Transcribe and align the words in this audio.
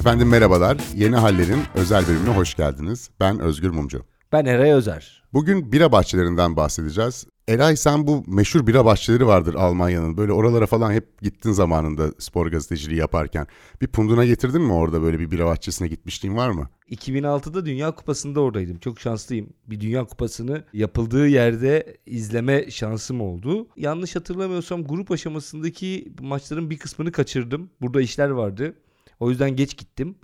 Efendim 0.00 0.28
merhabalar. 0.28 0.78
Yeni 0.96 1.16
Haller'in 1.16 1.60
özel 1.74 2.08
bölümüne 2.08 2.36
hoş 2.36 2.54
geldiniz. 2.54 3.10
Ben 3.20 3.40
Özgür 3.40 3.70
Mumcu. 3.70 4.02
Ben 4.32 4.44
Eray 4.44 4.72
Özer. 4.72 5.22
Bugün 5.32 5.72
bira 5.72 5.92
bahçelerinden 5.92 6.56
bahsedeceğiz. 6.56 7.26
Eray 7.48 7.76
sen 7.76 8.06
bu 8.06 8.24
meşhur 8.26 8.66
bira 8.66 8.84
bahçeleri 8.84 9.26
vardır 9.26 9.54
Almanya'nın. 9.54 10.16
Böyle 10.16 10.32
oralara 10.32 10.66
falan 10.66 10.92
hep 10.92 11.22
gittin 11.22 11.52
zamanında 11.52 12.12
spor 12.18 12.46
gazeteciliği 12.46 13.00
yaparken. 13.00 13.46
Bir 13.80 13.86
punduna 13.86 14.24
getirdin 14.24 14.62
mi 14.62 14.72
orada 14.72 15.02
böyle 15.02 15.18
bir 15.18 15.30
bira 15.30 15.46
bahçesine 15.46 15.88
gitmişliğin 15.88 16.36
var 16.36 16.50
mı? 16.50 16.68
2006'da 16.90 17.66
Dünya 17.66 17.90
Kupası'nda 17.90 18.40
oradaydım. 18.40 18.78
Çok 18.78 19.00
şanslıyım. 19.00 19.48
Bir 19.66 19.80
Dünya 19.80 20.04
Kupası'nı 20.04 20.64
yapıldığı 20.72 21.28
yerde 21.28 21.96
izleme 22.06 22.70
şansım 22.70 23.20
oldu. 23.20 23.68
Yanlış 23.76 24.16
hatırlamıyorsam 24.16 24.84
grup 24.84 25.10
aşamasındaki 25.10 26.12
maçların 26.20 26.70
bir 26.70 26.78
kısmını 26.78 27.12
kaçırdım. 27.12 27.70
Burada 27.80 28.00
işler 28.00 28.30
vardı. 28.30 28.74
O 29.20 29.30
yüzden 29.30 29.56
geç 29.56 29.76
gittim. 29.76 30.14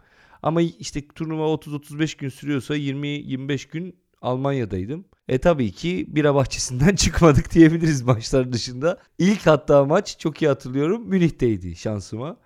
Ama 0.42 0.62
işte 0.62 1.08
turnuva 1.14 1.42
30-35 1.42 2.18
gün 2.18 2.28
sürüyorsa 2.28 2.76
20-25 2.76 3.70
gün 3.70 3.96
Almanya'daydım. 4.22 5.04
E 5.28 5.38
tabii 5.38 5.72
ki 5.72 6.06
bira 6.08 6.34
bahçesinden 6.34 6.94
çıkmadık 6.96 7.54
diyebiliriz 7.54 8.02
maçlar 8.02 8.52
dışında. 8.52 8.98
İlk 9.18 9.46
hatta 9.46 9.84
maç 9.84 10.18
çok 10.18 10.42
iyi 10.42 10.48
hatırlıyorum 10.48 11.08
Münih'teydi 11.08 11.76
şansıma. 11.76 12.36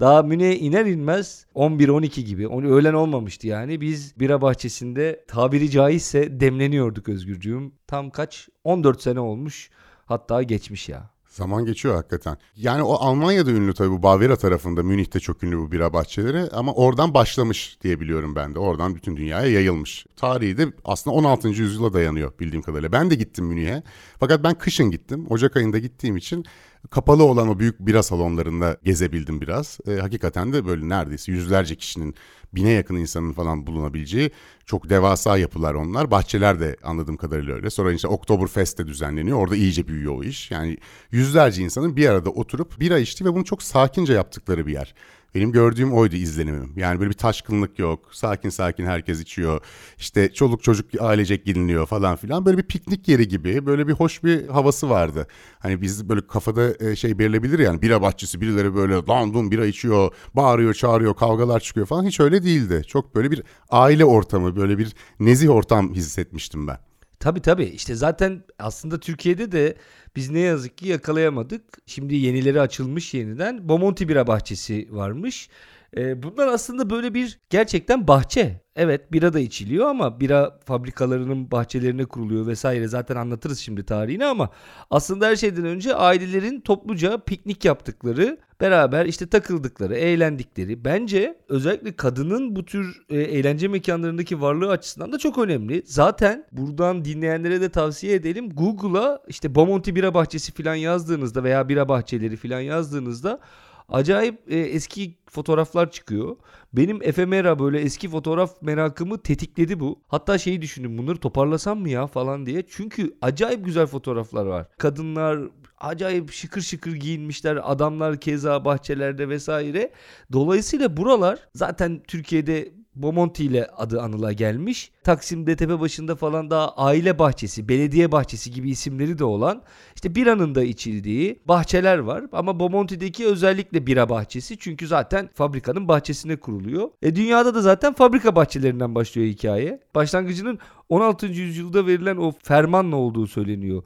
Daha 0.00 0.22
Münih'e 0.22 0.56
iner 0.56 0.86
inmez 0.86 1.46
11-12 1.54 2.20
gibi. 2.20 2.48
Öğlen 2.48 2.94
olmamıştı 2.94 3.46
yani. 3.46 3.80
Biz 3.80 4.20
bira 4.20 4.42
bahçesinde 4.42 5.24
tabiri 5.28 5.70
caizse 5.70 6.40
demleniyorduk 6.40 7.08
Özgürcüğüm. 7.08 7.72
Tam 7.86 8.10
kaç? 8.10 8.48
14 8.64 9.02
sene 9.02 9.20
olmuş. 9.20 9.70
Hatta 10.06 10.42
geçmiş 10.42 10.88
ya. 10.88 11.13
Zaman 11.34 11.64
geçiyor 11.64 11.94
hakikaten. 11.94 12.36
Yani 12.56 12.82
o 12.82 12.92
Almanya'da 12.92 13.50
ünlü 13.50 13.74
tabii 13.74 13.90
bu 13.90 14.02
Bavyera 14.02 14.36
tarafında 14.36 14.82
Münih'te 14.82 15.20
çok 15.20 15.42
ünlü 15.42 15.58
bu 15.58 15.72
bira 15.72 15.92
bahçeleri 15.92 16.50
ama 16.52 16.72
oradan 16.72 17.14
başlamış 17.14 17.78
diye 17.82 18.00
biliyorum 18.00 18.36
ben 18.36 18.54
de. 18.54 18.58
Oradan 18.58 18.94
bütün 18.94 19.16
dünyaya 19.16 19.50
yayılmış. 19.50 20.06
Tarihi 20.16 20.58
de 20.58 20.66
aslında 20.84 21.16
16. 21.16 21.48
yüzyıla 21.48 21.92
dayanıyor 21.92 22.32
bildiğim 22.40 22.62
kadarıyla. 22.62 22.92
Ben 22.92 23.10
de 23.10 23.14
gittim 23.14 23.44
Münih'e. 23.44 23.82
Fakat 24.20 24.44
ben 24.44 24.54
kışın 24.54 24.90
gittim. 24.90 25.26
Ocak 25.30 25.56
ayında 25.56 25.78
gittiğim 25.78 26.16
için 26.16 26.44
kapalı 26.90 27.24
olan 27.24 27.48
o 27.48 27.58
büyük 27.58 27.80
bira 27.80 28.02
salonlarında 28.02 28.76
gezebildim 28.84 29.40
biraz. 29.40 29.78
E, 29.88 29.92
hakikaten 29.94 30.52
de 30.52 30.66
böyle 30.66 30.88
neredeyse 30.88 31.32
yüzlerce 31.32 31.74
kişinin 31.74 32.14
bine 32.54 32.70
yakın 32.70 32.96
insanın 32.96 33.32
falan 33.32 33.66
bulunabileceği 33.66 34.30
çok 34.66 34.90
devasa 34.90 35.38
yapılar 35.38 35.74
onlar. 35.74 36.10
Bahçeler 36.10 36.60
de 36.60 36.76
anladığım 36.82 37.16
kadarıyla 37.16 37.54
öyle. 37.54 37.70
Sonra 37.70 37.92
işte 37.92 38.08
Oktoberfest 38.08 38.78
de 38.78 38.86
düzenleniyor. 38.86 39.38
Orada 39.38 39.56
iyice 39.56 39.88
büyüyor 39.88 40.18
o 40.18 40.24
iş. 40.24 40.50
Yani 40.50 40.76
yüzlerce 41.10 41.62
insanın 41.62 41.96
bir 41.96 42.08
arada 42.08 42.30
oturup 42.30 42.80
bira 42.80 42.98
içti 42.98 43.24
ve 43.24 43.34
bunu 43.34 43.44
çok 43.44 43.62
sakince 43.62 44.12
yaptıkları 44.12 44.66
bir 44.66 44.72
yer. 44.72 44.94
Benim 45.34 45.52
gördüğüm 45.52 45.92
oydu 45.92 46.16
izlenimim. 46.16 46.72
Yani 46.76 47.00
böyle 47.00 47.10
bir 47.10 47.16
taşkınlık 47.16 47.78
yok. 47.78 48.08
Sakin 48.12 48.48
sakin 48.48 48.86
herkes 48.86 49.20
içiyor. 49.20 49.60
İşte 49.98 50.32
çoluk 50.32 50.62
çocuk 50.62 50.86
ailecek 51.00 51.46
gidiliyor 51.46 51.86
falan 51.86 52.16
filan. 52.16 52.46
Böyle 52.46 52.58
bir 52.58 52.62
piknik 52.62 53.08
yeri 53.08 53.28
gibi 53.28 53.66
böyle 53.66 53.88
bir 53.88 53.92
hoş 53.92 54.24
bir 54.24 54.48
havası 54.48 54.90
vardı. 54.90 55.26
Hani 55.58 55.82
biz 55.82 56.08
böyle 56.08 56.26
kafada 56.26 56.90
e, 56.90 56.96
şey 56.96 57.18
belirlebilir 57.18 57.58
yani 57.58 57.82
bira 57.82 58.02
bahçesi 58.02 58.40
birileri 58.40 58.74
böyle 58.74 58.94
lan 58.94 59.50
bira 59.50 59.66
içiyor, 59.66 60.14
bağırıyor, 60.34 60.74
çağırıyor, 60.74 61.14
kavgalar 61.14 61.60
çıkıyor 61.60 61.86
falan. 61.86 62.04
Hiç 62.04 62.20
öyle 62.20 62.42
değildi. 62.42 62.82
Çok 62.86 63.14
böyle 63.14 63.30
bir 63.30 63.42
aile 63.70 64.04
ortamı, 64.04 64.56
böyle 64.56 64.78
bir 64.78 64.94
nezih 65.20 65.50
ortam 65.50 65.94
hissetmiştim 65.94 66.66
ben. 66.66 66.78
Tabii 67.20 67.40
tabii 67.42 67.64
işte 67.64 67.94
zaten 67.94 68.42
aslında 68.58 69.00
Türkiye'de 69.00 69.52
de 69.52 69.76
biz 70.16 70.30
ne 70.30 70.40
yazık 70.40 70.78
ki 70.78 70.88
yakalayamadık. 70.88 71.62
Şimdi 71.86 72.14
yenileri 72.14 72.60
açılmış 72.60 73.14
yeniden. 73.14 73.68
Bomonti 73.68 74.08
Bira 74.08 74.26
Bahçesi 74.26 74.88
varmış. 74.90 75.48
Ee, 75.96 76.22
bunlar 76.22 76.48
aslında 76.48 76.90
böyle 76.90 77.14
bir 77.14 77.38
gerçekten 77.50 78.08
bahçe. 78.08 78.64
Evet 78.76 79.12
bira 79.12 79.32
da 79.32 79.40
içiliyor 79.40 79.86
ama 79.86 80.20
bira 80.20 80.60
fabrikalarının 80.64 81.50
bahçelerine 81.50 82.04
kuruluyor 82.04 82.46
vesaire. 82.46 82.88
Zaten 82.88 83.16
anlatırız 83.16 83.58
şimdi 83.58 83.84
tarihini 83.84 84.24
ama 84.24 84.50
aslında 84.90 85.26
her 85.26 85.36
şeyden 85.36 85.64
önce 85.64 85.94
ailelerin 85.94 86.60
topluca 86.60 87.18
piknik 87.18 87.64
yaptıkları, 87.64 88.38
beraber 88.60 89.06
işte 89.06 89.26
takıldıkları, 89.26 89.94
eğlendikleri. 89.94 90.84
Bence 90.84 91.38
özellikle 91.48 91.96
kadının 91.96 92.56
bu 92.56 92.64
tür 92.64 93.02
e, 93.08 93.20
eğlence 93.20 93.68
mekanlarındaki 93.68 94.40
varlığı 94.40 94.70
açısından 94.70 95.12
da 95.12 95.18
çok 95.18 95.38
önemli. 95.38 95.82
Zaten 95.86 96.44
buradan 96.52 97.04
dinleyenlere 97.04 97.60
de 97.60 97.68
tavsiye 97.68 98.14
edelim. 98.14 98.50
Google'a 98.50 99.22
işte 99.28 99.54
Bomonti 99.54 99.94
Bira 99.96 100.14
Bahçesi 100.14 100.52
falan 100.52 100.74
yazdığınızda 100.74 101.44
veya 101.44 101.68
bira 101.68 101.88
bahçeleri 101.88 102.36
falan 102.36 102.60
yazdığınızda 102.60 103.40
acayip 103.88 104.52
e, 104.52 104.58
eski 104.58 105.18
fotoğraflar 105.30 105.90
çıkıyor. 105.90 106.36
Benim 106.72 107.02
efemera 107.02 107.58
böyle 107.58 107.80
eski 107.80 108.08
fotoğraf 108.08 108.62
merakımı 108.62 109.18
tetikledi 109.18 109.80
bu. 109.80 110.00
Hatta 110.08 110.38
şeyi 110.38 110.62
düşündüm 110.62 110.98
bunları 110.98 111.16
toparlasam 111.16 111.80
mı 111.80 111.88
ya 111.88 112.06
falan 112.06 112.46
diye. 112.46 112.64
Çünkü 112.68 113.16
acayip 113.22 113.64
güzel 113.64 113.86
fotoğraflar 113.86 114.46
var. 114.46 114.66
Kadınlar 114.78 115.38
acayip 115.80 116.32
şıkır 116.32 116.60
şıkır 116.60 116.92
giyinmişler. 116.92 117.72
Adamlar 117.72 118.20
keza 118.20 118.64
bahçelerde 118.64 119.28
vesaire. 119.28 119.92
Dolayısıyla 120.32 120.96
buralar 120.96 121.38
zaten 121.54 122.02
Türkiye'de 122.08 122.72
Bomonti 122.94 123.44
ile 123.44 123.66
adı 123.66 124.00
anıla 124.02 124.32
gelmiş. 124.32 124.92
Taksim'de 125.04 125.56
tepe 125.56 125.80
başında 125.80 126.16
falan 126.16 126.50
daha 126.50 126.74
aile 126.76 127.18
bahçesi, 127.18 127.68
belediye 127.68 128.12
bahçesi 128.12 128.50
gibi 128.50 128.70
isimleri 128.70 129.18
de 129.18 129.24
olan 129.24 129.62
işte 129.94 130.14
biranın 130.14 130.54
da 130.54 130.64
içildiği 130.64 131.40
bahçeler 131.48 131.98
var. 131.98 132.24
Ama 132.32 132.60
Bomonti'deki 132.60 133.26
özellikle 133.26 133.86
bira 133.86 134.08
bahçesi 134.08 134.58
çünkü 134.58 134.86
zaten 134.86 135.30
fabrikanın 135.34 135.88
bahçesine 135.88 136.36
kuruluyor. 136.36 136.88
E 137.02 137.16
dünyada 137.16 137.54
da 137.54 137.62
zaten 137.62 137.94
fabrika 137.94 138.36
bahçelerinden 138.36 138.94
başlıyor 138.94 139.28
hikaye. 139.28 139.80
Başlangıcının 139.94 140.58
16. 140.88 141.26
yüzyılda 141.26 141.86
verilen 141.86 142.16
o 142.16 142.32
fermanla 142.42 142.96
olduğu 142.96 143.26
söyleniyor. 143.26 143.82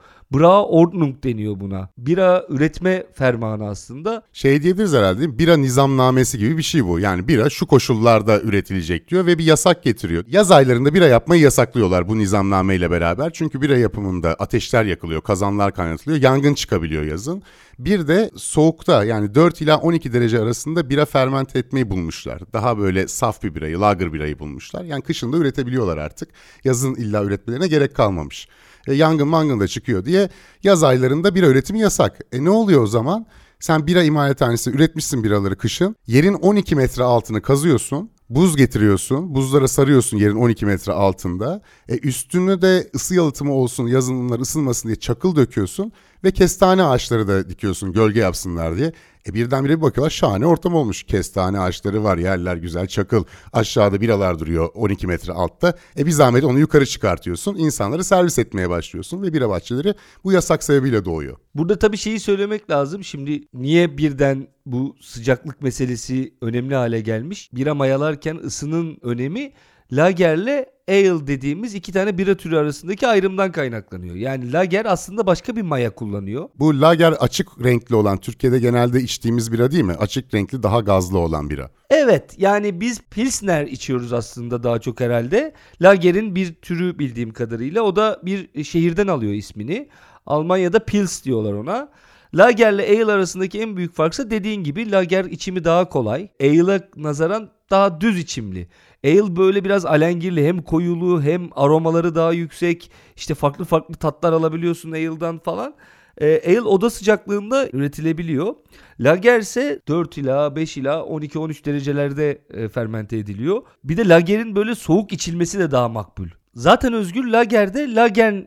Ordnung 0.68 1.24
deniyor 1.24 1.60
buna. 1.60 1.88
Bira 1.98 2.46
üretme 2.48 3.06
fermanı 3.14 3.68
aslında. 3.68 4.22
Şey 4.32 4.62
diyebiliriz 4.62 4.92
herhalde 4.92 5.18
değil 5.18 5.30
mi? 5.30 5.38
Bira 5.38 5.56
nizamnamesi 5.56 6.38
gibi 6.38 6.56
bir 6.56 6.62
şey 6.62 6.84
bu. 6.86 7.00
Yani 7.00 7.28
bira 7.28 7.50
şu 7.50 7.66
koşullarda 7.66 8.40
üretilecek 8.40 9.08
diyor 9.08 9.26
ve 9.26 9.38
bir 9.38 9.44
yasak 9.44 9.82
getiriyor. 9.82 10.24
Yaz 10.28 10.50
aylarında 10.50 10.94
bira 10.94 11.07
yapmayı 11.08 11.42
yasaklıyorlar 11.42 12.08
bu 12.08 12.18
nizamnameyle 12.18 12.90
beraber. 12.90 13.30
Çünkü 13.32 13.62
bira 13.62 13.78
yapımında 13.78 14.34
ateşler 14.34 14.84
yakılıyor, 14.84 15.22
kazanlar 15.22 15.74
kaynatılıyor, 15.74 16.22
yangın 16.22 16.54
çıkabiliyor 16.54 17.02
yazın. 17.02 17.42
Bir 17.78 18.08
de 18.08 18.30
soğukta 18.36 19.04
yani 19.04 19.34
4 19.34 19.60
ila 19.60 19.78
12 19.78 20.12
derece 20.12 20.40
arasında 20.40 20.90
bira 20.90 21.04
fermente 21.04 21.58
etmeyi 21.58 21.90
bulmuşlar. 21.90 22.42
Daha 22.52 22.78
böyle 22.78 23.08
saf 23.08 23.42
bir 23.42 23.54
birayı, 23.54 23.80
lager 23.80 24.12
birayı 24.12 24.38
bulmuşlar. 24.38 24.84
Yani 24.84 25.02
kışın 25.02 25.32
da 25.32 25.36
üretebiliyorlar 25.36 25.98
artık. 25.98 26.28
Yazın 26.64 26.94
illa 26.94 27.24
üretmelerine 27.24 27.68
gerek 27.68 27.94
kalmamış. 27.94 28.48
E, 28.88 28.94
yangın 28.94 29.28
mangın 29.28 29.60
da 29.60 29.68
çıkıyor 29.68 30.04
diye 30.04 30.28
yaz 30.62 30.84
aylarında 30.84 31.34
bira 31.34 31.46
üretimi 31.46 31.80
yasak. 31.80 32.18
E 32.32 32.44
ne 32.44 32.50
oluyor 32.50 32.82
o 32.82 32.86
zaman? 32.86 33.26
Sen 33.60 33.86
bira 33.86 34.02
imalathanesi 34.02 34.70
üretmişsin 34.70 35.24
biraları 35.24 35.58
kışın. 35.58 35.96
Yerin 36.06 36.34
12 36.34 36.76
metre 36.76 37.02
altını 37.02 37.42
kazıyorsun. 37.42 38.10
Buz 38.30 38.56
getiriyorsun. 38.56 39.34
Buzlara 39.34 39.68
sarıyorsun 39.68 40.16
yerin 40.16 40.36
12 40.36 40.66
metre 40.66 40.92
altında. 40.92 41.62
E 41.88 41.98
üstüne 41.98 42.62
de 42.62 42.90
ısı 42.94 43.14
yalıtımı 43.14 43.52
olsun 43.52 43.86
yazın 43.86 44.18
bunlar 44.18 44.40
ısınmasın 44.40 44.88
diye 44.88 44.96
çakıl 44.96 45.36
döküyorsun. 45.36 45.92
Ve 46.24 46.30
kestane 46.30 46.82
ağaçları 46.82 47.28
da 47.28 47.48
dikiyorsun 47.48 47.92
gölge 47.92 48.20
yapsınlar 48.20 48.76
diye. 48.76 48.92
E 49.28 49.34
birdenbire 49.34 49.76
bir 49.76 49.82
bakıyorlar 49.82 50.10
şahane 50.10 50.46
ortam 50.46 50.74
olmuş. 50.74 51.02
Kestane 51.02 51.60
ağaçları 51.60 52.04
var 52.04 52.18
yerler 52.18 52.56
güzel 52.56 52.86
çakıl. 52.86 53.24
Aşağıda 53.52 54.00
biralar 54.00 54.38
duruyor 54.38 54.68
12 54.74 55.06
metre 55.06 55.32
altta. 55.32 55.74
E 55.98 56.06
bir 56.06 56.10
zahmet 56.10 56.44
onu 56.44 56.58
yukarı 56.58 56.86
çıkartıyorsun. 56.86 57.56
İnsanları 57.56 58.04
servis 58.04 58.38
etmeye 58.38 58.70
başlıyorsun 58.70 59.22
ve 59.22 59.32
bira 59.32 59.48
bahçeleri 59.48 59.94
bu 60.24 60.32
yasak 60.32 60.64
sebebiyle 60.64 61.04
doğuyor. 61.04 61.36
Burada 61.54 61.78
tabii 61.78 61.96
şeyi 61.96 62.20
söylemek 62.20 62.70
lazım. 62.70 63.04
Şimdi 63.04 63.48
niye 63.54 63.98
birden 63.98 64.48
bu 64.66 64.96
sıcaklık 65.00 65.62
meselesi 65.62 66.34
önemli 66.42 66.74
hale 66.74 67.00
gelmiş? 67.00 67.50
Bira 67.52 67.74
mayalarken 67.74 68.36
ısının 68.36 68.98
önemi 69.02 69.52
Lager'le 69.92 70.66
ale 70.88 71.26
dediğimiz 71.26 71.74
iki 71.74 71.92
tane 71.92 72.18
bira 72.18 72.34
türü 72.34 72.56
arasındaki 72.56 73.06
ayrımdan 73.06 73.52
kaynaklanıyor. 73.52 74.14
Yani 74.14 74.52
lager 74.52 74.84
aslında 74.84 75.26
başka 75.26 75.56
bir 75.56 75.62
maya 75.62 75.94
kullanıyor. 75.94 76.48
Bu 76.58 76.80
lager 76.80 77.12
açık 77.12 77.48
renkli 77.64 77.94
olan 77.94 78.18
Türkiye'de 78.18 78.58
genelde 78.58 79.00
içtiğimiz 79.00 79.52
bira 79.52 79.70
değil 79.70 79.84
mi? 79.84 79.92
Açık 79.92 80.34
renkli 80.34 80.62
daha 80.62 80.80
gazlı 80.80 81.18
olan 81.18 81.50
bira. 81.50 81.70
Evet 81.90 82.34
yani 82.38 82.80
biz 82.80 83.00
pilsner 83.10 83.66
içiyoruz 83.66 84.12
aslında 84.12 84.62
daha 84.62 84.78
çok 84.78 85.00
herhalde. 85.00 85.54
Lager'in 85.82 86.34
bir 86.34 86.54
türü 86.54 86.98
bildiğim 86.98 87.32
kadarıyla 87.32 87.82
o 87.82 87.96
da 87.96 88.20
bir 88.22 88.64
şehirden 88.64 89.06
alıyor 89.06 89.32
ismini. 89.32 89.88
Almanya'da 90.26 90.84
pils 90.84 91.24
diyorlar 91.24 91.52
ona. 91.52 91.88
Lager 92.34 92.72
ile 92.72 93.02
ale 93.02 93.12
arasındaki 93.12 93.60
en 93.60 93.76
büyük 93.76 93.94
farksa 93.94 94.30
dediğin 94.30 94.64
gibi 94.64 94.90
lager 94.90 95.24
içimi 95.24 95.64
daha 95.64 95.88
kolay. 95.88 96.28
Ale'a 96.40 96.80
nazaran 96.96 97.50
daha 97.70 98.00
düz 98.00 98.18
içimli. 98.18 98.68
Ale 99.04 99.36
böyle 99.36 99.64
biraz 99.64 99.86
alengirli 99.86 100.46
hem 100.46 100.62
koyulu 100.62 101.22
hem 101.22 101.48
aromaları 101.56 102.14
daha 102.14 102.32
yüksek. 102.32 102.90
İşte 103.16 103.34
farklı 103.34 103.64
farklı 103.64 103.94
tatlar 103.94 104.32
alabiliyorsun 104.32 104.92
ale'dan 104.92 105.38
falan. 105.38 105.74
E, 106.20 106.50
ale 106.50 106.60
oda 106.60 106.90
sıcaklığında 106.90 107.68
üretilebiliyor. 107.72 108.54
Lager 109.00 109.40
ise 109.40 109.80
4 109.88 110.18
ila 110.18 110.56
5 110.56 110.76
ila 110.76 110.94
12-13 110.94 111.64
derecelerde 111.64 112.42
e, 112.50 112.68
fermente 112.68 113.16
ediliyor. 113.16 113.62
Bir 113.84 113.96
de 113.96 114.08
lagerin 114.08 114.56
böyle 114.56 114.74
soğuk 114.74 115.12
içilmesi 115.12 115.58
de 115.58 115.70
daha 115.70 115.88
makbul. 115.88 116.28
Zaten 116.58 116.92
Özgür 116.92 117.24
Lager 117.24 117.74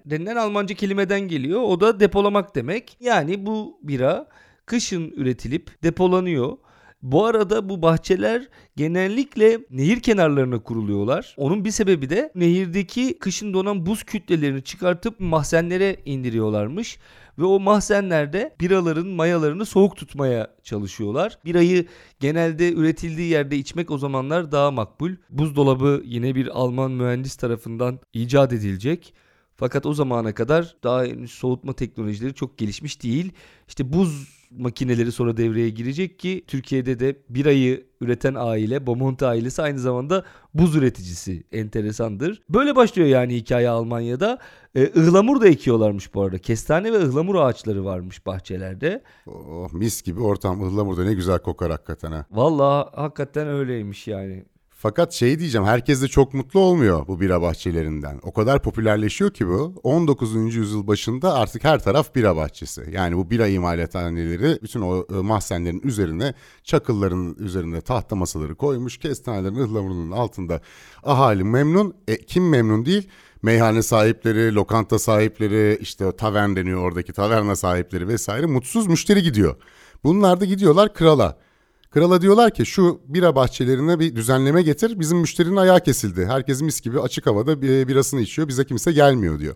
denilen 0.05 0.35
Almanca 0.35 0.75
kelimeden 0.75 1.21
geliyor. 1.21 1.61
O 1.61 1.81
da 1.81 1.99
depolamak 1.99 2.55
demek. 2.55 2.97
Yani 2.99 3.45
bu 3.45 3.79
bira 3.83 4.27
kışın 4.65 5.11
üretilip 5.11 5.83
depolanıyor. 5.83 6.57
Bu 7.03 7.25
arada 7.25 7.69
bu 7.69 7.81
bahçeler 7.81 8.47
genellikle 8.75 9.59
nehir 9.69 9.99
kenarlarına 9.99 10.63
kuruluyorlar. 10.63 11.33
Onun 11.37 11.65
bir 11.65 11.71
sebebi 11.71 12.09
de 12.09 12.31
nehirdeki 12.35 13.19
kışın 13.19 13.53
donan 13.53 13.85
buz 13.85 14.03
kütlelerini 14.03 14.63
çıkartıp 14.63 15.19
mahzenlere 15.19 15.97
indiriyorlarmış. 16.05 16.99
Ve 17.39 17.45
o 17.45 17.59
mahzenlerde 17.59 18.55
biraların 18.59 19.07
mayalarını 19.07 19.65
soğuk 19.65 19.97
tutmaya 19.97 20.55
çalışıyorlar. 20.63 21.37
Birayı 21.45 21.85
genelde 22.19 22.73
üretildiği 22.73 23.29
yerde 23.29 23.57
içmek 23.57 23.91
o 23.91 23.97
zamanlar 23.97 24.51
daha 24.51 24.71
makbul. 24.71 25.11
Buzdolabı 25.29 26.01
yine 26.05 26.35
bir 26.35 26.47
Alman 26.47 26.91
mühendis 26.91 27.35
tarafından 27.35 27.99
icat 28.13 28.53
edilecek. 28.53 29.13
Fakat 29.55 29.85
o 29.85 29.93
zamana 29.93 30.33
kadar 30.33 30.75
daha 30.83 31.05
soğutma 31.27 31.73
teknolojileri 31.73 32.33
çok 32.33 32.57
gelişmiş 32.57 33.03
değil. 33.03 33.31
İşte 33.67 33.93
buz 33.93 34.40
makineleri 34.57 35.11
sonra 35.11 35.37
devreye 35.37 35.69
girecek 35.69 36.19
ki 36.19 36.43
Türkiye'de 36.47 36.99
de 36.99 37.15
birayı 37.29 37.85
üreten 38.01 38.35
aile 38.35 38.87
Beaumont 38.87 39.23
ailesi 39.23 39.61
aynı 39.61 39.79
zamanda 39.79 40.23
buz 40.53 40.75
üreticisi 40.75 41.43
enteresandır. 41.51 42.41
Böyle 42.49 42.75
başlıyor 42.75 43.07
yani 43.07 43.35
hikaye 43.35 43.69
Almanya'da. 43.69 44.37
Ee, 44.75 44.91
ıhlamur 44.97 45.41
da 45.41 45.47
ekiyorlarmış 45.47 46.13
bu 46.13 46.21
arada. 46.21 46.37
Kestane 46.37 46.93
ve 46.93 46.97
ıhlamur 46.97 47.35
ağaçları 47.35 47.85
varmış 47.85 48.25
bahçelerde. 48.25 49.03
Oh, 49.27 49.73
mis 49.73 50.01
gibi 50.01 50.21
ortam 50.21 50.63
ıhlamurda 50.63 51.03
ne 51.03 51.13
güzel 51.13 51.39
kokar 51.39 51.71
hakikaten 51.71 52.11
ha. 52.11 52.25
Vallahi 52.31 52.89
hakikaten 52.95 53.47
öyleymiş 53.47 54.07
yani. 54.07 54.45
Fakat 54.81 55.13
şey 55.13 55.39
diyeceğim 55.39 55.67
herkes 55.67 56.01
de 56.01 56.07
çok 56.07 56.33
mutlu 56.33 56.59
olmuyor 56.59 57.07
bu 57.07 57.21
bira 57.21 57.41
bahçelerinden. 57.41 58.19
O 58.23 58.33
kadar 58.33 58.61
popülerleşiyor 58.61 59.31
ki 59.31 59.47
bu 59.47 59.79
19. 59.83 60.55
yüzyıl 60.55 60.87
başında 60.87 61.33
artık 61.33 61.63
her 61.63 61.83
taraf 61.83 62.15
bira 62.15 62.35
bahçesi. 62.35 62.89
Yani 62.91 63.17
bu 63.17 63.29
bira 63.29 63.47
imalathaneleri 63.47 64.59
bütün 64.63 64.81
o 64.81 65.05
e, 65.09 65.13
mahzenlerin 65.13 65.81
üzerine 65.83 66.33
çakılların 66.63 67.35
üzerine 67.39 67.81
tahta 67.81 68.15
masaları 68.15 68.55
koymuş. 68.55 68.97
Kestanelerin 68.97 69.55
ıhlamurunun 69.55 70.11
altında 70.11 70.61
ahali 71.03 71.43
memnun. 71.43 71.93
E, 72.07 72.17
kim 72.17 72.49
memnun 72.49 72.85
değil? 72.85 73.09
Meyhane 73.41 73.83
sahipleri, 73.83 74.55
lokanta 74.55 74.99
sahipleri, 74.99 75.77
işte 75.81 76.15
tavern 76.15 76.55
deniyor 76.55 76.81
oradaki 76.81 77.13
taverna 77.13 77.55
sahipleri 77.55 78.07
vesaire 78.07 78.45
mutsuz 78.45 78.87
müşteri 78.87 79.23
gidiyor. 79.23 79.55
Bunlar 80.03 80.39
da 80.39 80.45
gidiyorlar 80.45 80.93
krala. 80.93 81.37
Krala 81.91 82.21
diyorlar 82.21 82.53
ki 82.53 82.65
şu 82.65 83.01
bira 83.05 83.35
bahçelerine 83.35 83.99
bir 83.99 84.15
düzenleme 84.15 84.61
getir. 84.61 84.99
Bizim 84.99 85.17
müşterinin 85.17 85.55
ayağı 85.55 85.79
kesildi. 85.79 86.25
Herkes 86.25 86.61
mis 86.61 86.81
gibi 86.81 86.99
açık 86.99 87.25
havada 87.25 87.61
birasını 87.61 88.21
içiyor. 88.21 88.47
Bize 88.47 88.65
kimse 88.65 88.91
gelmiyor 88.91 89.39
diyor. 89.39 89.55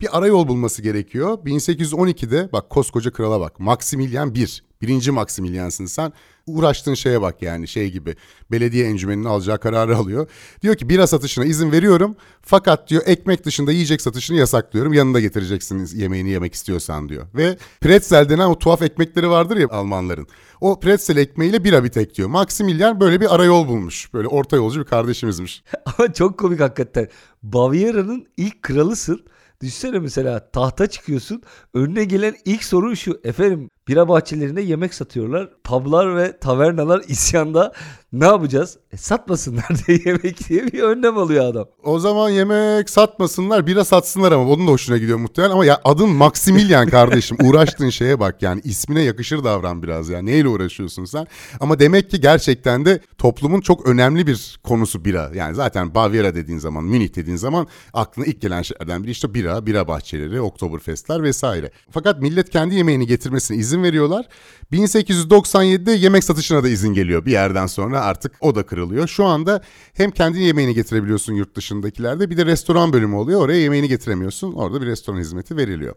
Bir 0.00 0.18
arayol 0.18 0.48
bulması 0.48 0.82
gerekiyor. 0.82 1.38
1812'de 1.38 2.48
bak 2.52 2.70
koskoca 2.70 3.10
krala 3.12 3.40
bak. 3.40 3.60
Maximilian 3.60 4.34
1. 4.34 4.64
Birinci 4.82 5.10
Maximilian'sın 5.10 5.86
sen. 5.86 6.12
Uğraştığın 6.46 6.94
şeye 6.94 7.22
bak 7.22 7.42
yani 7.42 7.68
şey 7.68 7.90
gibi. 7.90 8.16
Belediye 8.50 8.86
encümeninin 8.86 9.24
alacağı 9.24 9.58
kararı 9.58 9.96
alıyor. 9.96 10.30
Diyor 10.62 10.74
ki 10.74 10.88
bira 10.88 11.06
satışına 11.06 11.44
izin 11.44 11.72
veriyorum. 11.72 12.16
Fakat 12.42 12.90
diyor 12.90 13.02
ekmek 13.06 13.44
dışında 13.44 13.72
yiyecek 13.72 14.02
satışını 14.02 14.36
yasaklıyorum. 14.36 14.92
Yanında 14.92 15.20
getireceksiniz 15.20 15.94
yemeğini 15.94 16.30
yemek 16.30 16.54
istiyorsan 16.54 17.08
diyor. 17.08 17.26
Ve 17.34 17.56
pretzel 17.80 18.28
denen 18.28 18.46
o 18.46 18.58
tuhaf 18.58 18.82
ekmekleri 18.82 19.30
vardır 19.30 19.56
ya 19.56 19.68
Almanların. 19.70 20.26
O 20.60 20.80
pretzel 20.80 21.16
ekmeğiyle 21.16 21.64
bira 21.64 21.84
bir 21.84 21.88
tek 21.88 22.14
diyor. 22.14 22.28
Maximilian 22.28 23.00
böyle 23.00 23.20
bir 23.20 23.34
arayol 23.34 23.68
bulmuş. 23.68 24.14
Böyle 24.14 24.28
orta 24.28 24.56
yolcu 24.56 24.80
bir 24.80 24.86
kardeşimizmiş. 24.86 25.62
Ama 25.98 26.12
çok 26.12 26.38
komik 26.38 26.60
hakikaten. 26.60 27.08
Baviera'nın 27.42 28.26
ilk 28.36 28.62
kralısın. 28.62 29.26
Düşünsene 29.62 29.98
mesela 29.98 30.50
tahta 30.50 30.86
çıkıyorsun. 30.86 31.42
Önüne 31.74 32.04
gelen 32.04 32.34
ilk 32.44 32.64
soru 32.64 32.96
şu. 32.96 33.20
Efendim 33.24 33.70
bira 33.88 34.08
bahçelerinde 34.08 34.62
yemek 34.62 34.94
satıyorlar. 34.94 35.50
Publar 35.64 36.16
ve 36.16 36.38
tavernalar 36.38 37.02
isyanda. 37.08 37.72
Ne 38.12 38.24
yapacağız? 38.24 38.78
E, 38.92 38.96
satmasınlar 38.96 39.68
diye 39.86 39.98
yemek 40.04 40.48
diye 40.48 40.66
bir 40.66 40.82
önlem 40.82 41.18
alıyor 41.18 41.44
adam. 41.44 41.68
O 41.84 41.98
zaman 41.98 42.30
yemek 42.30 42.90
satmasınlar 42.90 43.66
bira 43.66 43.84
satsınlar 43.84 44.32
ama 44.32 44.50
onun 44.52 44.66
da 44.66 44.70
hoşuna 44.70 44.98
gidiyor 44.98 45.18
muhtemelen. 45.18 45.52
Ama 45.52 45.64
ya 45.64 45.80
adın 45.84 46.08
Maximilian 46.08 46.88
kardeşim. 46.90 47.36
Uğraştığın 47.42 47.90
şeye 47.90 48.20
bak 48.20 48.42
yani 48.42 48.60
ismine 48.64 49.02
yakışır 49.02 49.44
davran 49.44 49.82
biraz 49.82 50.08
ya. 50.08 50.22
Neyle 50.22 50.48
uğraşıyorsun 50.48 51.04
sen? 51.04 51.26
Ama 51.60 51.78
demek 51.78 52.10
ki 52.10 52.20
gerçekten 52.20 52.84
de 52.84 53.00
toplumun 53.18 53.60
çok 53.60 53.86
önemli 53.86 54.26
bir 54.26 54.58
konusu 54.62 55.04
bira. 55.04 55.30
Yani 55.34 55.54
zaten 55.54 55.94
Baviera 55.94 56.34
dediğin 56.34 56.58
zaman, 56.58 56.84
Münih 56.84 57.14
dediğin 57.14 57.36
zaman 57.36 57.66
aklına 57.92 58.26
ilk 58.26 58.40
gelen 58.40 58.62
şeylerden 58.62 59.02
biri 59.02 59.10
işte 59.10 59.34
bira, 59.34 59.66
bira 59.66 59.88
bahçeleri, 59.88 60.40
Oktoberfestler 60.40 61.22
vesaire. 61.22 61.70
Fakat 61.90 62.22
millet 62.22 62.50
kendi 62.50 62.74
yemeğini 62.74 63.06
getirmesine 63.06 63.56
izin 63.56 63.75
veriyorlar. 63.82 64.28
1897'de 64.72 65.92
yemek 65.92 66.24
satışına 66.24 66.64
da 66.64 66.68
izin 66.68 66.94
geliyor 66.94 67.24
bir 67.26 67.32
yerden 67.32 67.66
sonra 67.66 68.00
artık 68.00 68.32
o 68.40 68.54
da 68.54 68.66
kırılıyor. 68.66 69.08
Şu 69.08 69.24
anda 69.24 69.62
hem 69.94 70.10
kendi 70.10 70.40
yemeğini 70.40 70.74
getirebiliyorsun 70.74 71.34
yurt 71.34 71.56
dışındakilerde 71.56 72.30
bir 72.30 72.36
de 72.36 72.46
restoran 72.46 72.92
bölümü 72.92 73.14
oluyor. 73.14 73.40
Oraya 73.40 73.60
yemeğini 73.60 73.88
getiremiyorsun. 73.88 74.52
Orada 74.52 74.80
bir 74.80 74.86
restoran 74.86 75.18
hizmeti 75.18 75.56
veriliyor. 75.56 75.94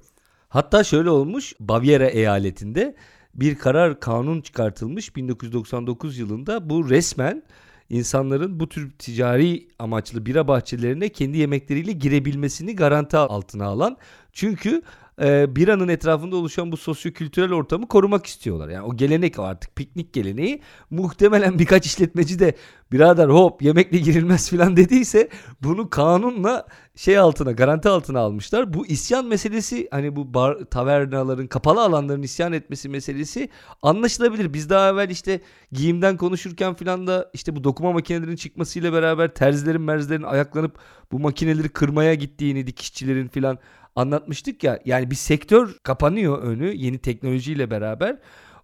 Hatta 0.49 0.83
şöyle 0.83 1.09
olmuş 1.09 1.53
Baviera 1.59 2.07
eyaletinde 2.07 2.95
bir 3.35 3.55
karar 3.55 3.99
kanun 3.99 4.41
çıkartılmış 4.41 5.15
1999 5.15 6.17
yılında 6.17 6.69
bu 6.69 6.89
resmen 6.89 7.43
insanların 7.89 8.59
bu 8.59 8.69
tür 8.69 8.91
ticari 8.91 9.67
amaçlı 9.79 10.25
bira 10.25 10.47
bahçelerine 10.47 11.09
kendi 11.09 11.37
yemekleriyle 11.37 11.91
girebilmesini 11.91 12.75
garanti 12.75 13.17
altına 13.17 13.65
alan. 13.65 13.97
Çünkü 14.33 14.81
e, 15.21 15.55
biranın 15.55 15.87
etrafında 15.87 16.35
oluşan 16.35 16.71
bu 16.71 16.77
sosyokültürel 16.77 17.53
ortamı 17.53 17.87
korumak 17.87 18.25
istiyorlar. 18.25 18.69
Yani 18.69 18.85
o 18.85 18.97
gelenek 18.97 19.39
o 19.39 19.43
artık 19.43 19.75
piknik 19.75 20.13
geleneği. 20.13 20.61
Muhtemelen 20.89 21.59
birkaç 21.59 21.85
işletmeci 21.85 22.39
de 22.39 22.55
birader 22.91 23.27
hop 23.27 23.61
yemekle 23.61 23.97
girilmez 23.97 24.49
falan 24.55 24.77
dediyse 24.77 25.29
bunu 25.63 25.89
kanunla 25.89 26.65
şey 26.95 27.17
altına 27.17 27.51
garanti 27.51 27.89
altına 27.89 28.19
almışlar. 28.19 28.73
Bu 28.73 28.87
isyan 28.87 29.25
meselesi 29.25 29.87
hani 29.91 30.15
bu 30.15 30.33
bar, 30.33 30.57
tavernaların 30.71 31.47
kapalı 31.47 31.81
alanların 31.81 32.23
isyan 32.23 32.53
etmesi 32.53 32.89
meselesi 32.89 33.49
anlaşılabilir. 33.81 34.53
Biz 34.53 34.69
daha 34.69 34.89
evvel 34.89 35.09
işte 35.09 35.41
giyimden 35.71 36.17
konuşurken 36.17 36.73
falan 36.73 37.07
da 37.07 37.31
işte 37.33 37.55
bu 37.55 37.63
dokuma 37.63 37.91
makinelerinin 37.91 38.35
çıkmasıyla 38.35 38.93
beraber 38.93 39.33
terzilerin 39.33 39.81
merzilerin 39.81 40.23
ayaklanıp 40.23 40.79
bu 41.11 41.19
makineleri 41.19 41.69
kırmaya 41.69 42.13
gittiğini 42.13 42.67
dikişçilerin 42.67 43.27
falan 43.27 43.59
anlatmıştık 43.99 44.63
ya. 44.63 44.79
Yani 44.85 45.11
bir 45.11 45.15
sektör 45.15 45.77
kapanıyor 45.83 46.41
önü 46.43 46.73
yeni 46.75 46.97
teknolojiyle 46.97 47.71
beraber. 47.71 48.17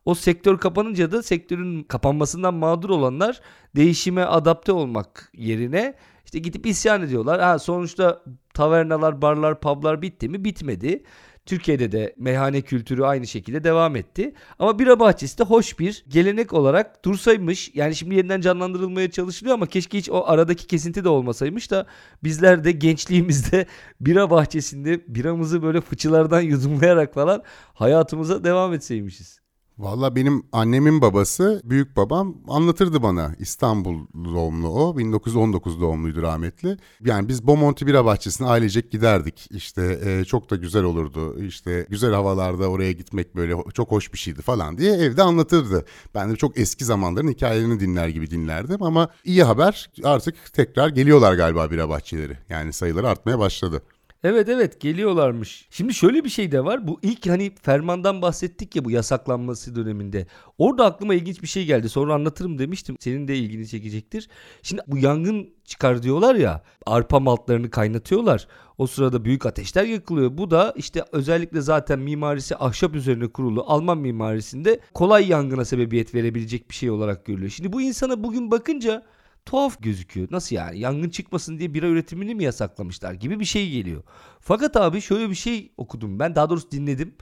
O 0.05 0.15
sektör 0.15 0.57
kapanınca 0.57 1.11
da 1.11 1.23
sektörün 1.23 1.83
kapanmasından 1.83 2.53
mağdur 2.53 2.89
olanlar 2.89 3.41
değişime 3.75 4.23
adapte 4.23 4.71
olmak 4.71 5.31
yerine 5.33 5.95
işte 6.25 6.39
gidip 6.39 6.65
isyan 6.65 7.01
ediyorlar. 7.01 7.41
Ha 7.41 7.59
sonuçta 7.59 8.23
tavernalar, 8.53 9.21
barlar, 9.21 9.59
publar 9.59 10.01
bitti 10.01 10.29
mi? 10.29 10.43
Bitmedi. 10.43 11.03
Türkiye'de 11.45 11.91
de 11.91 12.15
meyhane 12.17 12.61
kültürü 12.61 13.03
aynı 13.03 13.27
şekilde 13.27 13.63
devam 13.63 13.95
etti. 13.95 14.33
Ama 14.59 14.79
bira 14.79 14.99
bahçesi 14.99 15.37
de 15.37 15.43
hoş 15.43 15.79
bir 15.79 16.05
gelenek 16.07 16.53
olarak 16.53 17.05
dursaymış. 17.05 17.71
Yani 17.73 17.95
şimdi 17.95 18.15
yeniden 18.15 18.41
canlandırılmaya 18.41 19.11
çalışılıyor 19.11 19.53
ama 19.53 19.67
keşke 19.67 19.97
hiç 19.97 20.09
o 20.09 20.23
aradaki 20.25 20.67
kesinti 20.67 21.03
de 21.03 21.09
olmasaymış 21.09 21.71
da 21.71 21.85
bizler 22.23 22.63
de 22.63 22.71
gençliğimizde 22.71 23.65
bira 24.01 24.29
bahçesinde 24.29 25.01
biramızı 25.07 25.63
böyle 25.63 25.81
fıçılardan 25.81 26.41
yudumlayarak 26.51 27.13
falan 27.13 27.43
hayatımıza 27.73 28.43
devam 28.43 28.73
etseymişiz. 28.73 29.44
Valla 29.77 30.15
benim 30.15 30.43
annemin 30.51 31.01
babası, 31.01 31.61
büyük 31.63 31.95
babam 31.97 32.35
anlatırdı 32.47 33.03
bana. 33.03 33.35
İstanbul 33.39 33.99
doğumlu 34.25 34.69
o. 34.69 34.97
1919 34.97 35.81
doğumluydu 35.81 36.21
rahmetli. 36.21 36.77
Yani 37.05 37.27
biz 37.27 37.47
Bomonti 37.47 37.87
Bira 37.87 38.05
Bahçesi'ne 38.05 38.47
ailecek 38.47 38.91
giderdik. 38.91 39.47
İşte 39.51 39.99
e, 40.05 40.25
çok 40.25 40.49
da 40.49 40.55
güzel 40.55 40.83
olurdu. 40.83 41.43
İşte 41.43 41.85
güzel 41.89 42.13
havalarda 42.13 42.67
oraya 42.67 42.91
gitmek 42.91 43.35
böyle 43.35 43.55
çok 43.73 43.91
hoş 43.91 44.13
bir 44.13 44.17
şeydi 44.17 44.41
falan 44.41 44.77
diye 44.77 44.93
evde 44.93 45.23
anlatırdı. 45.23 45.85
Ben 46.15 46.31
de 46.31 46.35
çok 46.35 46.59
eski 46.59 46.85
zamanların 46.85 47.27
hikayelerini 47.27 47.79
dinler 47.79 48.07
gibi 48.07 48.31
dinlerdim. 48.31 48.83
Ama 48.83 49.09
iyi 49.23 49.43
haber 49.43 49.89
artık 50.03 50.53
tekrar 50.53 50.89
geliyorlar 50.89 51.33
galiba 51.33 51.71
bira 51.71 51.89
bahçeleri. 51.89 52.37
Yani 52.49 52.73
sayıları 52.73 53.09
artmaya 53.09 53.39
başladı. 53.39 53.81
Evet 54.23 54.49
evet 54.49 54.81
geliyorlarmış. 54.81 55.67
Şimdi 55.69 55.93
şöyle 55.93 56.23
bir 56.23 56.29
şey 56.29 56.51
de 56.51 56.65
var. 56.65 56.87
Bu 56.87 56.99
ilk 57.01 57.29
hani 57.29 57.55
fermandan 57.61 58.21
bahsettik 58.21 58.75
ya 58.75 58.85
bu 58.85 58.91
yasaklanması 58.91 59.75
döneminde. 59.75 60.27
Orada 60.57 60.85
aklıma 60.85 61.13
ilginç 61.13 61.41
bir 61.41 61.47
şey 61.47 61.65
geldi. 61.65 61.89
Sonra 61.89 62.13
anlatırım 62.13 62.59
demiştim. 62.59 62.95
Senin 62.99 63.27
de 63.27 63.37
ilgini 63.37 63.67
çekecektir. 63.67 64.29
Şimdi 64.61 64.81
bu 64.87 64.97
yangın 64.97 65.49
çıkar 65.65 66.03
diyorlar 66.03 66.35
ya. 66.35 66.63
Arpa 66.85 67.19
maltlarını 67.19 67.69
kaynatıyorlar. 67.69 68.47
O 68.77 68.87
sırada 68.87 69.25
büyük 69.25 69.45
ateşler 69.45 69.83
yakılıyor. 69.83 70.37
Bu 70.37 70.51
da 70.51 70.73
işte 70.75 71.05
özellikle 71.11 71.61
zaten 71.61 71.99
mimarisi 71.99 72.55
ahşap 72.57 72.95
üzerine 72.95 73.27
kurulu 73.27 73.63
Alman 73.67 73.97
mimarisinde 73.97 74.79
kolay 74.93 75.27
yangına 75.29 75.65
sebebiyet 75.65 76.15
verebilecek 76.15 76.69
bir 76.69 76.75
şey 76.75 76.89
olarak 76.89 77.25
görülüyor. 77.25 77.51
Şimdi 77.51 77.73
bu 77.73 77.81
insana 77.81 78.23
bugün 78.23 78.51
bakınca 78.51 79.03
tuhaf 79.45 79.81
gözüküyor. 79.81 80.27
Nasıl 80.31 80.55
yani? 80.55 80.79
Yangın 80.79 81.09
çıkmasın 81.09 81.59
diye 81.59 81.73
bira 81.73 81.87
üretimini 81.87 82.35
mi 82.35 82.43
yasaklamışlar 82.43 83.13
gibi 83.13 83.39
bir 83.39 83.45
şey 83.45 83.69
geliyor. 83.69 84.03
Fakat 84.39 84.77
abi 84.77 85.01
şöyle 85.01 85.29
bir 85.29 85.35
şey 85.35 85.71
okudum. 85.77 86.19
Ben 86.19 86.35
daha 86.35 86.49
doğrusu 86.49 86.71
dinledim. 86.71 87.15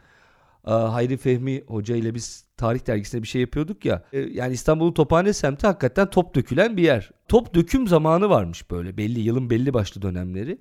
Hayri 0.63 1.17
Fehmi 1.17 1.63
Hoca 1.67 1.95
ile 1.95 2.15
biz 2.15 2.45
tarih 2.57 2.87
dergisinde 2.87 3.23
bir 3.23 3.27
şey 3.27 3.41
yapıyorduk 3.41 3.85
ya. 3.85 4.03
E, 4.13 4.19
yani 4.19 4.53
İstanbul'un 4.53 4.93
Tophane 4.93 5.33
semti 5.33 5.67
hakikaten 5.67 6.09
top 6.09 6.35
dökülen 6.35 6.77
bir 6.77 6.83
yer. 6.83 7.11
Top 7.27 7.55
döküm 7.55 7.87
zamanı 7.87 8.29
varmış 8.29 8.71
böyle 8.71 8.97
belli 8.97 9.19
yılın 9.19 9.49
belli 9.49 9.73
başlı 9.73 10.01
dönemleri. 10.01 10.57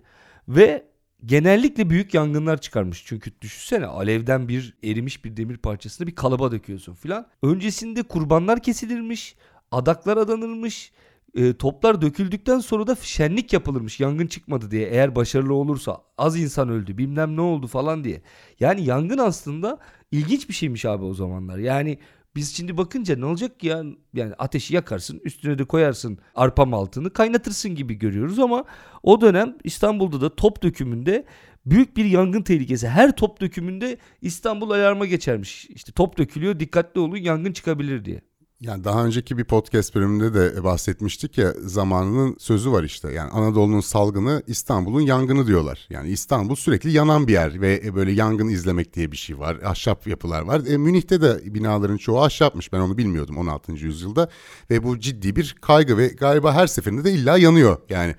Ve 0.49 0.87
genellikle 1.27 1.91
büyük 1.91 2.15
yangınlar 2.15 2.61
çıkarmış. 2.61 3.05
Çünkü 3.07 3.41
düşünsene 3.41 3.87
alevden 3.87 4.49
bir 4.49 4.75
erimiş 4.85 5.25
bir 5.25 5.37
demir 5.37 5.57
parçasını 5.57 6.07
bir 6.07 6.15
kalıba 6.15 6.53
döküyorsun 6.53 6.95
filan. 6.95 7.27
Öncesinde 7.43 8.03
kurbanlar 8.03 8.63
kesilirmiş, 8.63 9.37
adaklar 9.71 10.17
adanırmış 10.17 10.93
e, 11.35 11.57
toplar 11.57 12.03
döküldükten 12.03 12.59
sonra 12.59 12.87
da 12.87 12.97
şenlik 13.03 13.53
yapılırmış 13.53 14.01
yangın 14.01 14.27
çıkmadı 14.27 14.71
diye 14.71 14.89
eğer 14.89 15.17
başarılı 15.17 15.55
olursa 15.55 16.03
az 16.19 16.37
insan 16.41 16.69
öldü 16.69 16.99
bilmem 16.99 17.37
ne 17.37 17.41
oldu 17.41 17.67
falan 17.67 18.05
diye. 18.05 18.23
Yani 18.61 18.85
yangın 18.85 19.19
aslında 19.19 19.79
ilginç 20.11 20.49
bir 20.49 20.55
şeymiş 20.55 20.85
abi 20.85 21.05
o 21.05 21.15
zamanlar. 21.15 21.59
Yani 21.59 21.99
biz 22.37 22.57
şimdi 22.57 22.77
bakınca 22.77 23.17
ne 23.17 23.25
olacak 23.25 23.61
ki 23.61 23.67
ya 23.67 23.85
yani 24.15 24.35
ateşi 24.39 24.75
yakarsın 24.75 25.21
üstüne 25.25 25.59
de 25.59 25.65
koyarsın 25.65 26.19
arpa 26.35 26.65
maltını 26.65 27.13
kaynatırsın 27.13 27.75
gibi 27.75 27.95
görüyoruz 27.95 28.39
ama 28.39 28.65
o 29.03 29.21
dönem 29.21 29.57
İstanbul'da 29.65 30.21
da 30.21 30.37
top 30.37 30.63
dökümünde 30.63 31.25
büyük 31.67 31.97
bir 31.97 32.05
yangın 32.05 32.43
tehlikesi. 32.43 32.89
Her 32.89 33.17
top 33.17 33.41
dökümünde 33.41 33.99
İstanbul 34.23 34.71
alarma 34.71 35.07
geçermiş. 35.07 35.67
İşte 35.67 35.93
top 35.93 36.19
dökülüyor 36.19 36.61
dikkatli 36.61 37.01
olun 37.01 37.17
yangın 37.17 37.53
çıkabilir 37.53 38.05
diye. 38.05 38.32
Yani 38.63 38.85
daha 38.85 39.05
önceki 39.05 39.39
bir 39.39 39.45
podcast 39.45 39.95
bölümünde 39.95 40.35
de 40.35 40.65
bahsetmiştik 40.65 41.39
ya 41.39 41.53
zamanının 41.65 42.37
sözü 42.39 42.73
var 42.73 42.85
işte. 42.85 43.13
Yani 43.13 43.31
Anadolu'nun 43.31 43.81
salgını 43.81 44.43
İstanbul'un 44.47 45.01
yangını 45.01 45.47
diyorlar. 45.47 45.87
Yani 45.91 46.09
İstanbul 46.09 46.55
sürekli 46.55 46.93
yanan 46.93 47.27
bir 47.27 47.33
yer 47.33 47.61
ve 47.61 47.95
böyle 47.95 48.13
yangın 48.13 48.49
izlemek 48.49 48.95
diye 48.95 49.13
bir 49.13 49.17
şey 49.17 49.39
var. 49.39 49.57
Ahşap 49.65 50.07
yapılar 50.07 50.43
var. 50.43 50.63
E, 50.67 50.77
Münih'te 50.77 51.21
de 51.23 51.55
binaların 51.55 51.97
çoğu 51.97 52.23
ahşapmış. 52.23 52.73
Ben 52.73 52.81
onu 52.81 52.99
bilmiyordum 52.99 53.39
16. 53.39 53.73
yüzyılda. 53.73 54.29
Ve 54.71 54.85
bu 54.85 55.01
ciddi 55.01 55.37
bir 55.37 55.57
kaygı 55.61 55.97
ve 55.97 56.09
galiba 56.09 56.55
her 56.55 56.67
seferinde 56.67 57.05
de 57.05 57.13
illa 57.13 57.39
yanıyor. 57.39 57.77
Yani 57.89 58.15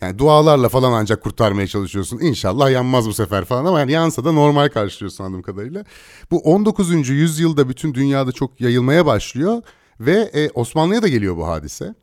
yani 0.00 0.18
dualarla 0.18 0.68
falan 0.68 0.92
ancak 0.92 1.22
kurtarmaya 1.22 1.66
çalışıyorsun. 1.66 2.18
İnşallah 2.18 2.70
yanmaz 2.70 3.06
bu 3.08 3.14
sefer 3.14 3.44
falan 3.44 3.64
ama 3.64 3.80
yani 3.80 3.92
yansa 3.92 4.24
da 4.24 4.32
normal 4.32 4.68
karşılıyorsun 4.68 5.24
anladığım 5.24 5.42
kadarıyla. 5.42 5.84
Bu 6.30 6.38
19. 6.38 7.08
yüzyılda 7.08 7.68
bütün 7.68 7.94
dünyada 7.94 8.32
çok 8.32 8.60
yayılmaya 8.60 9.06
başlıyor. 9.06 9.62
Ve 10.00 10.30
e, 10.34 10.50
Osmanlı'ya 10.50 11.02
da 11.02 11.08
geliyor 11.08 11.36
bu 11.36 11.46
hadise. 11.46 11.94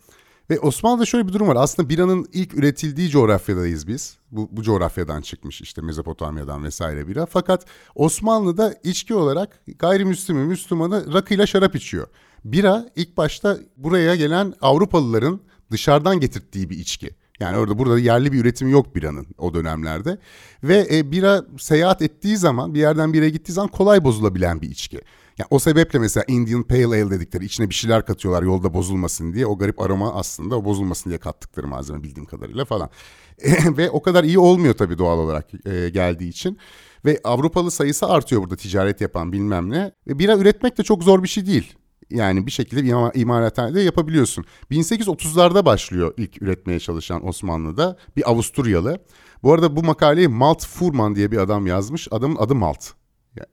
Ve 0.49 0.59
Osmanlı'da 0.59 1.05
şöyle 1.05 1.27
bir 1.27 1.33
durum 1.33 1.47
var. 1.47 1.55
Aslında 1.59 1.89
biranın 1.89 2.27
ilk 2.33 2.53
üretildiği 2.53 3.09
coğrafyadayız 3.09 3.87
biz. 3.87 4.17
Bu, 4.31 4.49
bu 4.51 4.63
coğrafyadan 4.63 5.21
çıkmış 5.21 5.61
işte 5.61 5.81
Mezopotamya'dan 5.81 6.63
vesaire 6.63 7.07
bira. 7.07 7.25
Fakat 7.25 7.65
Osmanlı'da 7.95 8.75
içki 8.83 9.13
olarak 9.13 9.59
gayrimüslimi, 9.79 10.45
Müslümanı 10.45 11.13
rakıyla 11.13 11.45
şarap 11.45 11.75
içiyor. 11.75 12.07
Bira 12.45 12.89
ilk 12.95 13.17
başta 13.17 13.57
buraya 13.77 14.15
gelen 14.15 14.53
Avrupalıların 14.61 15.39
dışarıdan 15.71 16.19
getirdiği 16.19 16.69
bir 16.69 16.79
içki. 16.79 17.09
Yani 17.39 17.57
orada 17.57 17.79
burada 17.79 17.99
yerli 17.99 18.31
bir 18.31 18.41
üretimi 18.41 18.71
yok 18.71 18.95
biranın 18.95 19.27
o 19.37 19.53
dönemlerde. 19.53 20.17
Ve 20.63 20.87
e, 20.91 21.11
bira 21.11 21.45
seyahat 21.57 22.01
ettiği 22.01 22.37
zaman 22.37 22.73
bir 22.73 22.79
yerden 22.79 23.13
bir 23.13 23.27
gittiği 23.27 23.51
zaman 23.51 23.71
kolay 23.71 24.03
bozulabilen 24.03 24.61
bir 24.61 24.69
içki. 24.69 25.01
Yani 25.37 25.47
o 25.49 25.59
sebeple 25.59 25.99
mesela 25.99 26.23
Indian 26.27 26.63
Pale 26.63 26.85
Ale 26.85 27.11
dedikleri 27.11 27.45
içine 27.45 27.69
bir 27.69 27.75
şeyler 27.75 28.05
katıyorlar 28.05 28.43
yolda 28.43 28.73
bozulmasın 28.73 29.33
diye. 29.33 29.45
O 29.45 29.57
garip 29.57 29.81
aroma 29.81 30.13
aslında 30.13 30.57
o 30.57 30.65
bozulmasın 30.65 31.09
diye 31.09 31.19
kattıkları 31.19 31.67
malzeme 31.67 32.03
bildiğim 32.03 32.25
kadarıyla 32.25 32.65
falan. 32.65 32.89
Ve 33.77 33.89
o 33.89 34.01
kadar 34.01 34.23
iyi 34.23 34.39
olmuyor 34.39 34.73
tabii 34.73 34.97
doğal 34.97 35.19
olarak 35.19 35.47
e, 35.65 35.89
geldiği 35.89 36.29
için. 36.29 36.57
Ve 37.05 37.19
Avrupalı 37.23 37.71
sayısı 37.71 38.05
artıyor 38.05 38.41
burada 38.41 38.55
ticaret 38.55 39.01
yapan 39.01 39.31
bilmem 39.31 39.69
ne. 39.69 39.91
Ve 40.07 40.19
bira 40.19 40.37
üretmek 40.37 40.77
de 40.77 40.83
çok 40.83 41.03
zor 41.03 41.23
bir 41.23 41.27
şey 41.27 41.45
değil. 41.45 41.73
Yani 42.09 42.45
bir 42.45 42.51
şekilde 42.51 42.83
bir 42.83 43.19
imalathanede 43.19 43.81
yapabiliyorsun. 43.81 44.45
1830'larda 44.71 45.65
başlıyor 45.65 46.13
ilk 46.17 46.41
üretmeye 46.41 46.79
çalışan 46.79 47.27
Osmanlı'da 47.27 47.97
bir 48.17 48.29
Avusturyalı. 48.31 48.99
Bu 49.43 49.53
arada 49.53 49.75
bu 49.75 49.83
makaleyi 49.83 50.27
Malt 50.27 50.65
Furman 50.65 51.15
diye 51.15 51.31
bir 51.31 51.37
adam 51.37 51.67
yazmış. 51.67 52.07
Adamın 52.11 52.35
adı 52.35 52.55
Malt. 52.55 52.93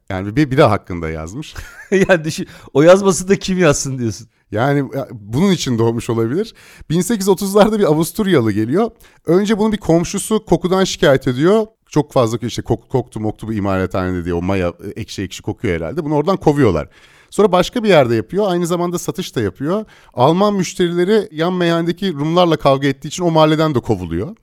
Yani 0.08 0.36
bir 0.36 0.50
bira 0.50 0.70
hakkında 0.70 1.10
yazmış. 1.10 1.54
yani 1.90 2.24
düşün, 2.24 2.46
o 2.72 2.82
yazması 2.82 3.28
da 3.28 3.38
kim 3.38 3.58
yazsın 3.58 3.98
diyorsun. 3.98 4.28
Yani 4.50 4.90
bunun 5.12 5.50
için 5.50 5.78
doğmuş 5.78 6.10
olabilir. 6.10 6.54
1830'larda 6.90 7.78
bir 7.78 7.84
Avusturyalı 7.84 8.52
geliyor. 8.52 8.90
Önce 9.26 9.58
bunun 9.58 9.72
bir 9.72 9.78
komşusu 9.78 10.44
kokudan 10.44 10.84
şikayet 10.84 11.28
ediyor. 11.28 11.66
Çok 11.88 12.12
fazla 12.12 12.38
işte 12.42 12.62
kok, 12.62 12.88
koktu 12.90 13.20
moktu 13.20 13.48
bu 13.48 13.52
imalathanede 13.52 14.24
diye 14.24 14.34
o 14.34 14.42
maya 14.42 14.72
ekşi 14.96 15.22
ekşi 15.22 15.42
kokuyor 15.42 15.74
herhalde. 15.74 16.04
Bunu 16.04 16.14
oradan 16.14 16.36
kovuyorlar. 16.36 16.88
Sonra 17.30 17.52
başka 17.52 17.84
bir 17.84 17.88
yerde 17.88 18.14
yapıyor. 18.14 18.44
Aynı 18.48 18.66
zamanda 18.66 18.98
satış 18.98 19.36
da 19.36 19.40
yapıyor. 19.40 19.84
Alman 20.14 20.54
müşterileri 20.54 21.28
yan 21.32 21.52
meyhanedeki 21.52 22.12
Rumlarla 22.12 22.56
kavga 22.56 22.88
ettiği 22.88 23.08
için 23.08 23.22
o 23.22 23.30
mahalleden 23.30 23.74
de 23.74 23.80
kovuluyor. 23.80 24.36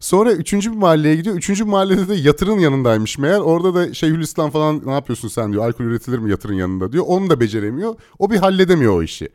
Sonra 0.00 0.32
üçüncü 0.32 0.72
bir 0.72 0.76
mahalleye 0.76 1.16
gidiyor. 1.16 1.36
Üçüncü 1.36 1.64
mahallede 1.64 2.08
de 2.08 2.14
yatırın 2.14 2.58
yanındaymış 2.58 3.18
meğer. 3.18 3.40
Orada 3.40 3.74
da 3.74 3.94
Şeyhülislam 3.94 4.50
falan 4.50 4.82
ne 4.84 4.92
yapıyorsun 4.92 5.28
sen 5.28 5.52
diyor. 5.52 5.64
Alkol 5.64 5.84
üretilir 5.84 6.18
mi 6.18 6.30
yatırın 6.30 6.54
yanında 6.54 6.92
diyor. 6.92 7.04
Onu 7.06 7.30
da 7.30 7.40
beceremiyor. 7.40 7.94
O 8.18 8.30
bir 8.30 8.36
halledemiyor 8.36 8.92
o 8.92 9.02
işi. 9.02 9.28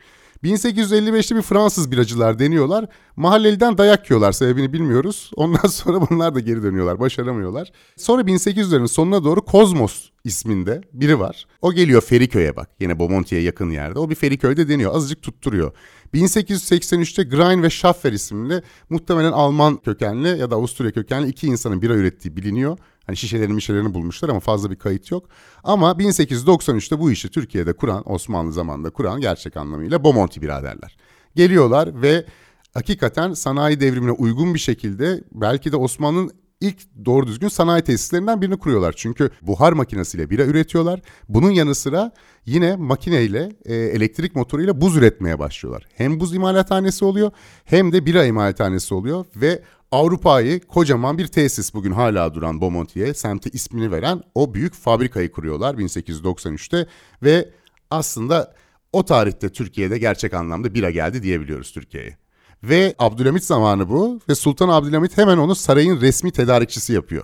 1855'te 0.44 1.36
bir 1.36 1.42
Fransız 1.42 1.92
biracılar 1.92 2.40
deniyorlar. 2.40 2.86
Mahalleliden 3.16 3.78
dayak 3.78 4.10
yiyorlar 4.10 4.32
sebebini 4.32 4.74
bilmiyoruz. 4.74 5.32
Ondan 5.36 5.68
sonra 5.68 6.10
bunlar 6.10 6.36
da 6.36 6.40
geri 6.40 6.64
dönüyorlar 6.64 7.00
başaramıyorlar. 7.00 7.72
Sonra 7.98 8.22
1800'lerin 8.22 8.88
sonuna 8.88 9.24
doğru 9.24 9.42
Kozmos 9.42 10.10
isminde 10.24 10.82
biri 10.94 11.20
var. 11.20 11.46
O 11.62 11.74
geliyor 11.74 12.02
Feriköy'e 12.02 12.56
bak 12.56 12.70
yine 12.80 13.00
Bomonti'ye 13.00 13.42
yakın 13.42 13.70
yerde. 13.70 14.00
O 14.00 14.10
bir 14.10 14.16
Feriköy'de 14.16 14.70
deniyor 14.70 14.96
azıcık 14.96 15.22
tutturuyor. 15.22 15.72
1883'te 16.14 17.24
Grein 17.24 17.64
ve 17.64 17.70
Schaffer 17.70 18.14
isimli 18.14 18.62
muhtemelen 18.90 19.32
Alman 19.32 19.78
kökenli 19.78 20.40
ya 20.40 20.52
da 20.52 20.56
Avusturya 20.56 20.92
kökenli 20.92 21.30
iki 21.30 21.48
insanın 21.48 21.82
bira 21.82 21.94
ürettiği 21.94 22.36
biliniyor. 22.36 22.78
Hani 23.08 23.18
şişelerini 23.18 23.54
mişelerini 23.54 23.94
bulmuşlar 23.94 24.30
ama 24.30 24.40
fazla 24.40 24.72
bir 24.72 24.76
kayıt 24.76 25.12
yok. 25.12 25.30
Ama 25.64 25.92
1893'te 25.92 27.00
bu 27.00 27.12
işi 27.12 27.30
Türkiye'de 27.30 27.74
kuran, 27.74 28.12
Osmanlı 28.12 28.54
zamanında 28.54 28.90
kuran 28.90 29.22
gerçek 29.22 29.58
anlamıyla 29.58 30.04
Bomonti 30.04 30.42
biraderler. 30.42 30.98
Geliyorlar 31.36 32.02
ve 32.02 32.26
hakikaten 32.74 33.34
sanayi 33.34 33.80
devrimine 33.80 34.12
uygun 34.12 34.54
bir 34.54 34.60
şekilde 34.60 35.24
belki 35.32 35.72
de 35.72 35.76
Osmanlı'nın 35.76 36.32
ilk 36.62 37.06
doğru 37.06 37.28
düzgün 37.28 37.48
sanayi 37.48 37.84
tesislerinden 37.84 38.42
birini 38.42 38.58
kuruyorlar. 38.58 38.94
Çünkü 38.98 39.30
buhar 39.42 39.74
makinesiyle 39.74 40.30
bira 40.30 40.46
üretiyorlar. 40.46 41.02
Bunun 41.30 41.52
yanı 41.52 41.76
sıra 41.76 42.12
yine 42.46 42.76
makineyle, 42.76 43.52
e, 43.66 43.76
elektrik 43.76 44.36
motoruyla 44.36 44.82
buz 44.82 44.98
üretmeye 44.98 45.40
başlıyorlar. 45.40 45.88
Hem 45.96 46.20
buz 46.20 46.36
imalathanesi 46.36 47.06
oluyor 47.06 47.32
hem 47.66 47.92
de 47.92 48.06
bira 48.06 48.26
imalathanesi 48.26 48.94
oluyor 48.94 49.26
ve 49.36 49.64
Avrupa'yı 49.92 50.60
kocaman 50.60 51.18
bir 51.18 51.28
tesis 51.28 51.74
bugün 51.74 51.92
hala 51.92 52.34
duran 52.34 52.62
Bomonti'ye 52.62 53.14
semti 53.14 53.50
ismini 53.50 53.92
veren 53.92 54.24
o 54.36 54.54
büyük 54.54 54.74
fabrikayı 54.74 55.32
kuruyorlar 55.32 55.76
1893'te 55.76 56.88
ve 57.24 57.50
aslında 57.90 58.54
o 58.94 59.06
tarihte 59.06 59.50
Türkiye'de 59.50 59.98
gerçek 59.98 60.34
anlamda 60.34 60.74
bira 60.74 60.92
geldi 60.92 61.24
diyebiliyoruz 61.24 61.72
Türkiye'ye. 61.72 62.21
Ve 62.64 62.96
Abdülhamit 63.00 63.44
zamanı 63.44 63.90
bu 63.90 64.20
ve 64.30 64.36
Sultan 64.36 64.70
Abdülhamit 64.70 65.18
hemen 65.18 65.38
onu 65.38 65.56
sarayın 65.56 66.02
resmi 66.02 66.32
tedarikçisi 66.32 66.94
yapıyor. 66.94 67.24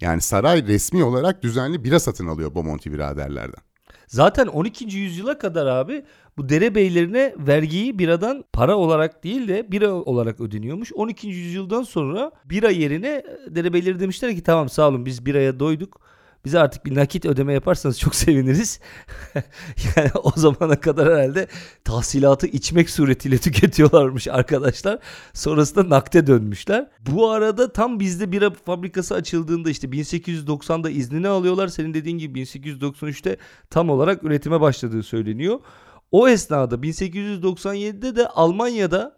Yani 0.00 0.20
saray 0.20 0.66
resmi 0.66 1.04
olarak 1.04 1.42
düzenli 1.42 1.84
bira 1.84 2.00
satın 2.00 2.26
alıyor 2.26 2.54
Bomonti 2.54 2.92
biraderlerden. 2.92 3.60
Zaten 4.06 4.46
12. 4.46 4.84
yüzyıla 4.84 5.38
kadar 5.38 5.66
abi 5.66 6.04
bu 6.38 6.48
derebeylerine 6.48 7.34
vergiyi 7.38 7.98
biradan 7.98 8.44
para 8.52 8.76
olarak 8.76 9.24
değil 9.24 9.48
de 9.48 9.72
bira 9.72 9.92
olarak 9.92 10.40
ödeniyormuş. 10.40 10.92
12. 10.92 11.28
yüzyıldan 11.28 11.82
sonra 11.82 12.30
bira 12.44 12.70
yerine 12.70 13.22
derebeyleri 13.50 14.00
demişler 14.00 14.34
ki 14.34 14.42
tamam 14.42 14.68
sağ 14.68 14.88
olun 14.88 15.06
biz 15.06 15.26
biraya 15.26 15.60
doyduk. 15.60 16.00
Bize 16.44 16.58
artık 16.58 16.86
bir 16.86 16.94
nakit 16.94 17.26
ödeme 17.26 17.52
yaparsanız 17.52 17.98
çok 17.98 18.14
seviniriz. 18.24 18.80
yani 19.96 20.10
o 20.22 20.30
zamana 20.36 20.80
kadar 20.80 21.14
herhalde 21.14 21.46
tahsilatı 21.84 22.46
içmek 22.46 22.90
suretiyle 22.90 23.38
tüketiyorlarmış 23.46 24.28
arkadaşlar. 24.28 24.98
Sonrasında 25.34 25.90
nakde 25.90 26.26
dönmüşler. 26.26 26.88
Bu 27.00 27.30
arada 27.30 27.72
tam 27.72 28.00
bizde 28.00 28.32
bira 28.32 28.50
fabrikası 28.50 29.14
açıldığında 29.14 29.70
işte 29.70 29.86
1890'da 29.86 30.90
iznini 30.90 31.28
alıyorlar. 31.28 31.68
Senin 31.68 31.94
dediğin 31.94 32.18
gibi 32.18 32.40
1893'te 32.40 33.36
tam 33.70 33.90
olarak 33.90 34.24
üretime 34.24 34.60
başladığı 34.60 35.02
söyleniyor. 35.02 35.60
O 36.12 36.28
esnada 36.28 36.74
1897'de 36.74 38.16
de 38.16 38.28
Almanya'da 38.28 39.16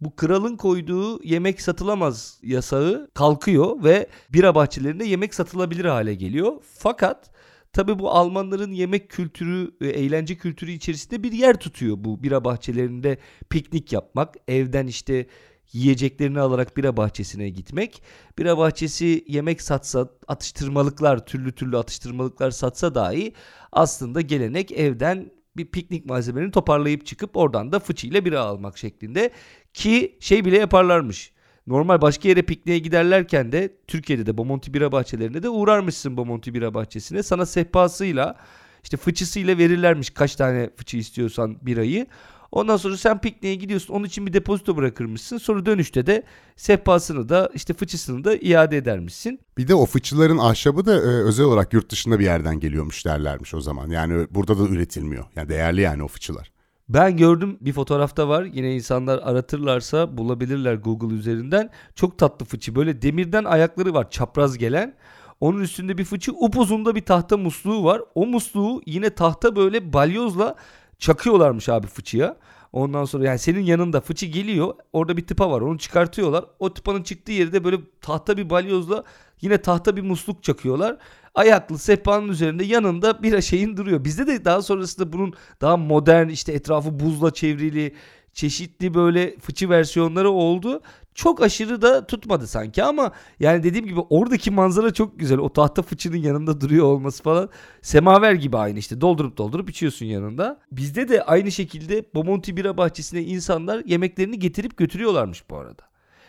bu 0.00 0.16
kralın 0.16 0.56
koyduğu 0.56 1.24
yemek 1.24 1.60
satılamaz 1.60 2.38
yasağı 2.42 3.10
kalkıyor 3.14 3.84
ve 3.84 4.06
bira 4.32 4.54
bahçelerinde 4.54 5.04
yemek 5.04 5.34
satılabilir 5.34 5.84
hale 5.84 6.14
geliyor. 6.14 6.52
Fakat 6.78 7.30
tabi 7.72 7.98
bu 7.98 8.10
Almanların 8.10 8.72
yemek 8.72 9.08
kültürü, 9.08 9.70
e, 9.80 9.88
eğlence 9.88 10.36
kültürü 10.36 10.70
içerisinde 10.70 11.22
bir 11.22 11.32
yer 11.32 11.56
tutuyor 11.56 11.96
bu 12.00 12.22
bira 12.22 12.44
bahçelerinde 12.44 13.18
piknik 13.50 13.92
yapmak, 13.92 14.34
evden 14.48 14.86
işte 14.86 15.26
yiyeceklerini 15.72 16.40
alarak 16.40 16.76
bira 16.76 16.96
bahçesine 16.96 17.48
gitmek. 17.48 18.02
Bira 18.38 18.58
bahçesi 18.58 19.24
yemek 19.28 19.62
satsa, 19.62 20.08
atıştırmalıklar, 20.28 21.26
türlü 21.26 21.52
türlü 21.52 21.76
atıştırmalıklar 21.76 22.50
satsa 22.50 22.94
dahi 22.94 23.32
aslında 23.72 24.20
gelenek 24.20 24.72
evden 24.72 25.30
bir 25.60 25.66
piknik 25.66 26.06
malzemelerini 26.06 26.52
toparlayıp 26.52 27.06
çıkıp 27.06 27.36
oradan 27.36 27.72
da 27.72 27.78
fıçıyla 27.78 28.24
bira 28.24 28.40
almak 28.40 28.78
şeklinde 28.78 29.30
ki 29.74 30.16
şey 30.20 30.44
bile 30.44 30.58
yaparlarmış. 30.58 31.32
Normal 31.66 32.00
başka 32.00 32.28
yere 32.28 32.42
pikniğe 32.42 32.78
giderlerken 32.78 33.52
de 33.52 33.76
Türkiye'de 33.86 34.26
de 34.26 34.38
Bomonti 34.38 34.74
Bira 34.74 34.92
Bahçelerinde 34.92 35.42
de 35.42 35.48
uğrarmışsın 35.48 36.16
Bomonti 36.16 36.54
Bira 36.54 36.74
Bahçesi'ne. 36.74 37.22
Sana 37.22 37.46
sehpasıyla 37.46 38.36
işte 38.82 38.96
fıçısıyla 38.96 39.58
verirlermiş 39.58 40.10
kaç 40.10 40.36
tane 40.36 40.70
fıçı 40.76 40.96
istiyorsan 40.96 41.58
birayı. 41.62 42.06
Ondan 42.52 42.76
sonra 42.76 42.96
sen 42.96 43.20
pikniğe 43.20 43.54
gidiyorsun. 43.54 43.94
Onun 43.94 44.04
için 44.04 44.26
bir 44.26 44.32
depozito 44.32 44.76
bırakırmışsın. 44.76 45.38
Sonra 45.38 45.66
dönüşte 45.66 46.06
de 46.06 46.22
sehpasını 46.56 47.28
da 47.28 47.50
işte 47.54 47.74
fıçısını 47.74 48.24
da 48.24 48.36
iade 48.36 48.76
edermişsin. 48.76 49.40
Bir 49.58 49.68
de 49.68 49.74
o 49.74 49.86
fıçıların 49.86 50.38
ahşabı 50.38 50.86
da 50.86 50.94
e, 50.94 50.98
özel 50.98 51.46
olarak 51.46 51.72
yurt 51.72 51.90
dışında 51.90 52.18
bir 52.18 52.24
yerden 52.24 52.60
geliyormuş 52.60 53.06
derlermiş 53.06 53.54
o 53.54 53.60
zaman. 53.60 53.90
Yani 53.90 54.26
burada 54.30 54.58
da 54.58 54.62
üretilmiyor. 54.62 55.24
Yani 55.36 55.48
değerli 55.48 55.80
yani 55.80 56.02
o 56.02 56.08
fıçılar. 56.08 56.52
Ben 56.88 57.16
gördüm 57.16 57.58
bir 57.60 57.72
fotoğrafta 57.72 58.28
var. 58.28 58.44
Yine 58.44 58.74
insanlar 58.74 59.20
aratırlarsa 59.22 60.18
bulabilirler 60.18 60.74
Google 60.74 61.14
üzerinden. 61.14 61.70
Çok 61.94 62.18
tatlı 62.18 62.46
fıçı. 62.46 62.74
Böyle 62.74 63.02
demirden 63.02 63.44
ayakları 63.44 63.94
var 63.94 64.10
çapraz 64.10 64.58
gelen. 64.58 64.94
Onun 65.40 65.60
üstünde 65.60 65.98
bir 65.98 66.04
fıçı 66.04 66.32
upuzunda 66.32 66.94
bir 66.94 67.04
tahta 67.04 67.36
musluğu 67.36 67.84
var. 67.84 68.02
O 68.14 68.26
musluğu 68.26 68.82
yine 68.86 69.10
tahta 69.10 69.56
böyle 69.56 69.92
balyozla 69.92 70.56
çakıyorlarmış 71.00 71.68
abi 71.68 71.86
fıçıya. 71.86 72.36
Ondan 72.72 73.04
sonra 73.04 73.24
yani 73.24 73.38
senin 73.38 73.60
yanında 73.60 74.00
fıçı 74.00 74.26
geliyor. 74.26 74.74
Orada 74.92 75.16
bir 75.16 75.26
tıpa 75.26 75.50
var. 75.50 75.60
Onu 75.60 75.78
çıkartıyorlar. 75.78 76.44
O 76.58 76.74
tıpanın 76.74 77.02
çıktığı 77.02 77.32
yerde 77.32 77.64
böyle 77.64 77.76
tahta 78.00 78.36
bir 78.36 78.50
balyozla 78.50 79.04
yine 79.40 79.62
tahta 79.62 79.96
bir 79.96 80.02
musluk 80.02 80.42
çakıyorlar. 80.42 80.96
Ayaklı 81.34 81.78
sehpanın 81.78 82.28
üzerinde 82.28 82.64
yanında 82.64 83.22
bir 83.22 83.42
şeyin 83.42 83.76
duruyor. 83.76 84.04
Bizde 84.04 84.26
de 84.26 84.44
daha 84.44 84.62
sonrasında 84.62 85.12
bunun 85.12 85.34
daha 85.60 85.76
modern 85.76 86.28
işte 86.28 86.52
etrafı 86.52 87.00
buzla 87.00 87.30
çevrili 87.30 87.94
çeşitli 88.32 88.94
böyle 88.94 89.38
fıçı 89.38 89.70
versiyonları 89.70 90.30
oldu. 90.30 90.80
Çok 91.14 91.42
aşırı 91.42 91.82
da 91.82 92.06
tutmadı 92.06 92.46
sanki 92.46 92.82
ama 92.84 93.12
yani 93.40 93.62
dediğim 93.62 93.86
gibi 93.86 94.00
oradaki 94.00 94.50
manzara 94.50 94.92
çok 94.92 95.18
güzel. 95.18 95.38
O 95.38 95.52
tahta 95.52 95.82
fıçının 95.82 96.16
yanında 96.16 96.60
duruyor 96.60 96.84
olması 96.86 97.22
falan. 97.22 97.48
Semaver 97.82 98.32
gibi 98.32 98.56
aynı 98.56 98.78
işte 98.78 99.00
doldurup 99.00 99.36
doldurup 99.36 99.70
içiyorsun 99.70 100.06
yanında. 100.06 100.60
Bizde 100.72 101.08
de 101.08 101.22
aynı 101.22 101.52
şekilde 101.52 102.04
Bomonti 102.14 102.56
Bira 102.56 102.76
Bahçesi'ne 102.76 103.22
insanlar 103.22 103.82
yemeklerini 103.86 104.38
getirip 104.38 104.76
götürüyorlarmış 104.76 105.50
bu 105.50 105.56
arada. 105.56 105.82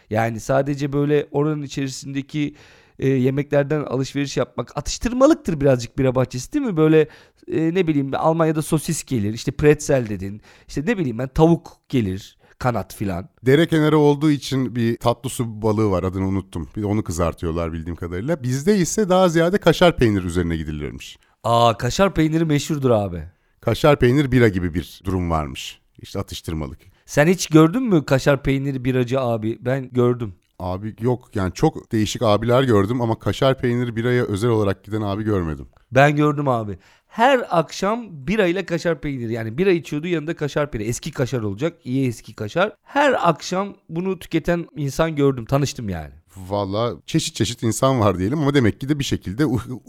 Yani 0.09 0.39
sadece 0.39 0.93
böyle 0.93 1.27
oranın 1.31 1.61
içerisindeki 1.61 2.55
e, 2.99 3.09
yemeklerden 3.09 3.81
alışveriş 3.81 4.37
yapmak 4.37 4.77
atıştırmalıktır 4.77 5.61
birazcık 5.61 5.97
bira 5.97 6.15
bahçesi 6.15 6.53
değil 6.53 6.65
mi? 6.65 6.77
Böyle 6.77 7.07
e, 7.47 7.73
ne 7.73 7.87
bileyim 7.87 8.11
Almanya'da 8.15 8.61
sosis 8.61 9.03
gelir 9.03 9.33
işte 9.33 9.51
pretzel 9.51 10.09
dedin 10.09 10.41
işte 10.67 10.81
ne 10.85 10.97
bileyim 10.97 11.17
ben 11.17 11.27
tavuk 11.27 11.77
gelir 11.89 12.37
kanat 12.61 12.95
filan. 12.95 13.29
Dere 13.45 13.67
kenarı 13.67 13.97
olduğu 13.97 14.31
için 14.31 14.75
bir 14.75 14.97
tatlı 14.97 15.29
su 15.29 15.61
balığı 15.61 15.91
var 15.91 16.03
adını 16.03 16.27
unuttum. 16.27 16.69
Bir 16.75 16.81
de 16.81 16.85
onu 16.85 17.03
kızartıyorlar 17.03 17.73
bildiğim 17.73 17.95
kadarıyla. 17.95 18.43
Bizde 18.43 18.77
ise 18.77 19.09
daha 19.09 19.29
ziyade 19.29 19.57
kaşar 19.57 19.97
peynir 19.97 20.23
üzerine 20.23 20.57
gidiliyormuş. 20.57 21.17
Aa 21.43 21.77
kaşar 21.77 22.13
peyniri 22.13 22.45
meşhurdur 22.45 22.89
abi. 22.89 23.23
Kaşar 23.61 23.99
peynir 23.99 24.31
bira 24.31 24.47
gibi 24.47 24.73
bir 24.73 25.01
durum 25.03 25.31
varmış. 25.31 25.81
İşte 26.01 26.19
atıştırmalık. 26.19 26.79
Sen 27.05 27.27
hiç 27.27 27.47
gördün 27.47 27.83
mü 27.83 28.05
kaşar 28.05 28.43
peyniri 28.43 28.85
biracı 28.85 29.21
abi? 29.21 29.57
Ben 29.61 29.89
gördüm. 29.89 30.33
Abi 30.59 30.95
yok 30.99 31.35
yani 31.35 31.53
çok 31.53 31.91
değişik 31.91 32.21
abiler 32.21 32.63
gördüm 32.63 33.01
ama 33.01 33.19
kaşar 33.19 33.57
peyniri 33.57 33.95
biraya 33.95 34.23
özel 34.23 34.49
olarak 34.49 34.83
giden 34.83 35.01
abi 35.01 35.23
görmedim. 35.23 35.67
Ben 35.91 36.15
gördüm 36.15 36.47
abi. 36.47 36.79
Her 37.11 37.45
akşam 37.49 38.07
bira 38.27 38.47
ile 38.47 38.65
kaşar 38.65 39.01
peyniri 39.01 39.33
yani 39.33 39.57
bira 39.57 39.71
içiyordu 39.71 40.07
yanında 40.07 40.35
kaşar 40.35 40.71
peyniri. 40.71 40.89
Eski 40.89 41.11
kaşar 41.11 41.41
olacak 41.41 41.77
iyi 41.83 42.07
eski 42.07 42.35
kaşar. 42.35 42.75
Her 42.83 43.29
akşam 43.29 43.75
bunu 43.89 44.19
tüketen 44.19 44.67
insan 44.75 45.15
gördüm 45.15 45.45
tanıştım 45.45 45.89
yani. 45.89 46.13
Valla 46.37 46.93
çeşit 47.05 47.35
çeşit 47.35 47.63
insan 47.63 47.99
var 47.99 48.19
diyelim 48.19 48.39
ama 48.39 48.53
demek 48.53 48.81
ki 48.81 48.89
de 48.89 48.99
bir 48.99 49.03
şekilde 49.03 49.43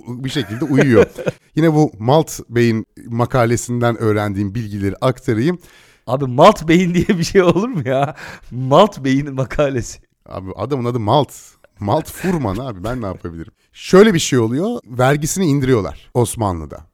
bir 0.08 0.30
şekilde 0.30 0.64
uyuyor. 0.64 1.06
Yine 1.56 1.74
bu 1.74 1.92
Malt 1.98 2.40
Bey'in 2.48 2.86
makalesinden 3.06 3.96
öğrendiğim 3.96 4.54
bilgileri 4.54 4.94
aktarayım. 5.00 5.58
Abi 6.06 6.24
Malt 6.24 6.68
Bey'in 6.68 6.94
diye 6.94 7.08
bir 7.08 7.24
şey 7.24 7.42
olur 7.42 7.68
mu 7.68 7.82
ya? 7.88 8.16
Malt 8.50 9.04
Bey'in 9.04 9.34
makalesi. 9.34 9.98
Abi 10.26 10.50
adamın 10.56 10.84
adı 10.84 11.00
Malt. 11.00 11.32
Malt 11.80 12.10
Furman 12.10 12.56
abi 12.56 12.84
ben 12.84 13.02
ne 13.02 13.06
yapabilirim? 13.06 13.52
Şöyle 13.72 14.14
bir 14.14 14.18
şey 14.18 14.38
oluyor. 14.38 14.80
Vergisini 14.86 15.46
indiriyorlar 15.46 16.10
Osmanlı'da. 16.14 16.91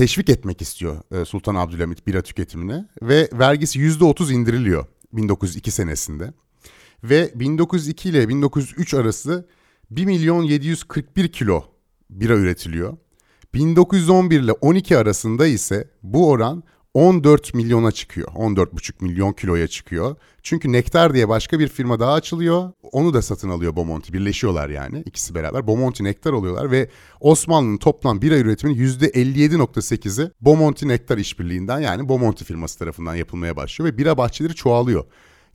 Teşvik 0.00 0.28
etmek 0.28 0.62
istiyor 0.62 0.96
e, 1.12 1.24
Sultan 1.24 1.54
Abdülhamit 1.54 2.06
bira 2.06 2.22
tüketimine 2.22 2.88
ve 3.02 3.28
vergisi 3.32 3.78
%30 3.78 4.32
indiriliyor 4.32 4.86
1902 5.12 5.70
senesinde. 5.70 6.32
Ve 7.04 7.32
1902 7.34 8.08
ile 8.08 8.28
1903 8.28 8.94
arası 8.94 9.48
1 9.90 10.04
milyon 10.04 10.42
741 10.42 11.32
kilo 11.32 11.64
bira 12.10 12.34
üretiliyor. 12.34 12.96
1911 13.54 14.40
ile 14.40 14.52
12 14.52 14.98
arasında 14.98 15.46
ise 15.46 15.90
bu 16.02 16.30
oran 16.30 16.62
14 16.94 17.54
milyona 17.54 17.92
çıkıyor. 17.92 18.28
14,5 18.28 18.92
milyon 19.00 19.32
kiloya 19.32 19.66
çıkıyor. 19.66 20.16
Çünkü 20.42 20.72
Nektar 20.72 21.14
diye 21.14 21.28
başka 21.28 21.58
bir 21.58 21.68
firma 21.68 22.00
daha 22.00 22.12
açılıyor. 22.12 22.72
Onu 22.82 23.14
da 23.14 23.22
satın 23.22 23.50
alıyor 23.50 23.76
Bomonti. 23.76 24.12
Birleşiyorlar 24.12 24.68
yani 24.68 25.02
ikisi 25.06 25.34
beraber. 25.34 25.66
Bomonti 25.66 26.04
Nektar 26.04 26.32
oluyorlar 26.32 26.70
ve 26.70 26.88
Osmanlı'nın 27.20 27.76
toplam 27.76 28.22
bira 28.22 28.38
üretiminin 28.38 28.78
%57.8'i 28.86 30.30
Bomonti 30.40 30.88
Nektar 30.88 31.18
işbirliğinden 31.18 31.80
yani 31.80 32.08
Bomonti 32.08 32.44
firması 32.44 32.78
tarafından 32.78 33.14
yapılmaya 33.14 33.56
başlıyor 33.56 33.92
ve 33.92 33.98
bira 33.98 34.16
bahçeleri 34.16 34.54
çoğalıyor. 34.54 35.04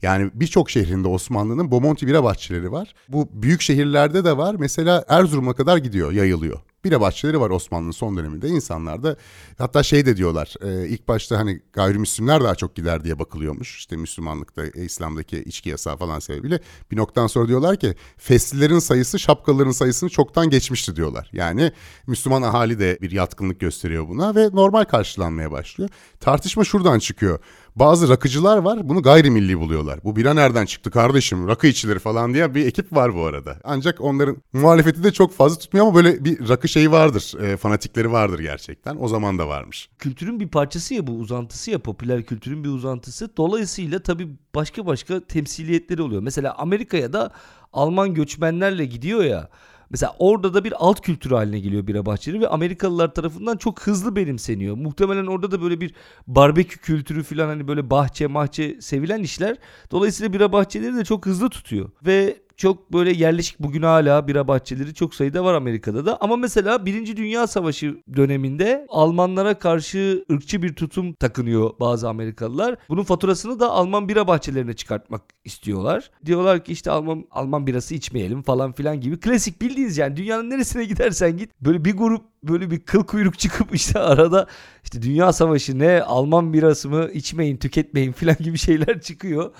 Yani 0.02 0.30
birçok 0.34 0.70
şehrinde 0.70 1.08
Osmanlı'nın 1.08 1.70
Bomonti 1.70 2.06
bira 2.06 2.24
bahçeleri 2.24 2.72
var. 2.72 2.94
Bu 3.08 3.28
büyük 3.32 3.60
şehirlerde 3.60 4.24
de 4.24 4.36
var. 4.36 4.56
Mesela 4.58 5.04
Erzurum'a 5.08 5.54
kadar 5.54 5.76
gidiyor, 5.76 6.12
yayılıyor 6.12 6.60
bira 6.84 7.00
bahçeleri 7.00 7.40
var 7.40 7.50
Osmanlı'nın 7.50 7.90
son 7.90 8.16
döneminde. 8.16 8.48
İnsanlar 8.48 9.02
da 9.02 9.16
hatta 9.58 9.82
şey 9.82 10.06
de 10.06 10.16
diyorlar 10.16 10.54
e, 10.60 10.88
ilk 10.88 11.08
başta 11.08 11.38
hani 11.38 11.60
gayrimüslimler 11.72 12.44
daha 12.44 12.54
çok 12.54 12.76
gider 12.76 13.04
diye 13.04 13.18
bakılıyormuş. 13.18 13.78
İşte 13.78 13.96
Müslümanlıkta, 13.96 14.66
e, 14.66 14.84
İslam'daki 14.84 15.38
içki 15.38 15.68
yasağı 15.68 15.96
falan 15.96 16.18
sebebiyle. 16.18 16.60
Bir 16.90 16.96
noktadan 16.96 17.26
sonra 17.26 17.48
diyorlar 17.48 17.76
ki 17.76 17.94
feslilerin 18.16 18.78
sayısı 18.78 19.18
şapkaların 19.18 19.70
sayısını 19.70 20.10
çoktan 20.10 20.50
geçmişti 20.50 20.96
diyorlar. 20.96 21.30
Yani 21.32 21.72
Müslüman 22.06 22.42
ahali 22.42 22.78
de 22.78 22.98
bir 23.02 23.10
yatkınlık 23.10 23.60
gösteriyor 23.60 24.08
buna 24.08 24.34
ve 24.34 24.48
normal 24.52 24.84
karşılanmaya 24.84 25.50
başlıyor. 25.50 25.90
Tartışma 26.20 26.64
şuradan 26.64 26.98
çıkıyor. 26.98 27.38
Bazı 27.76 28.08
rakıcılar 28.08 28.58
var 28.58 28.88
bunu 28.88 29.02
gayrimilli 29.02 29.58
buluyorlar. 29.60 30.00
Bu 30.04 30.16
bira 30.16 30.34
nereden 30.34 30.66
çıktı 30.66 30.90
kardeşim 30.90 31.48
rakı 31.48 31.66
içilir 31.66 31.98
falan 31.98 32.34
diye 32.34 32.54
bir 32.54 32.66
ekip 32.66 32.92
var 32.92 33.14
bu 33.14 33.24
arada. 33.24 33.56
Ancak 33.64 34.00
onların 34.00 34.36
muhalefeti 34.52 35.04
de 35.04 35.12
çok 35.12 35.32
fazla 35.32 35.58
tutmuyor 35.58 35.86
ama 35.86 35.94
böyle 35.94 36.24
bir 36.24 36.48
rakı 36.48 36.68
şeyi 36.68 36.90
vardır. 36.90 37.34
E, 37.42 37.56
fanatikleri 37.56 38.12
vardır 38.12 38.38
gerçekten. 38.38 38.96
O 39.00 39.08
zaman 39.08 39.38
da 39.38 39.48
varmış. 39.48 39.88
Kültürün 39.98 40.40
bir 40.40 40.48
parçası 40.48 40.94
ya 40.94 41.06
bu 41.06 41.12
uzantısı 41.12 41.70
ya 41.70 41.78
popüler 41.78 42.22
kültürün 42.22 42.64
bir 42.64 42.68
uzantısı. 42.68 43.36
Dolayısıyla 43.36 43.98
tabii 44.02 44.28
başka 44.54 44.86
başka 44.86 45.20
temsiliyetleri 45.20 46.02
oluyor. 46.02 46.22
Mesela 46.22 46.54
Amerika'ya 46.58 47.12
da 47.12 47.30
Alman 47.72 48.14
göçmenlerle 48.14 48.84
gidiyor 48.84 49.24
ya. 49.24 49.48
Mesela 49.90 50.16
orada 50.18 50.54
da 50.54 50.64
bir 50.64 50.74
alt 50.78 51.00
kültür 51.00 51.30
haline 51.30 51.60
geliyor 51.60 51.86
bira 51.86 52.06
bahçeleri 52.06 52.40
ve 52.40 52.48
Amerikalılar 52.48 53.14
tarafından 53.14 53.56
çok 53.56 53.80
hızlı 53.80 54.16
benimseniyor. 54.16 54.76
Muhtemelen 54.76 55.26
orada 55.26 55.50
da 55.50 55.62
böyle 55.62 55.80
bir 55.80 55.94
barbekü 56.26 56.78
kültürü 56.78 57.22
falan 57.22 57.46
hani 57.46 57.68
böyle 57.68 57.90
bahçe 57.90 58.26
mahçe 58.26 58.80
sevilen 58.80 59.22
işler. 59.22 59.56
Dolayısıyla 59.90 60.32
bira 60.32 60.52
bahçeleri 60.52 60.96
de 60.96 61.04
çok 61.04 61.26
hızlı 61.26 61.50
tutuyor. 61.50 61.90
Ve 62.06 62.45
çok 62.56 62.92
böyle 62.92 63.12
yerleşik 63.12 63.60
bugün 63.60 63.82
hala 63.82 64.28
bira 64.28 64.48
bahçeleri 64.48 64.94
çok 64.94 65.14
sayıda 65.14 65.44
var 65.44 65.54
Amerika'da 65.54 66.06
da. 66.06 66.16
Ama 66.20 66.36
mesela 66.36 66.86
Birinci 66.86 67.16
Dünya 67.16 67.46
Savaşı 67.46 67.96
döneminde 68.16 68.86
Almanlara 68.88 69.58
karşı 69.58 70.24
ırkçı 70.32 70.62
bir 70.62 70.74
tutum 70.74 71.12
takınıyor 71.12 71.70
bazı 71.80 72.08
Amerikalılar. 72.08 72.76
Bunun 72.88 73.02
faturasını 73.02 73.60
da 73.60 73.70
Alman 73.70 74.08
bira 74.08 74.28
bahçelerine 74.28 74.72
çıkartmak 74.72 75.22
istiyorlar. 75.44 76.10
Diyorlar 76.24 76.64
ki 76.64 76.72
işte 76.72 76.90
Alman 76.90 77.24
Alman 77.30 77.66
birası 77.66 77.94
içmeyelim 77.94 78.42
falan 78.42 78.72
filan 78.72 79.00
gibi. 79.00 79.20
Klasik 79.20 79.62
bildiğiniz 79.62 79.98
yani 79.98 80.16
dünyanın 80.16 80.50
neresine 80.50 80.84
gidersen 80.84 81.36
git 81.36 81.50
böyle 81.60 81.84
bir 81.84 81.96
grup 81.96 82.24
böyle 82.42 82.70
bir 82.70 82.80
kıl 82.80 83.04
kuyruk 83.04 83.38
çıkıp 83.38 83.74
işte 83.74 83.98
arada 83.98 84.46
işte 84.84 85.02
Dünya 85.02 85.32
Savaşı 85.32 85.78
ne 85.78 86.02
Alman 86.02 86.52
birası 86.52 86.88
mı 86.88 87.10
içmeyin 87.12 87.56
tüketmeyin 87.56 88.12
filan 88.12 88.36
gibi 88.40 88.58
şeyler 88.58 89.00
çıkıyor. 89.00 89.52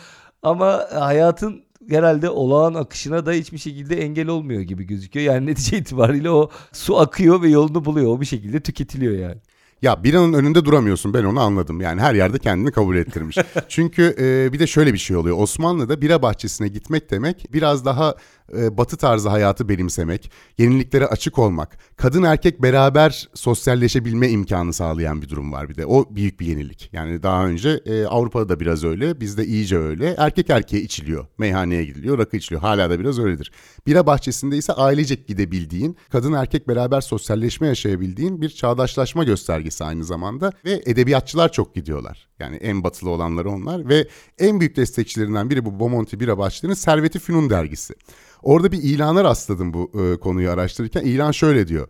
Ama 0.43 0.87
hayatın 0.95 1.66
herhalde 1.89 2.31
olağan 2.31 2.75
akışına 2.75 3.27
da 3.27 3.33
hiçbir 3.33 3.59
şekilde 3.59 3.97
engel 4.03 4.29
olmuyor 4.29 4.61
gibi 4.61 4.85
gözüküyor. 4.85 5.35
Yani 5.35 5.47
netice 5.47 5.79
itibariyle 5.79 6.31
o 6.31 6.51
su 6.73 6.99
akıyor 6.99 7.43
ve 7.43 7.49
yolunu 7.49 7.85
buluyor. 7.85 8.07
O 8.07 8.21
bir 8.21 8.27
şekilde 8.27 8.61
tüketiliyor 8.61 9.15
yani. 9.19 9.41
Ya 9.83 10.05
biranın 10.05 10.33
önünde 10.33 10.65
duramıyorsun 10.65 11.15
ben 11.15 11.25
onu 11.25 11.41
anladım. 11.41 11.81
Yani 11.81 12.01
her 12.01 12.15
yerde 12.15 12.39
kendini 12.39 12.73
kabul 12.73 12.97
ettirmiş. 12.97 13.37
Çünkü 13.69 14.15
e, 14.19 14.53
bir 14.53 14.59
de 14.59 14.67
şöyle 14.67 14.93
bir 14.93 14.99
şey 14.99 15.17
oluyor. 15.17 15.37
Osmanlı'da 15.39 16.01
bira 16.01 16.23
bahçesine 16.23 16.69
gitmek 16.69 17.11
demek 17.11 17.47
biraz 17.53 17.85
daha 17.85 18.15
e, 18.59 18.79
batı 18.79 18.97
tarzı 18.97 19.29
hayatı 19.29 19.69
benimsemek, 19.69 20.31
yeniliklere 20.59 21.07
açık 21.07 21.39
olmak, 21.39 21.79
kadın 21.97 22.23
erkek 22.23 22.63
beraber 22.63 23.29
sosyalleşebilme 23.35 24.29
imkanı 24.29 24.73
sağlayan 24.73 25.23
bir 25.23 25.29
durum 25.29 25.53
var 25.53 25.69
bir 25.69 25.75
de. 25.75 25.87
O 25.87 26.07
büyük 26.11 26.41
bir 26.41 26.47
yenilik. 26.47 26.91
Yani 26.93 27.23
daha 27.23 27.47
önce 27.47 27.81
e, 27.87 28.05
Avrupa'da 28.05 28.49
da 28.49 28.61
biraz 28.61 28.85
öyle, 28.85 29.21
bizde 29.21 29.45
iyice 29.45 29.79
öyle. 29.79 30.15
Erkek 30.19 30.51
erkeğe 30.51 30.83
içiliyor, 30.83 31.27
meyhaneye 31.39 31.85
gidiliyor, 31.85 32.19
rakı 32.19 32.37
içiliyor. 32.37 32.61
Hala 32.61 32.91
da 32.91 33.01
biraz 33.01 33.19
öyledir. 33.19 33.53
Bira 33.87 34.07
bahçesinde 34.07 34.57
ise 34.57 34.73
ailecek 34.73 35.29
gidebildiğin, 35.29 35.97
kadın 36.11 36.33
erkek 36.33 36.69
beraber 36.69 37.01
sosyalleşme 37.01 37.67
yaşayabildiğin 37.67 38.43
bir 38.43 38.49
çağdaşlaşma 38.49 39.25
göstergesi 39.25 39.66
aynı 39.85 40.05
zamanda. 40.05 40.53
Ve 40.65 40.83
edebiyatçılar 40.87 41.53
çok 41.53 41.75
gidiyorlar. 41.75 42.29
Yani 42.39 42.57
en 42.57 42.85
batılı 42.85 43.11
olanları 43.11 43.51
onlar 43.51 43.89
ve 43.89 44.09
en 44.39 44.61
büyük 44.61 44.77
destekçilerinden 44.77 45.51
biri 45.51 45.65
bu 45.65 45.81
Bomonti 45.81 46.21
Bira 46.21 46.39
Bahçelerinin 46.39 46.75
Servet-i 46.75 47.19
Fünun 47.19 47.51
dergisi. 47.51 47.95
Orada 48.43 48.73
bir 48.73 48.83
ilana 48.83 49.25
rastladım 49.25 49.75
bu 49.75 49.91
e, 50.01 50.21
konuyu 50.21 50.51
araştırırken. 50.51 51.03
İlan 51.03 51.31
şöyle 51.31 51.69
diyor. 51.69 51.89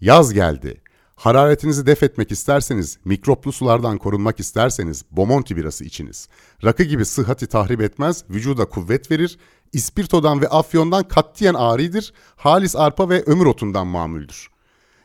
Yaz 0.00 0.32
geldi. 0.32 0.80
Hararetinizi 1.16 1.86
def 1.86 2.02
etmek 2.02 2.32
isterseniz, 2.32 2.98
mikroplu 3.04 3.52
sulardan 3.52 3.98
korunmak 3.98 4.40
isterseniz 4.40 5.04
Bomonti 5.10 5.56
birası 5.56 5.84
içiniz. 5.84 6.28
Rakı 6.64 6.82
gibi 6.82 7.04
sıhhati 7.04 7.46
tahrip 7.46 7.80
etmez, 7.80 8.24
vücuda 8.30 8.64
kuvvet 8.64 9.10
verir, 9.10 9.38
ispirtodan 9.72 10.40
ve 10.40 10.48
afyondan 10.48 11.08
katliyen 11.08 11.54
aridir, 11.54 12.12
halis 12.36 12.76
arpa 12.76 13.08
ve 13.08 13.22
ömür 13.22 13.46
otundan 13.46 13.86
mamuldür. 13.86 14.48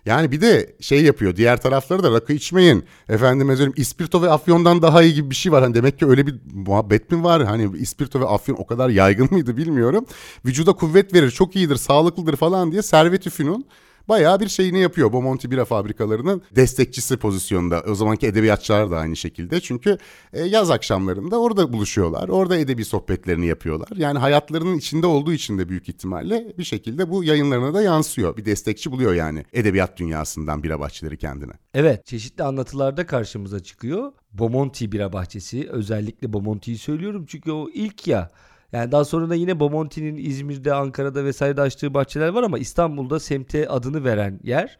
Yani 0.05 0.31
bir 0.31 0.41
de 0.41 0.75
şey 0.79 1.03
yapıyor 1.03 1.35
diğer 1.35 1.61
tarafları 1.61 2.03
da 2.03 2.11
rakı 2.11 2.33
içmeyin. 2.33 2.85
Efendim 3.09 3.47
söyleyeyim 3.47 3.73
ispirto 3.75 4.21
ve 4.21 4.29
afyondan 4.29 4.81
daha 4.81 5.03
iyi 5.03 5.13
gibi 5.13 5.29
bir 5.29 5.35
şey 5.35 5.51
var. 5.51 5.63
Hani 5.63 5.73
demek 5.75 5.99
ki 5.99 6.07
öyle 6.07 6.27
bir 6.27 6.35
muhabbet 6.53 7.11
mi 7.11 7.23
var? 7.23 7.45
Hani 7.45 7.77
ispirto 7.77 8.19
ve 8.19 8.25
afyon 8.25 8.55
o 8.55 8.65
kadar 8.65 8.89
yaygın 8.89 9.27
mıydı 9.31 9.57
bilmiyorum. 9.57 10.05
Vücuda 10.45 10.73
kuvvet 10.73 11.13
verir 11.13 11.31
çok 11.31 11.55
iyidir 11.55 11.75
sağlıklıdır 11.75 12.35
falan 12.35 12.71
diye 12.71 12.81
servet 12.81 13.29
Fünun 13.29 13.65
bayağı 14.09 14.39
bir 14.39 14.47
şeyini 14.47 14.79
yapıyor. 14.79 15.13
Bomonti 15.13 15.51
bira 15.51 15.65
fabrikalarının 15.65 16.41
destekçisi 16.55 17.17
pozisyonda. 17.17 17.83
O 17.87 17.95
zamanki 17.95 18.27
edebiyatçılar 18.27 18.91
da 18.91 18.97
aynı 18.97 19.15
şekilde. 19.15 19.61
Çünkü 19.61 19.97
e, 20.33 20.43
yaz 20.43 20.71
akşamlarında 20.71 21.39
orada 21.39 21.73
buluşuyorlar. 21.73 22.29
Orada 22.29 22.57
edebi 22.57 22.85
sohbetlerini 22.85 23.47
yapıyorlar. 23.47 23.87
Yani 23.95 24.19
hayatlarının 24.19 24.77
içinde 24.77 25.07
olduğu 25.07 25.33
için 25.33 25.57
de 25.57 25.69
büyük 25.69 25.89
ihtimalle 25.89 26.53
bir 26.57 26.63
şekilde 26.63 27.09
bu 27.09 27.23
yayınlarına 27.23 27.73
da 27.73 27.81
yansıyor. 27.81 28.37
Bir 28.37 28.45
destekçi 28.45 28.91
buluyor 28.91 29.13
yani 29.13 29.45
edebiyat 29.53 29.97
dünyasından 29.97 30.63
bira 30.63 30.79
bahçeleri 30.79 31.17
kendine. 31.17 31.51
Evet 31.73 32.05
çeşitli 32.05 32.43
anlatılarda 32.43 33.05
karşımıza 33.05 33.59
çıkıyor. 33.59 34.11
Bomonti 34.33 34.91
bira 34.91 35.13
bahçesi 35.13 35.69
özellikle 35.69 36.33
Bomonti'yi 36.33 36.77
söylüyorum 36.77 37.25
çünkü 37.27 37.51
o 37.51 37.69
ilk 37.73 38.07
ya 38.07 38.31
yani 38.71 38.91
daha 38.91 39.05
sonra 39.05 39.29
da 39.29 39.35
yine 39.35 39.59
Bomonti'nin 39.59 40.17
İzmir'de, 40.17 40.73
Ankara'da 40.73 41.25
vesairede 41.25 41.61
açtığı 41.61 41.93
bahçeler 41.93 42.27
var 42.27 42.43
ama 42.43 42.59
İstanbul'da 42.59 43.19
semte 43.19 43.69
adını 43.69 44.03
veren 44.03 44.39
yer. 44.43 44.77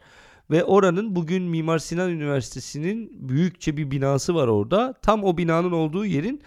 Ve 0.52 0.64
oranın 0.64 1.16
bugün 1.16 1.44
Mimar 1.44 1.80
Sinan 1.80 2.12
Üniversitesi'nin 2.12 3.30
büyükçe 3.30 3.78
bir 3.78 3.92
binası 3.92 4.36
var 4.36 4.48
orada. 4.48 4.94
Tam 5.02 5.24
o 5.24 5.38
binanın 5.38 5.72
olduğu 5.72 6.06
yerin 6.06 6.42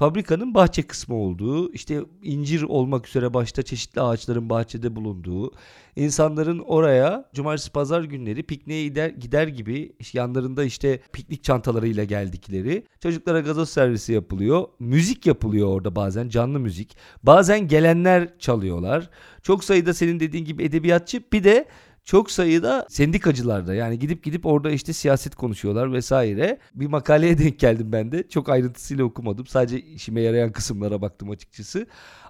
fabrikanın 0.00 0.54
bahçe 0.54 0.82
kısmı 0.82 1.14
olduğu, 1.14 1.72
işte 1.72 2.00
incir 2.22 2.62
olmak 2.62 3.08
üzere 3.08 3.34
başta 3.34 3.62
çeşitli 3.62 4.00
ağaçların 4.00 4.50
bahçede 4.50 4.96
bulunduğu, 4.96 5.52
insanların 5.96 6.58
oraya 6.58 7.24
cumartesi 7.34 7.72
pazar 7.72 8.04
günleri 8.04 8.42
pikniğe 8.42 8.84
gider, 8.84 9.08
gider 9.08 9.48
gibi 9.48 9.92
yanlarında 10.12 10.64
işte 10.64 11.00
piknik 11.12 11.44
çantalarıyla 11.44 12.04
geldikleri, 12.04 12.86
çocuklara 13.00 13.40
gazoz 13.40 13.70
servisi 13.70 14.12
yapılıyor, 14.12 14.64
müzik 14.78 15.26
yapılıyor 15.26 15.68
orada 15.68 15.96
bazen 15.96 16.28
canlı 16.28 16.60
müzik. 16.60 16.96
Bazen 17.22 17.68
gelenler 17.68 18.38
çalıyorlar. 18.38 19.10
Çok 19.42 19.64
sayıda 19.64 19.94
senin 19.94 20.20
dediğin 20.20 20.44
gibi 20.44 20.62
edebiyatçı 20.62 21.22
bir 21.32 21.44
de 21.44 21.68
çok 22.04 22.30
sayıda 22.30 22.86
sendikacılar 22.88 23.66
da 23.66 23.74
yani 23.74 23.98
gidip 23.98 24.24
gidip 24.24 24.46
orada 24.46 24.70
işte 24.70 24.92
siyaset 24.92 25.34
konuşuyorlar 25.34 25.92
vesaire. 25.92 26.58
Bir 26.74 26.86
makaleye 26.86 27.38
denk 27.38 27.58
geldim 27.58 27.92
ben 27.92 28.12
de. 28.12 28.28
Çok 28.28 28.48
ayrıntısıyla 28.48 29.04
okumadım. 29.04 29.46
Sadece 29.46 29.80
işime 29.80 30.20
yarayan 30.20 30.52
kısımlara 30.52 31.02
baktım 31.02 31.30
açıkçası. 31.30 31.86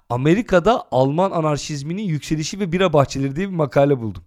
Amerika'da 0.09 0.83
Alman 0.91 1.31
anarşizminin 1.31 2.03
yükselişi 2.03 2.59
ve 2.59 2.71
bira 2.71 2.93
bahçeleri 2.93 3.35
diye 3.35 3.49
bir 3.49 3.55
makale 3.55 3.99
buldum. 3.99 4.23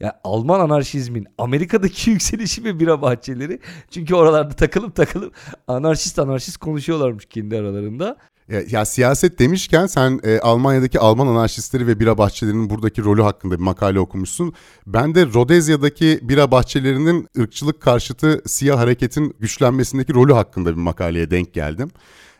Yani 0.00 0.12
Alman 0.24 0.60
anarşizmin 0.60 1.26
Amerika'daki 1.38 2.10
yükselişi 2.10 2.64
ve 2.64 2.80
bira 2.80 3.02
bahçeleri. 3.02 3.60
Çünkü 3.90 4.14
oralarda 4.14 4.54
takılıp 4.54 4.96
takılıp 4.96 5.34
anarşist 5.68 6.18
anarşist 6.18 6.56
konuşuyorlarmış 6.56 7.26
kendi 7.26 7.56
aralarında. 7.56 8.16
Ya, 8.48 8.62
ya 8.70 8.84
siyaset 8.84 9.38
demişken 9.38 9.86
sen 9.86 10.20
e, 10.22 10.38
Almanya'daki 10.38 11.00
Alman 11.00 11.26
anarşistleri 11.26 11.86
ve 11.86 12.00
bira 12.00 12.18
bahçelerinin 12.18 12.70
buradaki 12.70 13.04
rolü 13.04 13.22
hakkında 13.22 13.54
bir 13.54 13.62
makale 13.62 14.00
okumuşsun. 14.00 14.52
Ben 14.86 15.14
de 15.14 15.26
Rodezya'daki 15.26 16.20
bira 16.22 16.50
bahçelerinin 16.50 17.28
ırkçılık 17.38 17.80
karşıtı 17.80 18.42
siyah 18.46 18.78
hareketin 18.78 19.34
güçlenmesindeki 19.40 20.14
rolü 20.14 20.32
hakkında 20.32 20.70
bir 20.70 20.80
makaleye 20.80 21.30
denk 21.30 21.54
geldim. 21.54 21.90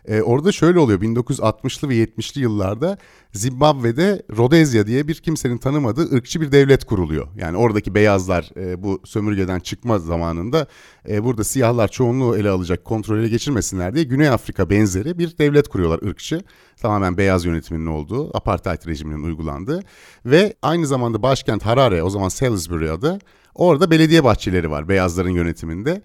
E, 0.09 0.23
orada 0.23 0.53
şöyle 0.53 0.79
oluyor 0.79 1.01
1960'lı 1.01 1.89
ve 1.89 1.95
70'li 1.95 2.41
yıllarda 2.41 2.99
Zimbabwe'de 3.33 4.23
Rodezya 4.37 4.87
diye 4.87 5.09
bir 5.09 5.15
kimsenin 5.15 5.59
tanımadığı 5.59 6.15
ırkçı 6.17 6.41
bir 6.41 6.53
devlet 6.53 6.85
kuruluyor. 6.85 7.29
Yani 7.37 7.57
oradaki 7.57 7.95
beyazlar 7.95 8.51
e, 8.57 8.83
bu 8.83 9.01
sömürgeden 9.05 9.61
çıkma 9.61 9.99
zamanında 9.99 10.67
e, 11.09 11.25
burada 11.25 11.45
siyahlar 11.45 11.89
çoğunluğu 11.89 12.37
ele 12.37 12.51
alacak 12.51 12.85
kontrole 12.85 13.29
geçirmesinler 13.29 13.95
diye 13.95 14.05
Güney 14.05 14.29
Afrika 14.29 14.71
benzeri 14.71 15.19
bir 15.19 15.39
devlet 15.39 15.69
kuruyorlar 15.69 16.09
ırkçı. 16.09 16.43
Tamamen 16.77 17.17
beyaz 17.17 17.45
yönetiminin 17.45 17.87
olduğu, 17.87 18.37
apartheid 18.37 18.87
rejiminin 18.87 19.23
uygulandığı 19.23 19.83
ve 20.27 20.55
aynı 20.63 20.87
zamanda 20.87 21.23
başkent 21.23 21.67
Harare 21.67 22.03
o 22.03 22.11
zaman 22.11 22.29
Salisbury 22.29 22.91
adı 22.91 23.19
orada 23.55 23.91
belediye 23.91 24.25
bahçeleri 24.25 24.71
var 24.71 24.89
beyazların 24.89 25.31
yönetiminde 25.31 26.03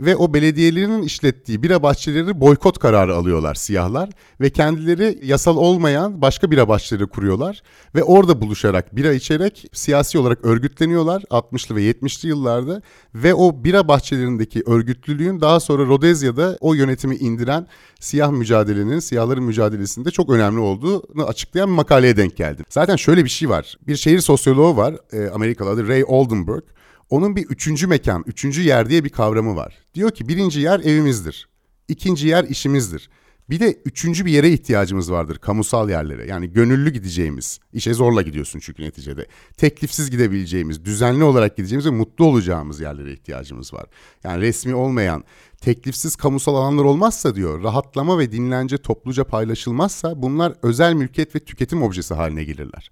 ve 0.00 0.16
o 0.16 0.34
belediyelerin 0.34 1.02
işlettiği 1.02 1.62
bira 1.62 1.82
bahçeleri 1.82 2.40
boykot 2.40 2.78
kararı 2.78 3.14
alıyorlar 3.14 3.54
siyahlar 3.54 4.10
ve 4.40 4.50
kendileri 4.50 5.18
yasal 5.22 5.56
olmayan 5.56 6.22
başka 6.22 6.50
bira 6.50 6.68
bahçeleri 6.68 7.06
kuruyorlar 7.06 7.62
ve 7.94 8.02
orada 8.02 8.40
buluşarak 8.40 8.96
bira 8.96 9.12
içerek 9.12 9.66
siyasi 9.72 10.18
olarak 10.18 10.44
örgütleniyorlar 10.44 11.22
60'lı 11.22 11.76
ve 11.76 11.90
70'li 11.90 12.28
yıllarda 12.28 12.82
ve 13.14 13.34
o 13.34 13.64
bira 13.64 13.88
bahçelerindeki 13.88 14.62
örgütlülüğün 14.66 15.40
daha 15.40 15.60
sonra 15.60 15.86
Rodezya'da 15.86 16.58
o 16.60 16.74
yönetimi 16.74 17.16
indiren 17.16 17.66
siyah 18.00 18.30
mücadelenin, 18.30 18.98
siyahların 18.98 19.44
mücadelesinde 19.44 20.10
çok 20.10 20.30
önemli 20.30 20.60
olduğunu 20.60 21.26
açıklayan 21.26 21.68
bir 21.68 21.74
makaleye 21.74 22.16
denk 22.16 22.36
geldim. 22.36 22.64
Zaten 22.68 22.96
şöyle 22.96 23.24
bir 23.24 23.28
şey 23.30 23.48
var. 23.48 23.76
Bir 23.86 23.96
şehir 23.96 24.20
sosyoloğu 24.20 24.76
var, 24.76 24.94
e, 25.12 25.30
Amerikalı 25.30 25.70
adı 25.70 25.88
Ray 25.88 26.04
Oldenburg. 26.06 26.62
Onun 27.10 27.36
bir 27.36 27.44
üçüncü 27.46 27.86
mekan, 27.86 28.24
üçüncü 28.26 28.62
yer 28.62 28.88
diye 28.88 29.04
bir 29.04 29.10
kavramı 29.10 29.56
var. 29.56 29.78
Diyor 29.94 30.10
ki 30.10 30.28
birinci 30.28 30.60
yer 30.60 30.80
evimizdir. 30.80 31.48
İkinci 31.88 32.28
yer 32.28 32.44
işimizdir. 32.44 33.10
Bir 33.50 33.60
de 33.60 33.82
üçüncü 33.84 34.26
bir 34.26 34.30
yere 34.30 34.50
ihtiyacımız 34.50 35.12
vardır 35.12 35.38
kamusal 35.38 35.90
yerlere. 35.90 36.26
Yani 36.26 36.52
gönüllü 36.52 36.90
gideceğimiz, 36.90 37.60
işe 37.72 37.94
zorla 37.94 38.22
gidiyorsun 38.22 38.60
çünkü 38.60 38.82
neticede. 38.82 39.26
Teklifsiz 39.56 40.10
gidebileceğimiz, 40.10 40.84
düzenli 40.84 41.24
olarak 41.24 41.56
gideceğimiz 41.56 41.86
ve 41.86 41.90
mutlu 41.90 42.24
olacağımız 42.24 42.80
yerlere 42.80 43.12
ihtiyacımız 43.12 43.74
var. 43.74 43.86
Yani 44.24 44.42
resmi 44.42 44.74
olmayan, 44.74 45.24
teklifsiz 45.60 46.16
kamusal 46.16 46.54
alanlar 46.54 46.84
olmazsa 46.84 47.34
diyor, 47.34 47.62
rahatlama 47.62 48.18
ve 48.18 48.32
dinlence 48.32 48.78
topluca 48.78 49.24
paylaşılmazsa 49.24 50.22
bunlar 50.22 50.54
özel 50.62 50.94
mülkiyet 50.94 51.34
ve 51.34 51.40
tüketim 51.40 51.82
objesi 51.82 52.14
haline 52.14 52.44
gelirler. 52.44 52.90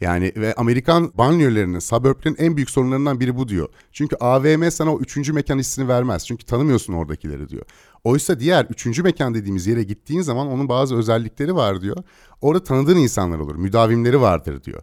Yani 0.00 0.32
ve 0.36 0.54
Amerikan 0.54 1.12
banliyölerinin, 1.14 1.78
suburblerin 1.78 2.36
en 2.38 2.56
büyük 2.56 2.70
sorunlarından 2.70 3.20
biri 3.20 3.36
bu 3.36 3.48
diyor. 3.48 3.68
Çünkü 3.92 4.16
AVM 4.16 4.70
sana 4.70 4.94
o 4.94 5.00
üçüncü 5.00 5.32
mekan 5.32 5.58
hissini 5.58 5.88
vermez. 5.88 6.26
Çünkü 6.26 6.44
tanımıyorsun 6.44 6.92
oradakileri 6.92 7.48
diyor. 7.48 7.64
Oysa 8.04 8.40
diğer 8.40 8.64
üçüncü 8.64 9.02
mekan 9.02 9.34
dediğimiz 9.34 9.66
yere 9.66 9.82
gittiğin 9.82 10.20
zaman 10.20 10.46
onun 10.46 10.68
bazı 10.68 10.96
özellikleri 10.96 11.54
var 11.54 11.80
diyor. 11.80 11.96
Orada 12.40 12.64
tanıdığın 12.64 12.96
insanlar 12.96 13.38
olur, 13.38 13.56
müdavimleri 13.56 14.20
vardır 14.20 14.64
diyor. 14.64 14.82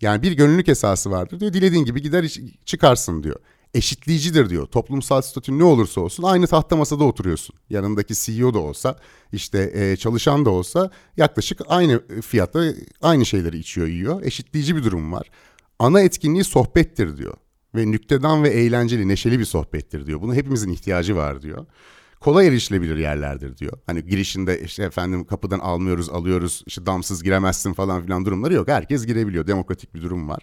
Yani 0.00 0.22
bir 0.22 0.32
gönüllülük 0.32 0.68
esası 0.68 1.10
vardır 1.10 1.40
diyor. 1.40 1.52
Dilediğin 1.52 1.84
gibi 1.84 2.02
gider 2.02 2.38
çıkarsın 2.64 3.22
diyor 3.22 3.36
eşitleyicidir 3.74 4.50
diyor. 4.50 4.66
Toplumsal 4.66 5.22
statün 5.22 5.58
ne 5.58 5.64
olursa 5.64 6.00
olsun 6.00 6.22
aynı 6.22 6.46
tahta 6.46 6.76
masada 6.76 7.04
oturuyorsun. 7.04 7.56
Yanındaki 7.70 8.14
CEO 8.14 8.54
da 8.54 8.58
olsa 8.58 8.98
işte 9.32 9.70
e, 9.74 9.96
çalışan 9.96 10.44
da 10.44 10.50
olsa 10.50 10.90
yaklaşık 11.16 11.60
aynı 11.68 12.20
fiyatta 12.22 12.64
aynı 13.02 13.26
şeyleri 13.26 13.58
içiyor 13.58 13.86
yiyor. 13.86 14.22
Eşitleyici 14.22 14.76
bir 14.76 14.84
durum 14.84 15.12
var. 15.12 15.30
Ana 15.78 16.00
etkinliği 16.00 16.44
sohbettir 16.44 17.16
diyor. 17.16 17.34
Ve 17.74 17.90
nüktedan 17.90 18.44
ve 18.44 18.48
eğlenceli, 18.48 19.08
neşeli 19.08 19.38
bir 19.38 19.44
sohbettir 19.44 20.06
diyor. 20.06 20.20
Bunu 20.22 20.34
hepimizin 20.34 20.70
ihtiyacı 20.70 21.16
var 21.16 21.42
diyor 21.42 21.66
kolay 22.24 22.46
erişilebilir 22.46 22.96
yerlerdir 22.96 23.56
diyor. 23.56 23.72
Hani 23.86 24.04
girişinde 24.06 24.60
işte 24.60 24.82
efendim 24.82 25.24
kapıdan 25.24 25.58
almıyoruz 25.58 26.10
alıyoruz 26.10 26.62
işte 26.66 26.86
damsız 26.86 27.22
giremezsin 27.22 27.72
falan 27.72 28.02
filan 28.02 28.24
durumları 28.24 28.54
yok. 28.54 28.68
Herkes 28.68 29.06
girebiliyor 29.06 29.46
demokratik 29.46 29.94
bir 29.94 30.02
durum 30.02 30.28
var. 30.28 30.42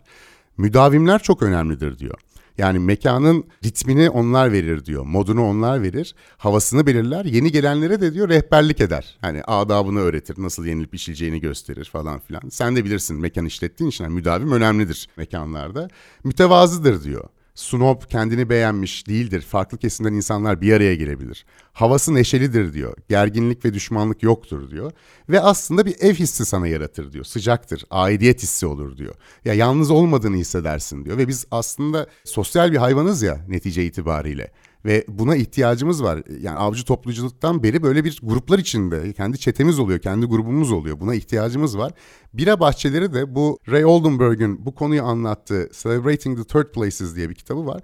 Müdavimler 0.57 1.19
çok 1.23 1.41
önemlidir 1.43 1.99
diyor. 1.99 2.19
Yani 2.57 2.79
mekanın 2.79 3.43
ritmini 3.65 4.09
onlar 4.09 4.51
verir 4.51 4.85
diyor. 4.85 5.05
Modunu 5.05 5.45
onlar 5.47 5.81
verir. 5.81 6.15
Havasını 6.37 6.85
belirler. 6.85 7.25
Yeni 7.25 7.51
gelenlere 7.51 8.01
de 8.01 8.13
diyor 8.13 8.29
rehberlik 8.29 8.81
eder. 8.81 9.17
Hani 9.21 9.43
adabını 9.43 9.99
öğretir. 9.99 10.35
Nasıl 10.37 10.65
yenilip 10.65 10.95
içileceğini 10.95 11.39
gösterir 11.39 11.85
falan 11.85 12.19
filan. 12.19 12.41
Sen 12.49 12.75
de 12.75 12.85
bilirsin 12.85 13.17
mekan 13.19 13.45
işlettiğin 13.45 13.89
için 13.89 14.03
yani 14.03 14.13
müdavim 14.13 14.51
önemlidir 14.51 15.09
mekanlarda. 15.17 15.87
Mütevazıdır 16.23 17.03
diyor. 17.03 17.23
Snob 17.61 18.01
kendini 18.09 18.49
beğenmiş 18.49 19.07
değildir. 19.07 19.41
Farklı 19.41 19.77
kesimden 19.77 20.13
insanlar 20.13 20.61
bir 20.61 20.73
araya 20.73 20.95
gelebilir. 20.95 21.45
Havası 21.73 22.13
neşelidir 22.13 22.73
diyor. 22.73 22.93
Gerginlik 23.09 23.65
ve 23.65 23.73
düşmanlık 23.73 24.23
yoktur 24.23 24.71
diyor. 24.71 24.91
Ve 25.29 25.41
aslında 25.41 25.85
bir 25.85 25.95
ev 25.99 26.13
hissi 26.13 26.45
sana 26.45 26.67
yaratır 26.67 27.13
diyor. 27.13 27.25
Sıcaktır. 27.25 27.83
Aidiyet 27.91 28.43
hissi 28.43 28.65
olur 28.65 28.97
diyor. 28.97 29.15
Ya 29.45 29.53
yalnız 29.53 29.91
olmadığını 29.91 30.35
hissedersin 30.37 31.05
diyor. 31.05 31.17
Ve 31.17 31.27
biz 31.27 31.45
aslında 31.51 32.07
sosyal 32.23 32.71
bir 32.71 32.77
hayvanız 32.77 33.21
ya 33.21 33.45
netice 33.47 33.85
itibariyle. 33.85 34.51
Ve 34.85 35.05
buna 35.07 35.35
ihtiyacımız 35.35 36.03
var. 36.03 36.23
Yani 36.41 36.57
avcı 36.57 36.85
toplayıcılıktan 36.85 37.63
beri 37.63 37.83
böyle 37.83 38.03
bir 38.03 38.19
gruplar 38.23 38.59
içinde 38.59 39.13
kendi 39.13 39.39
çetemiz 39.39 39.79
oluyor, 39.79 39.99
kendi 39.99 40.25
grubumuz 40.25 40.71
oluyor. 40.71 40.99
Buna 40.99 41.15
ihtiyacımız 41.15 41.77
var. 41.77 41.93
Bira 42.33 42.59
bahçeleri 42.59 43.13
de 43.13 43.35
bu 43.35 43.59
Ray 43.71 43.85
Oldenburg'un 43.85 44.65
bu 44.65 44.75
konuyu 44.75 45.03
anlattığı 45.03 45.69
Celebrating 45.83 46.37
the 46.37 46.43
Third 46.43 46.71
Places 46.73 47.15
diye 47.15 47.29
bir 47.29 47.35
kitabı 47.35 47.65
var. 47.65 47.81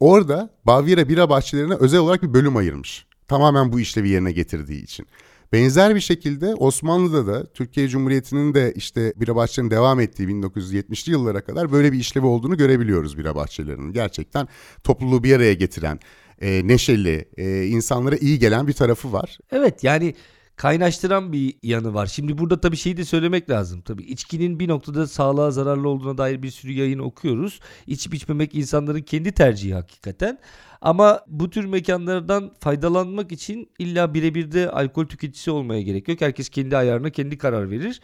Orada 0.00 0.50
Bavyera 0.64 1.08
bira 1.08 1.30
bahçelerine 1.30 1.74
özel 1.74 2.00
olarak 2.00 2.22
bir 2.22 2.34
bölüm 2.34 2.56
ayırmış. 2.56 3.06
Tamamen 3.28 3.72
bu 3.72 3.80
işlevi 3.80 4.08
yerine 4.08 4.32
getirdiği 4.32 4.82
için. 4.82 5.06
Benzer 5.52 5.94
bir 5.94 6.00
şekilde 6.00 6.54
Osmanlı'da 6.54 7.26
da 7.26 7.46
Türkiye 7.46 7.88
Cumhuriyeti'nin 7.88 8.54
de 8.54 8.72
işte 8.76 9.12
bira 9.16 9.36
bahçelerinin 9.36 9.70
devam 9.70 10.00
ettiği 10.00 10.28
1970'li 10.28 11.12
yıllara 11.12 11.40
kadar 11.44 11.72
böyle 11.72 11.92
bir 11.92 11.98
işlevi 11.98 12.26
olduğunu 12.26 12.56
görebiliyoruz 12.56 13.18
bira 13.18 13.34
bahçelerinin. 13.34 13.92
Gerçekten 13.92 14.48
topluluğu 14.84 15.24
bir 15.24 15.36
araya 15.36 15.54
getiren, 15.54 16.00
e, 16.40 16.68
neşeli, 16.68 17.28
e, 17.36 17.66
insanlara 17.66 18.16
iyi 18.16 18.38
gelen 18.38 18.66
bir 18.66 18.72
tarafı 18.72 19.12
var. 19.12 19.38
Evet 19.52 19.84
yani 19.84 20.14
kaynaştıran 20.60 21.32
bir 21.32 21.54
yanı 21.62 21.94
var. 21.94 22.06
Şimdi 22.06 22.38
burada 22.38 22.60
tabii 22.60 22.76
şeyi 22.76 22.96
de 22.96 23.04
söylemek 23.04 23.50
lazım. 23.50 23.80
Tabii 23.80 24.02
içkinin 24.02 24.60
bir 24.60 24.68
noktada 24.68 25.06
sağlığa 25.06 25.50
zararlı 25.50 25.88
olduğuna 25.88 26.18
dair 26.18 26.42
bir 26.42 26.50
sürü 26.50 26.72
yayın 26.72 26.98
okuyoruz. 26.98 27.60
İçip 27.86 28.14
içmemek 28.14 28.54
insanların 28.54 29.02
kendi 29.02 29.32
tercihi 29.32 29.74
hakikaten. 29.74 30.38
Ama 30.80 31.20
bu 31.26 31.50
tür 31.50 31.64
mekanlardan 31.64 32.52
faydalanmak 32.60 33.32
için 33.32 33.70
illa 33.78 34.14
birebir 34.14 34.52
de 34.52 34.70
alkol 34.70 35.06
tüketicisi 35.06 35.50
olmaya 35.50 35.82
gerek 35.82 36.08
yok. 36.08 36.20
Herkes 36.20 36.48
kendi 36.48 36.76
ayarına 36.76 37.10
kendi 37.10 37.38
karar 37.38 37.70
verir. 37.70 38.00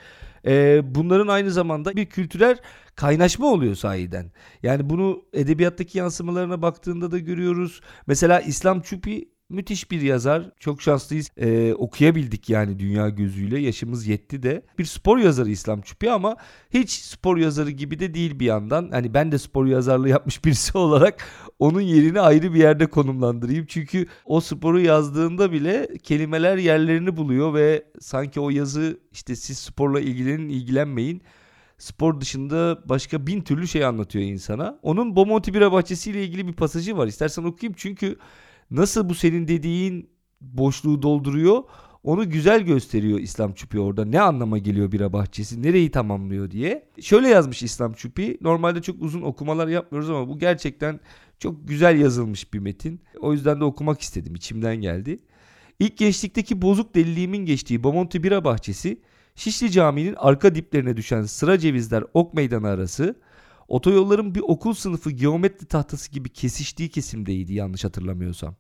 Ee, 0.47 0.81
bunların 0.85 1.29
aynı 1.29 1.51
zamanda 1.51 1.97
bir 1.97 2.07
kültürel 2.07 2.59
kaynaşma 2.97 3.47
oluyor 3.47 3.75
sahiden. 3.75 4.33
Yani 4.63 4.91
bunu 4.91 5.23
edebiyattaki 5.33 5.99
yansımalarına 5.99 6.63
baktığında 6.63 7.11
da 7.11 7.19
görüyoruz. 7.19 7.81
Mesela 8.07 8.41
İslam 8.41 8.81
Çupi 8.81 9.29
müthiş 9.49 9.91
bir 9.91 10.01
yazar. 10.01 10.51
Çok 10.61 10.83
şanslıyız. 10.83 11.31
Ee, 11.37 11.75
okuyabildik 11.75 12.51
yani 12.51 12.79
dünya 12.79 13.09
gözüyle. 13.09 13.61
Yaşımız 13.61 14.07
yetti 14.07 14.43
de. 14.43 14.63
Bir 14.79 14.85
spor 14.85 15.19
yazarı 15.19 15.51
İslam 15.51 15.81
Çupi 15.81 16.11
ama 16.11 16.37
hiç 16.71 16.91
spor 16.91 17.37
yazarı 17.37 17.71
gibi 17.71 17.99
de 17.99 18.15
değil 18.15 18.41
bir 18.41 18.47
yandan. 18.47 18.89
Hani 18.91 19.15
ben 19.15 19.33
de 19.33 19.39
spor 19.39 19.67
yazarlığı 19.67 20.09
yapmış 20.09 20.45
birisi 20.45 20.79
olarak 20.79 21.25
onun 21.59 21.81
yerini 21.81 22.21
ayrı 22.21 22.55
bir 22.55 22.59
yerde 22.59 22.87
konumlandırayım. 22.87 23.67
Çünkü 23.67 24.07
o 24.25 24.41
sporu 24.41 24.81
yazdığında 24.81 25.53
bile 25.53 25.89
kelimeler 26.03 26.57
yerlerini 26.57 27.17
buluyor 27.17 27.55
ve 27.55 27.85
sanki 28.01 28.41
o 28.41 28.51
yazı 28.51 29.01
işte 29.13 29.37
siz 29.37 29.59
sporla 29.59 30.01
ilgilenin 30.01 30.49
ilgilenmeyin 30.49 31.23
spor 31.79 32.21
dışında 32.21 32.83
başka 32.89 33.27
bin 33.27 33.41
türlü 33.41 33.69
şey 33.69 33.85
anlatıyor 33.85 34.25
insana. 34.25 34.79
Onun 34.83 35.17
Bomonti 35.17 35.55
Bira 35.55 35.73
Bahçesi 35.73 36.11
ile 36.11 36.25
ilgili 36.25 36.47
bir 36.47 36.53
pasajı 36.53 36.97
var. 36.97 37.07
İstersen 37.07 37.45
okuyayım 37.45 37.75
çünkü 37.77 38.17
nasıl 38.71 39.09
bu 39.09 39.15
senin 39.15 39.49
dediğin 39.49 40.11
boşluğu 40.41 41.03
dolduruyor 41.03 41.63
onu 42.07 42.31
güzel 42.31 42.63
gösteriyor 42.63 43.19
İslam 43.19 43.53
Çupi 43.53 43.81
orada. 43.81 44.05
Ne 44.05 44.21
anlama 44.21 44.59
geliyor 44.59 44.93
bira 44.93 45.13
bahçesi, 45.13 45.63
nereyi 45.63 45.91
tamamlıyor 45.91 46.51
diye. 46.51 46.89
Şöyle 47.01 47.29
yazmış 47.29 47.63
İslam 47.63 47.93
Çupi. 47.93 48.39
Normalde 48.41 48.83
çok 48.83 49.03
uzun 49.03 49.23
okumalar 49.23 49.69
yapmıyoruz 49.69 50.11
ama 50.11 50.29
bu 50.29 50.39
gerçekten 50.39 51.01
çok 51.39 51.69
güzel 51.69 52.01
yazılmış 52.01 52.55
bir 52.55 52.59
metin. 52.59 53.01
O 53.21 53.33
yüzden 53.33 53.61
de 53.61 53.65
okumak 53.65 54.01
istedim. 54.01 54.35
içimden 54.35 54.77
geldi. 54.77 55.19
İlk 55.79 55.97
gençlikteki 55.97 56.63
bozuk 56.63 56.95
deliliğimin 56.95 57.47
geçtiği 57.47 57.85
Bomonti 57.85 58.23
Bira 58.23 58.45
Bahçesi, 58.45 59.01
Şişli 59.37 59.71
Camii'nin 59.71 60.15
arka 60.19 60.55
diplerine 60.55 60.97
düşen 60.97 61.23
sıra 61.23 61.59
cevizler 61.59 62.05
ok 62.15 62.35
meydanı 62.35 62.69
arası, 62.69 63.21
otoyolların 63.69 64.35
bir 64.35 64.41
okul 64.41 64.75
sınıfı 64.75 65.11
geometri 65.11 65.67
tahtası 65.67 66.13
gibi 66.13 66.29
kesiştiği 66.29 66.89
kesimdeydi 66.89 67.55
yanlış 67.55 67.85
hatırlamıyorsam. 67.85 68.57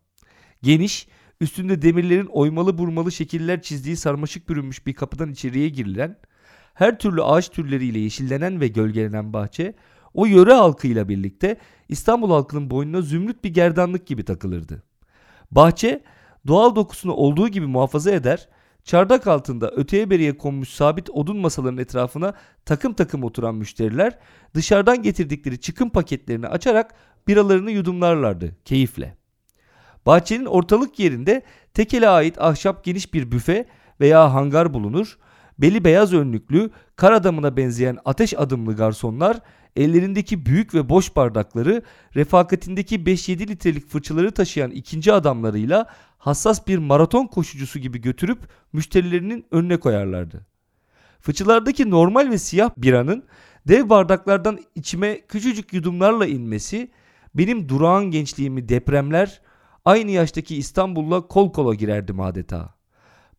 Geniş, 0.62 1.08
üstünde 1.40 1.82
demirlerin 1.82 2.26
oymalı 2.26 2.78
burmalı 2.78 3.12
şekiller 3.12 3.62
çizdiği 3.62 3.96
sarmaşık 3.96 4.48
bürünmüş 4.48 4.86
bir 4.86 4.94
kapıdan 4.94 5.30
içeriye 5.30 5.68
girilen, 5.68 6.18
her 6.74 6.98
türlü 6.98 7.22
ağaç 7.22 7.48
türleriyle 7.48 7.98
yeşillenen 7.98 8.60
ve 8.60 8.68
gölgelenen 8.68 9.32
bahçe, 9.32 9.74
o 10.14 10.26
yöre 10.26 10.52
halkıyla 10.52 11.08
birlikte 11.08 11.56
İstanbul 11.88 12.30
halkının 12.30 12.70
boynuna 12.70 13.02
zümrüt 13.02 13.44
bir 13.44 13.54
gerdanlık 13.54 14.06
gibi 14.06 14.24
takılırdı. 14.24 14.82
Bahçe, 15.50 16.02
doğal 16.46 16.76
dokusunu 16.76 17.12
olduğu 17.12 17.48
gibi 17.48 17.66
muhafaza 17.66 18.10
eder, 18.10 18.48
çardak 18.87 19.27
altında 19.27 19.70
öteye 19.70 20.11
beriye 20.11 20.38
konmuş 20.38 20.68
sabit 20.68 21.11
odun 21.11 21.37
masaların 21.37 21.79
etrafına 21.79 22.35
takım 22.64 22.94
takım 22.94 23.25
oturan 23.25 23.55
müşteriler 23.55 24.18
dışarıdan 24.55 25.03
getirdikleri 25.03 25.61
çıkım 25.61 25.90
paketlerini 25.90 26.49
açarak 26.49 26.94
biralarını 27.29 27.70
yudumlarlardı 27.70 28.57
keyifle. 28.64 29.16
Bahçenin 30.07 30.44
ortalık 30.44 30.99
yerinde 30.99 31.42
tekele 31.75 32.09
ait 32.09 32.40
ahşap 32.40 32.85
geniş 32.85 33.14
bir 33.14 33.31
büfe 33.31 33.66
veya 34.01 34.35
hangar 34.35 34.75
bulunur. 34.75 35.18
Beli 35.59 35.85
beyaz 35.85 36.12
önlüklü, 36.12 36.70
kar 36.96 37.12
adamına 37.12 37.57
benzeyen 37.57 37.99
ateş 38.05 38.35
adımlı 38.38 38.77
garsonlar 38.77 39.40
ellerindeki 39.76 40.46
büyük 40.46 40.74
ve 40.74 40.88
boş 40.88 41.16
bardakları, 41.16 41.82
refakatindeki 42.14 42.96
5-7 43.00 43.48
litrelik 43.48 43.88
fırçaları 43.88 44.32
taşıyan 44.32 44.70
ikinci 44.70 45.12
adamlarıyla 45.12 45.86
hassas 46.18 46.66
bir 46.66 46.78
maraton 46.78 47.26
koşucusu 47.26 47.78
gibi 47.78 48.00
götürüp 48.00 48.38
müşterilerinin 48.72 49.46
önüne 49.50 49.76
koyarlardı. 49.76 50.46
Fıçılardaki 51.20 51.90
normal 51.90 52.30
ve 52.30 52.38
siyah 52.38 52.70
biranın 52.76 53.24
dev 53.68 53.88
bardaklardan 53.88 54.58
içime 54.74 55.20
küçücük 55.20 55.72
yudumlarla 55.72 56.26
inmesi 56.26 56.90
benim 57.34 57.68
durağan 57.68 58.04
gençliğimi 58.04 58.68
depremler, 58.68 59.40
aynı 59.84 60.10
yaştaki 60.10 60.56
İstanbul'la 60.56 61.26
kol 61.26 61.52
kola 61.52 61.74
girerdim 61.74 62.20
adeta. 62.20 62.74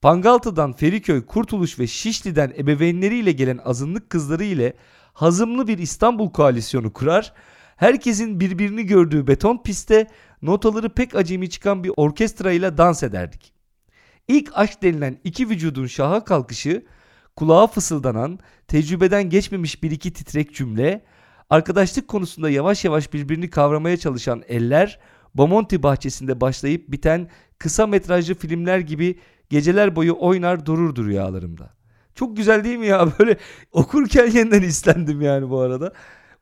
Pangaltı'dan 0.02 0.74
Feriköy, 0.74 1.26
Kurtuluş 1.26 1.80
ve 1.80 1.88
Şişli'den 1.88 2.54
ebeveynleriyle 2.58 3.32
gelen 3.32 3.58
azınlık 3.58 4.10
kızları 4.10 4.44
ile 4.44 4.74
hazımlı 5.18 5.68
bir 5.68 5.78
İstanbul 5.78 6.30
koalisyonu 6.30 6.94
kurar, 6.94 7.34
herkesin 7.78 8.40
birbirini 8.40 8.86
gördüğü 8.86 9.28
beton 9.28 9.64
pistte 9.64 10.08
notaları 10.42 10.90
pek 10.90 11.16
acemi 11.16 11.50
çıkan 11.50 11.84
bir 11.84 11.92
orkestra 11.98 12.52
ile 12.52 12.78
dans 12.78 13.04
ederdik. 13.04 13.54
İlk 14.28 14.52
aşk 14.54 14.84
denilen 14.84 15.18
iki 15.24 15.50
vücudun 15.50 15.88
şaha 15.88 16.24
kalkışı, 16.24 16.86
kulağa 17.36 17.68
fısıldanan, 17.68 18.40
tecrübeden 18.68 19.30
geçmemiş 19.30 19.84
bir 19.84 19.92
iki 19.92 20.14
titrek 20.14 20.56
cümle, 20.56 21.06
arkadaşlık 21.50 22.08
konusunda 22.08 22.50
yavaş 22.50 22.86
yavaş 22.86 23.14
birbirini 23.14 23.50
kavramaya 23.50 23.98
çalışan 23.98 24.44
eller, 24.48 25.00
Bomonti 25.36 25.84
bahçesinde 25.84 26.42
başlayıp 26.42 26.92
biten 26.92 27.30
kısa 27.58 27.88
metrajlı 27.88 28.36
filmler 28.36 28.80
gibi 28.80 29.20
geceler 29.50 29.96
boyu 29.96 30.16
oynar 30.20 30.66
dururdu 30.66 31.06
rüyalarımda. 31.06 31.77
Çok 32.18 32.38
güzel 32.38 32.64
değil 32.64 32.78
mi 32.78 32.88
ya? 32.88 33.08
Böyle 33.20 33.38
okurken 33.72 34.32
yeniden 34.32 34.62
istendim 34.62 35.22
yani 35.22 35.50
bu 35.50 35.60
arada. 35.60 35.94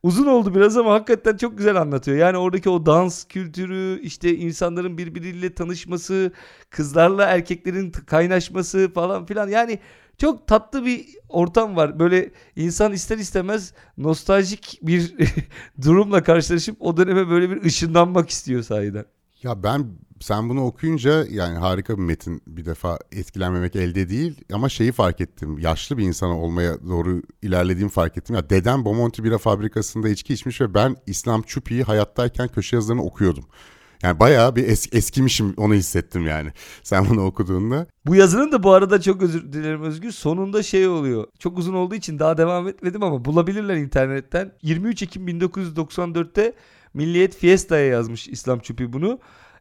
Uzun 0.02 0.26
oldu 0.26 0.54
biraz 0.54 0.76
ama 0.76 0.92
hakikaten 0.92 1.36
çok 1.36 1.58
güzel 1.58 1.76
anlatıyor. 1.76 2.16
Yani 2.16 2.38
oradaki 2.38 2.70
o 2.70 2.86
dans 2.86 3.24
kültürü, 3.24 4.00
işte 4.02 4.36
insanların 4.36 4.98
birbiriyle 4.98 5.54
tanışması, 5.54 6.32
kızlarla 6.70 7.24
erkeklerin 7.24 7.90
kaynaşması 7.90 8.90
falan 8.94 9.26
filan. 9.26 9.48
Yani 9.48 9.78
çok 10.18 10.46
tatlı 10.46 10.84
bir 10.86 11.06
ortam 11.28 11.76
var. 11.76 11.98
Böyle 11.98 12.30
insan 12.56 12.92
ister 12.92 13.18
istemez 13.18 13.74
nostaljik 13.98 14.78
bir 14.82 15.14
durumla 15.82 16.22
karşılaşıp 16.22 16.76
o 16.80 16.96
döneme 16.96 17.28
böyle 17.28 17.50
bir 17.50 17.64
ışınlanmak 17.64 18.30
istiyor 18.30 18.62
sahiden. 18.62 19.04
Ya 19.42 19.62
ben 19.62 19.86
sen 20.20 20.48
bunu 20.48 20.64
okuyunca 20.64 21.24
yani 21.30 21.58
harika 21.58 21.98
bir 21.98 22.02
metin 22.02 22.42
bir 22.46 22.64
defa 22.64 22.98
etkilenmemek 23.12 23.76
elde 23.76 24.08
değil 24.08 24.44
ama 24.52 24.68
şeyi 24.68 24.92
fark 24.92 25.20
ettim. 25.20 25.58
Yaşlı 25.58 25.98
bir 25.98 26.04
insan 26.04 26.30
olmaya 26.30 26.88
doğru 26.88 27.22
ilerlediğimi 27.42 27.90
fark 27.90 28.16
ettim. 28.16 28.36
Ya 28.36 28.50
dedem 28.50 28.84
Bomonti 28.84 29.24
Bira 29.24 29.38
Fabrikası'nda 29.38 30.08
içki 30.08 30.34
içmiş 30.34 30.60
ve 30.60 30.74
ben 30.74 30.96
İslam 31.06 31.42
Çupi'yi 31.42 31.82
hayattayken 31.82 32.48
köşe 32.48 32.76
yazılarını 32.76 33.02
okuyordum. 33.02 33.44
Yani 34.02 34.20
bayağı 34.20 34.56
bir 34.56 34.64
es- 34.68 34.96
eskimişim 34.96 35.54
onu 35.56 35.74
hissettim 35.74 36.26
yani 36.26 36.50
sen 36.82 37.08
bunu 37.10 37.24
okuduğunda. 37.24 37.86
Bu 38.06 38.14
yazının 38.14 38.52
da 38.52 38.62
bu 38.62 38.72
arada 38.72 39.00
çok 39.00 39.22
özür 39.22 39.52
dilerim 39.52 39.82
Özgür. 39.82 40.10
Sonunda 40.10 40.62
şey 40.62 40.88
oluyor. 40.88 41.26
Çok 41.38 41.58
uzun 41.58 41.74
olduğu 41.74 41.94
için 41.94 42.18
daha 42.18 42.38
devam 42.38 42.68
etmedim 42.68 43.02
ama 43.02 43.24
bulabilirler 43.24 43.76
internetten. 43.76 44.52
23 44.62 45.02
Ekim 45.02 45.28
1994'te 45.28 46.52
Milliyet 46.94 47.36
Fiesta'ya 47.36 47.86
yazmış 47.86 48.28
İslam 48.28 48.58
Çupi 48.58 48.92
bunu. 48.92 49.18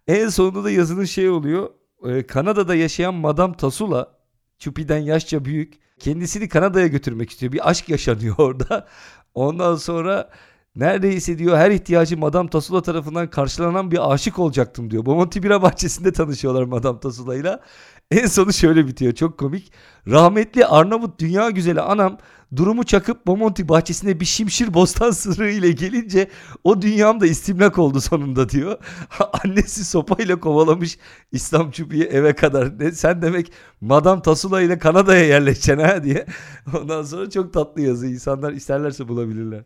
En 0.07 0.29
sonunda 0.29 0.63
da 0.63 0.71
yazının 0.71 1.05
şey 1.05 1.29
oluyor. 1.29 1.69
Ee, 2.05 2.27
Kanada'da 2.27 2.75
yaşayan 2.75 3.13
Madame 3.13 3.57
Tasula 3.57 4.11
Çupi'den 4.59 4.97
yaşça 4.97 5.45
büyük. 5.45 5.73
Kendisini 5.99 6.49
Kanada'ya 6.49 6.87
götürmek 6.87 7.29
istiyor. 7.29 7.51
Bir 7.51 7.69
aşk 7.69 7.89
yaşanıyor 7.89 8.35
orada. 8.39 8.87
Ondan 9.33 9.75
sonra 9.75 10.29
neredeyse 10.75 11.37
diyor 11.37 11.57
her 11.57 11.71
ihtiyacı 11.71 12.17
Madame 12.17 12.49
Tasula 12.49 12.81
tarafından 12.81 13.29
karşılanan 13.29 13.91
bir 13.91 14.13
aşık 14.13 14.39
olacaktım 14.39 14.91
diyor. 14.91 15.05
Bomonti 15.05 15.43
Bira 15.43 15.61
Bahçesi'nde 15.61 16.11
tanışıyorlar 16.11 16.63
Madame 16.63 16.99
Tasula'yla. 16.99 17.61
En 18.11 18.25
sonu 18.25 18.53
şöyle 18.53 18.87
bitiyor 18.87 19.13
çok 19.13 19.37
komik. 19.37 19.71
Rahmetli 20.07 20.65
Arnavut 20.65 21.19
dünya 21.19 21.49
güzeli 21.49 21.81
anam 21.81 22.17
durumu 22.55 22.83
çakıp 22.83 23.27
Bomonti 23.27 23.69
bahçesine 23.69 24.19
bir 24.19 24.25
şimşir 24.25 24.73
bostan 24.73 25.11
sırrı 25.11 25.51
ile 25.51 25.71
gelince 25.71 26.29
o 26.63 26.81
dünyam 26.81 27.19
da 27.19 27.27
istimlak 27.27 27.77
oldu 27.77 28.01
sonunda 28.01 28.49
diyor. 28.49 28.77
Annesi 29.43 29.85
sopayla 29.85 30.39
kovalamış 30.39 30.97
İslam 31.31 31.71
çubuğu 31.71 31.95
eve 31.95 32.35
kadar. 32.35 32.79
Ne, 32.79 32.91
sen 32.91 33.21
demek 33.21 33.51
Madame 33.81 34.21
Tasula 34.21 34.61
ile 34.61 34.79
Kanada'ya 34.79 35.25
yerleşeceksin 35.25 35.83
ha 35.83 36.03
diye. 36.03 36.25
Ondan 36.81 37.03
sonra 37.03 37.29
çok 37.29 37.53
tatlı 37.53 37.81
yazı. 37.81 38.07
İnsanlar 38.07 38.53
isterlerse 38.53 39.07
bulabilirler. 39.07 39.63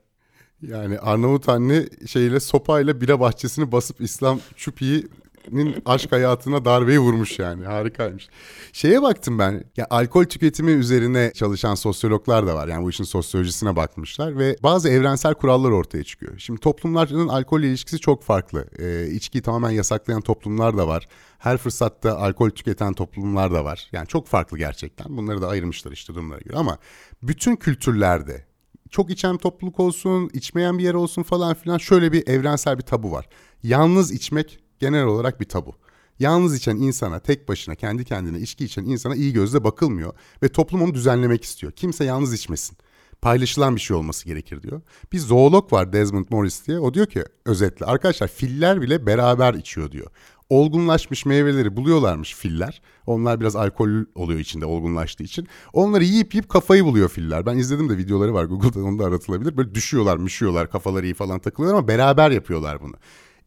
Yani 0.61 0.99
Arnavut 0.99 1.49
anne 1.49 1.85
şeyle 2.07 2.39
sopayla 2.39 3.01
bira 3.01 3.19
bahçesini 3.19 3.71
basıp 3.71 4.01
İslam 4.01 4.39
Çupi'yi 4.55 5.07
nin 5.51 5.75
aşk 5.85 6.11
hayatına 6.11 6.65
darbeyi 6.65 6.99
vurmuş 6.99 7.39
yani 7.39 7.65
harikaymış. 7.65 8.29
Şeye 8.73 9.01
baktım 9.01 9.39
ben 9.39 9.63
ya 9.77 9.87
alkol 9.89 10.25
tüketimi 10.25 10.71
üzerine 10.71 11.31
çalışan 11.33 11.75
sosyologlar 11.75 12.47
da 12.47 12.55
var 12.55 12.67
yani 12.67 12.83
bu 12.83 12.89
işin 12.89 13.03
sosyolojisine 13.03 13.75
bakmışlar 13.75 14.37
ve 14.37 14.55
bazı 14.63 14.89
evrensel 14.89 15.33
kurallar 15.33 15.71
ortaya 15.71 16.03
çıkıyor. 16.03 16.37
Şimdi 16.37 16.59
toplumların 16.59 17.27
alkolle 17.27 17.67
ilişkisi 17.67 17.99
çok 17.99 18.23
farklı. 18.23 18.65
Ee, 18.79 19.07
içkiyi 19.11 19.41
tamamen 19.41 19.71
yasaklayan 19.71 20.21
toplumlar 20.21 20.77
da 20.77 20.87
var. 20.87 21.07
Her 21.37 21.57
fırsatta 21.57 22.17
alkol 22.17 22.49
tüketen 22.49 22.93
toplumlar 22.93 23.51
da 23.51 23.65
var. 23.65 23.89
Yani 23.91 24.07
çok 24.07 24.27
farklı 24.27 24.57
gerçekten. 24.57 25.17
Bunları 25.17 25.41
da 25.41 25.47
ayırmışlar 25.47 25.91
işte 25.91 26.15
durumlara 26.15 26.39
göre 26.39 26.57
ama 26.57 26.77
bütün 27.23 27.55
kültürlerde 27.55 28.45
çok 28.89 29.09
içen 29.09 29.37
topluluk 29.37 29.79
olsun, 29.79 30.29
içmeyen 30.33 30.77
bir 30.77 30.83
yer 30.83 30.93
olsun 30.93 31.23
falan 31.23 31.53
filan 31.53 31.77
şöyle 31.77 32.11
bir 32.11 32.27
evrensel 32.27 32.77
bir 32.77 32.83
tabu 32.83 33.11
var. 33.11 33.29
Yalnız 33.63 34.11
içmek 34.11 34.59
genel 34.79 35.05
olarak 35.05 35.41
bir 35.41 35.45
tabu. 35.45 35.75
Yalnız 36.19 36.55
içen 36.55 36.75
insana, 36.75 37.19
tek 37.19 37.49
başına, 37.49 37.75
kendi 37.75 38.05
kendine 38.05 38.39
içki 38.39 38.65
içen 38.65 38.83
insana 38.83 39.15
iyi 39.15 39.33
gözle 39.33 39.63
bakılmıyor 39.63 40.13
ve 40.43 40.49
toplum 40.49 40.81
onu 40.81 40.93
düzenlemek 40.93 41.43
istiyor. 41.43 41.71
Kimse 41.71 42.03
yalnız 42.03 42.33
içmesin. 42.33 42.77
Paylaşılan 43.21 43.75
bir 43.75 43.81
şey 43.81 43.97
olması 43.97 44.25
gerekir 44.25 44.61
diyor. 44.61 44.81
Bir 45.13 45.19
zoolog 45.19 45.73
var 45.73 45.93
Desmond 45.93 46.25
Morris 46.29 46.67
diye. 46.67 46.79
O 46.79 46.93
diyor 46.93 47.05
ki 47.05 47.23
özetle 47.45 47.85
arkadaşlar 47.85 48.27
filler 48.27 48.81
bile 48.81 49.05
beraber 49.05 49.53
içiyor 49.53 49.91
diyor 49.91 50.11
olgunlaşmış 50.49 51.25
meyveleri 51.25 51.77
buluyorlarmış 51.77 52.35
filler. 52.35 52.81
Onlar 53.05 53.39
biraz 53.39 53.55
alkol 53.55 53.89
oluyor 54.15 54.39
içinde 54.39 54.65
olgunlaştığı 54.65 55.23
için. 55.23 55.47
Onları 55.73 56.03
yiyip 56.03 56.33
yiyip 56.33 56.49
kafayı 56.49 56.85
buluyor 56.85 57.09
filler. 57.09 57.45
Ben 57.45 57.57
izledim 57.57 57.89
de 57.89 57.97
videoları 57.97 58.33
var 58.33 58.45
Google'da 58.45 58.79
onu 58.83 58.99
da 58.99 59.05
aratılabilir. 59.05 59.57
Böyle 59.57 59.75
düşüyorlar 59.75 60.17
müşüyorlar 60.17 60.71
kafaları 60.71 61.05
iyi 61.05 61.13
falan 61.13 61.39
takılıyorlar 61.39 61.79
ama 61.79 61.87
beraber 61.87 62.31
yapıyorlar 62.31 62.81
bunu. 62.81 62.93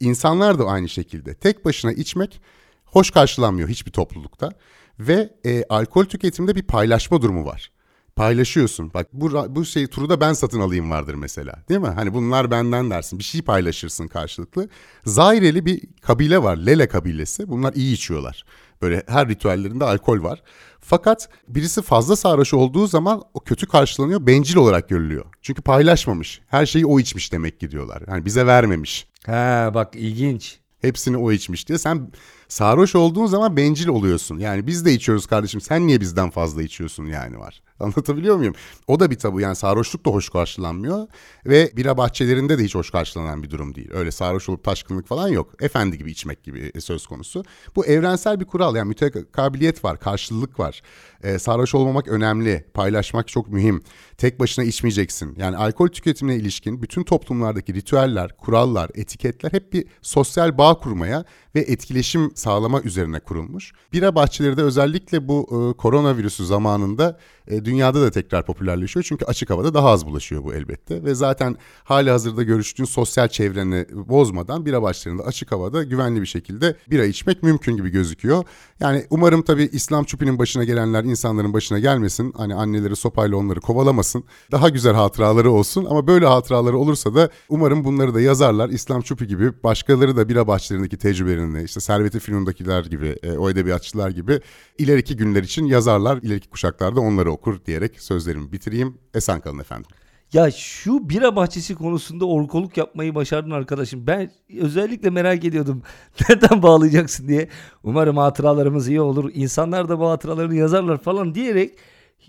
İnsanlar 0.02 0.58
da 0.58 0.64
aynı 0.64 0.88
şekilde. 0.88 1.34
Tek 1.34 1.64
başına 1.64 1.92
içmek 1.92 2.40
hoş 2.84 3.10
karşılanmıyor 3.10 3.68
hiçbir 3.68 3.92
toplulukta. 3.92 4.50
Ve 4.98 5.34
e, 5.44 5.64
alkol 5.68 6.04
tüketiminde 6.04 6.54
bir 6.54 6.62
paylaşma 6.62 7.22
durumu 7.22 7.44
var 7.44 7.72
paylaşıyorsun. 8.16 8.94
Bak 8.94 9.06
bu 9.12 9.56
bu 9.56 9.64
şey 9.64 9.86
turu 9.86 10.08
da 10.08 10.20
ben 10.20 10.32
satın 10.32 10.60
alayım 10.60 10.90
vardır 10.90 11.14
mesela. 11.14 11.54
Değil 11.68 11.80
mi? 11.80 11.88
Hani 11.88 12.14
bunlar 12.14 12.50
benden 12.50 12.90
dersin. 12.90 13.18
Bir 13.18 13.24
şey 13.24 13.42
paylaşırsın 13.42 14.08
karşılıklı. 14.08 14.68
Zaireli 15.04 15.66
bir 15.66 15.80
kabile 16.02 16.42
var. 16.42 16.56
Lele 16.56 16.88
kabilesi. 16.88 17.48
Bunlar 17.48 17.72
iyi 17.74 17.94
içiyorlar. 17.94 18.44
Böyle 18.82 19.02
her 19.06 19.28
ritüellerinde 19.28 19.84
alkol 19.84 20.22
var. 20.22 20.42
Fakat 20.80 21.28
birisi 21.48 21.82
fazla 21.82 22.16
sarhoş 22.16 22.54
olduğu 22.54 22.86
zaman 22.86 23.22
o 23.34 23.40
kötü 23.40 23.66
karşılanıyor, 23.66 24.26
bencil 24.26 24.56
olarak 24.56 24.88
görülüyor. 24.88 25.24
Çünkü 25.42 25.62
paylaşmamış. 25.62 26.40
Her 26.46 26.66
şeyi 26.66 26.86
o 26.86 27.00
içmiş 27.00 27.32
demek 27.32 27.60
ki 27.60 27.70
diyorlar. 27.70 28.02
Yani 28.08 28.24
bize 28.24 28.46
vermemiş. 28.46 29.06
Ha 29.26 29.70
bak 29.74 29.96
ilginç. 29.96 30.58
Hepsini 30.80 31.16
o 31.16 31.32
içmiş 31.32 31.68
diye. 31.68 31.78
Sen 31.78 32.12
sarhoş 32.52 32.94
olduğun 32.94 33.26
zaman 33.26 33.56
bencil 33.56 33.88
oluyorsun. 33.88 34.38
Yani 34.38 34.66
biz 34.66 34.84
de 34.84 34.92
içiyoruz 34.92 35.26
kardeşim. 35.26 35.60
Sen 35.60 35.86
niye 35.86 36.00
bizden 36.00 36.30
fazla 36.30 36.62
içiyorsun 36.62 37.06
yani 37.06 37.38
var. 37.38 37.62
Anlatabiliyor 37.80 38.36
muyum? 38.36 38.54
O 38.86 39.00
da 39.00 39.10
bir 39.10 39.18
tabu 39.18 39.40
yani 39.40 39.56
sarhoşluk 39.56 40.06
da 40.06 40.10
hoş 40.10 40.28
karşılanmıyor 40.28 41.06
ve 41.46 41.70
bira 41.76 41.96
bahçelerinde 41.96 42.58
de 42.58 42.64
hiç 42.64 42.74
hoş 42.74 42.90
karşılanan 42.90 43.42
bir 43.42 43.50
durum 43.50 43.74
değil. 43.74 43.90
Öyle 43.92 44.10
sarhoş 44.10 44.48
olup 44.48 44.64
taşkınlık 44.64 45.06
falan 45.06 45.28
yok. 45.28 45.62
Efendi 45.62 45.98
gibi 45.98 46.10
içmek 46.10 46.42
gibi 46.44 46.80
söz 46.80 47.06
konusu. 47.06 47.44
Bu 47.76 47.86
evrensel 47.86 48.40
bir 48.40 48.44
kural 48.44 48.76
yani 48.76 48.88
mütekabiliyet 48.88 49.84
var, 49.84 50.00
karşılık 50.00 50.60
var. 50.60 50.82
Ee, 51.22 51.38
sarhoş 51.38 51.74
olmamak 51.74 52.08
önemli, 52.08 52.64
paylaşmak 52.74 53.28
çok 53.28 53.48
mühim. 53.48 53.82
Tek 54.18 54.40
başına 54.40 54.64
içmeyeceksin. 54.64 55.34
Yani 55.38 55.56
alkol 55.56 55.88
tüketimine 55.88 56.36
ilişkin 56.36 56.82
bütün 56.82 57.04
toplumlardaki 57.04 57.74
ritüeller, 57.74 58.36
kurallar, 58.36 58.90
etiketler 58.94 59.52
hep 59.52 59.72
bir 59.72 59.86
sosyal 60.02 60.58
bağ 60.58 60.74
kurmaya 60.74 61.24
ve 61.54 61.60
etkileşim 61.60 62.32
sağlama 62.34 62.80
üzerine 62.80 63.20
kurulmuş. 63.20 63.72
Bira 63.92 64.14
bahçeleri 64.14 64.56
de 64.56 64.62
özellikle 64.62 65.28
bu 65.28 65.42
e, 65.42 65.76
koronavirüsü 65.76 66.46
zamanında 66.46 67.18
e, 67.48 67.64
dünyada 67.64 68.02
da 68.02 68.10
tekrar 68.10 68.46
popülerleşiyor. 68.46 69.04
Çünkü 69.08 69.24
açık 69.24 69.50
havada 69.50 69.74
daha 69.74 69.88
az 69.88 70.06
bulaşıyor 70.06 70.44
bu 70.44 70.54
elbette. 70.54 71.04
Ve 71.04 71.14
zaten 71.14 71.56
hali 71.84 72.10
hazırda 72.10 72.42
görüştüğün 72.42 72.84
sosyal 72.84 73.28
çevreni 73.28 73.86
bozmadan 73.92 74.66
bira 74.66 74.82
başlarında 74.82 75.22
açık 75.22 75.52
havada 75.52 75.82
güvenli 75.82 76.20
bir 76.20 76.26
şekilde 76.26 76.76
bira 76.90 77.04
içmek 77.04 77.42
mümkün 77.42 77.76
gibi 77.76 77.90
gözüküyor. 77.90 78.44
Yani 78.80 79.06
umarım 79.10 79.42
tabii 79.42 79.68
İslam 79.72 80.04
çupinin 80.04 80.38
başına 80.38 80.64
gelenler 80.64 81.04
insanların 81.04 81.52
başına 81.52 81.78
gelmesin. 81.78 82.32
Hani 82.36 82.54
anneleri 82.54 82.96
sopayla 82.96 83.36
onları 83.36 83.60
kovalamasın. 83.60 84.24
Daha 84.52 84.68
güzel 84.68 84.94
hatıraları 84.94 85.50
olsun 85.50 85.86
ama 85.90 86.06
böyle 86.06 86.26
hatıraları 86.26 86.78
olursa 86.78 87.14
da 87.14 87.30
umarım 87.48 87.84
bunları 87.84 88.14
da 88.14 88.20
yazarlar. 88.20 88.68
İslam 88.68 89.02
çupi 89.02 89.26
gibi 89.26 89.62
başkaları 89.64 90.16
da 90.16 90.28
bira 90.28 90.46
bahçelerindeki 90.46 90.96
tecrübelerini 90.96 91.41
işte 91.64 91.80
Servet-i 91.80 92.18
Fünun'dakiler 92.18 92.84
gibi 92.84 93.16
e, 93.22 93.32
o 93.32 93.50
edebiyatçılar 93.50 94.10
gibi 94.10 94.40
ileriki 94.78 95.16
günler 95.16 95.42
için 95.42 95.66
yazarlar. 95.66 96.16
İleriki 96.22 96.48
kuşaklarda 96.48 97.00
onları 97.00 97.30
okur 97.30 97.64
diyerek 97.64 98.00
sözlerimi 98.00 98.52
bitireyim. 98.52 98.98
Esen 99.14 99.40
kalın 99.40 99.58
efendim. 99.58 99.90
Ya 100.32 100.50
şu 100.50 101.08
bira 101.08 101.36
bahçesi 101.36 101.74
konusunda 101.74 102.24
orkoluk 102.24 102.76
yapmayı 102.76 103.14
başardın 103.14 103.50
arkadaşım. 103.50 104.06
Ben 104.06 104.30
özellikle 104.60 105.10
merak 105.10 105.44
ediyordum. 105.44 105.82
Nereden 106.28 106.62
bağlayacaksın 106.62 107.28
diye. 107.28 107.48
Umarım 107.82 108.16
hatıralarımız 108.16 108.88
iyi 108.88 109.00
olur. 109.00 109.30
İnsanlar 109.34 109.88
da 109.88 109.98
bu 109.98 110.08
hatıralarını 110.08 110.54
yazarlar 110.54 110.98
falan 110.98 111.34
diyerek 111.34 111.78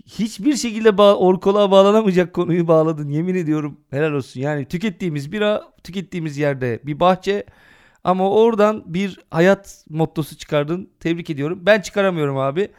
hiçbir 0.06 0.56
şekilde 0.56 0.88
ba- 0.88 1.14
orkoluğa 1.14 1.70
bağlanamayacak 1.70 2.32
konuyu 2.32 2.68
bağladın. 2.68 3.08
Yemin 3.08 3.34
ediyorum 3.34 3.80
helal 3.90 4.12
olsun. 4.12 4.40
Yani 4.40 4.64
tükettiğimiz 4.64 5.32
bira, 5.32 5.62
tükettiğimiz 5.84 6.38
yerde 6.38 6.80
bir 6.84 7.00
bahçe 7.00 7.44
ama 8.04 8.30
oradan 8.30 8.82
bir 8.86 9.18
hayat 9.30 9.84
mottosu 9.88 10.36
çıkardın. 10.36 10.90
Tebrik 11.00 11.30
ediyorum. 11.30 11.58
Ben 11.62 11.80
çıkaramıyorum 11.80 12.38
abi. 12.38 12.70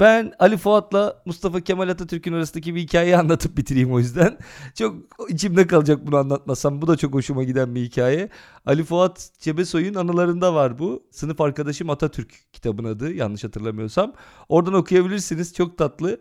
Ben 0.00 0.32
Ali 0.38 0.56
Fuat'la 0.56 1.22
Mustafa 1.26 1.60
Kemal 1.60 1.88
Atatürk'ün 1.88 2.32
arasındaki 2.32 2.74
bir 2.74 2.80
hikayeyi 2.80 3.16
anlatıp 3.16 3.56
bitireyim 3.56 3.92
o 3.92 3.98
yüzden. 3.98 4.38
Çok 4.74 4.96
içimde 5.28 5.66
kalacak 5.66 6.06
bunu 6.06 6.16
anlatmasam. 6.16 6.82
Bu 6.82 6.86
da 6.86 6.96
çok 6.96 7.14
hoşuma 7.14 7.42
giden 7.42 7.74
bir 7.74 7.82
hikaye. 7.82 8.28
Ali 8.66 8.84
Fuat 8.84 9.30
Cebesoy'un 9.38 9.94
anılarında 9.94 10.54
var 10.54 10.78
bu. 10.78 11.02
Sınıf 11.10 11.40
arkadaşım 11.40 11.90
Atatürk 11.90 12.52
kitabın 12.52 12.84
adı 12.84 13.12
yanlış 13.12 13.44
hatırlamıyorsam. 13.44 14.12
Oradan 14.48 14.74
okuyabilirsiniz. 14.74 15.54
Çok 15.54 15.78
tatlı. 15.78 16.20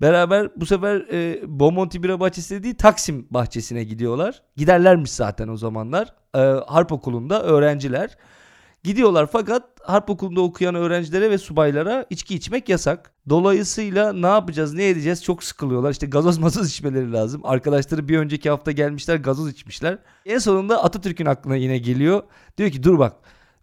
Beraber 0.00 0.48
bu 0.56 0.66
sefer 0.66 0.96
e, 1.12 1.40
Bomonti 1.46 2.02
Bira 2.02 2.20
Bahçesi 2.20 2.62
değil 2.62 2.74
Taksim 2.74 3.26
Bahçesi'ne 3.30 3.84
gidiyorlar. 3.84 4.42
Giderlermiş 4.56 5.10
zaten 5.10 5.48
o 5.48 5.56
zamanlar. 5.56 6.14
E, 6.34 6.38
harp 6.66 6.92
okulunda 6.92 7.42
öğrenciler. 7.42 8.16
Gidiyorlar 8.84 9.28
fakat 9.32 9.62
harp 9.82 10.10
okulunda 10.10 10.40
okuyan 10.40 10.74
öğrencilere 10.74 11.30
ve 11.30 11.38
subaylara 11.38 12.06
içki 12.10 12.34
içmek 12.34 12.68
yasak. 12.68 13.12
Dolayısıyla 13.28 14.12
ne 14.12 14.26
yapacağız 14.26 14.74
ne 14.74 14.88
edeceğiz 14.88 15.24
çok 15.24 15.44
sıkılıyorlar. 15.44 15.90
İşte 15.90 16.06
gazoz 16.06 16.38
mazos 16.38 16.68
içmeleri 16.70 17.12
lazım. 17.12 17.40
Arkadaşları 17.44 18.08
bir 18.08 18.18
önceki 18.18 18.50
hafta 18.50 18.72
gelmişler 18.72 19.16
gazoz 19.16 19.50
içmişler. 19.50 19.98
En 20.26 20.38
sonunda 20.38 20.84
Atatürk'ün 20.84 21.26
aklına 21.26 21.56
yine 21.56 21.78
geliyor. 21.78 22.22
Diyor 22.58 22.70
ki 22.70 22.82
dur 22.82 22.98
bak 22.98 23.16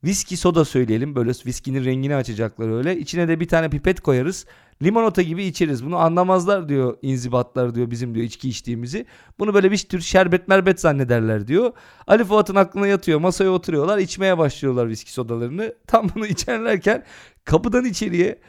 viski 0.03 0.37
soda 0.37 0.65
söyleyelim. 0.65 1.15
Böyle 1.15 1.31
viskinin 1.45 1.85
rengini 1.85 2.15
açacaklar 2.15 2.77
öyle. 2.77 2.97
İçine 2.97 3.27
de 3.27 3.39
bir 3.39 3.47
tane 3.47 3.69
pipet 3.69 4.01
koyarız. 4.01 4.45
Limonata 4.83 5.21
gibi 5.21 5.43
içeriz. 5.43 5.85
Bunu 5.85 5.97
anlamazlar 5.97 6.69
diyor 6.69 6.97
inzibatlar 7.01 7.75
diyor 7.75 7.91
bizim 7.91 8.15
diyor 8.15 8.25
içki 8.25 8.49
içtiğimizi. 8.49 9.05
Bunu 9.39 9.53
böyle 9.53 9.71
bir 9.71 9.77
tür 9.77 10.01
şerbet 10.01 10.47
merbet 10.47 10.79
zannederler 10.79 11.47
diyor. 11.47 11.71
Ali 12.07 12.23
Fuat'ın 12.23 12.55
aklına 12.55 12.87
yatıyor. 12.87 13.19
Masaya 13.19 13.49
oturuyorlar. 13.49 13.97
içmeye 13.97 14.37
başlıyorlar 14.37 14.87
viski 14.87 15.13
sodalarını. 15.13 15.75
Tam 15.87 16.09
bunu 16.15 16.27
içerlerken 16.27 17.03
kapıdan 17.45 17.85
içeriye 17.85 18.39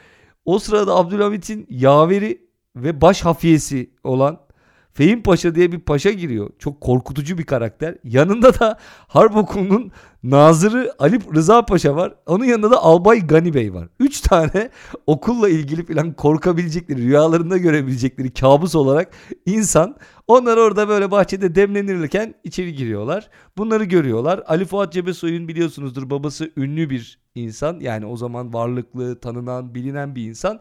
o 0.45 0.59
sırada 0.59 0.95
Abdülhamit'in 0.95 1.67
yaveri 1.69 2.49
ve 2.75 3.01
baş 3.01 3.21
hafiyesi 3.21 3.91
olan 4.03 4.39
Fehim 4.93 5.23
Paşa 5.23 5.55
diye 5.55 5.71
bir 5.71 5.79
paşa 5.79 6.11
giriyor. 6.11 6.49
Çok 6.59 6.81
korkutucu 6.81 7.37
bir 7.37 7.43
karakter. 7.43 7.95
Yanında 8.03 8.59
da 8.59 8.77
Harp 9.07 9.35
Okulu'nun 9.35 9.91
nazırı 10.23 10.93
Ali 10.99 11.19
Rıza 11.35 11.65
Paşa 11.65 11.95
var. 11.95 12.13
Onun 12.25 12.45
yanında 12.45 12.71
da 12.71 12.83
Albay 12.83 13.27
Gani 13.27 13.53
Bey 13.53 13.73
var. 13.73 13.87
Üç 13.99 14.21
tane 14.21 14.69
okulla 15.07 15.49
ilgili 15.49 15.85
falan 15.85 16.13
korkabilecekleri, 16.13 17.01
rüyalarında 17.01 17.57
görebilecekleri 17.57 18.33
kabus 18.33 18.75
olarak 18.75 19.11
insan. 19.45 19.95
Onlar 20.27 20.57
orada 20.57 20.87
böyle 20.87 21.11
bahçede 21.11 21.55
demlenirken 21.55 22.35
içeri 22.43 22.73
giriyorlar. 22.73 23.29
Bunları 23.57 23.83
görüyorlar. 23.83 24.43
Ali 24.47 24.65
Fuat 24.65 24.93
Cebesoy'un 24.93 25.47
biliyorsunuzdur 25.47 26.09
babası 26.09 26.51
ünlü 26.57 26.89
bir 26.89 27.19
insan. 27.35 27.79
Yani 27.79 28.05
o 28.05 28.17
zaman 28.17 28.53
varlıklı, 28.53 29.19
tanınan, 29.19 29.75
bilinen 29.75 30.15
bir 30.15 30.23
insan. 30.23 30.59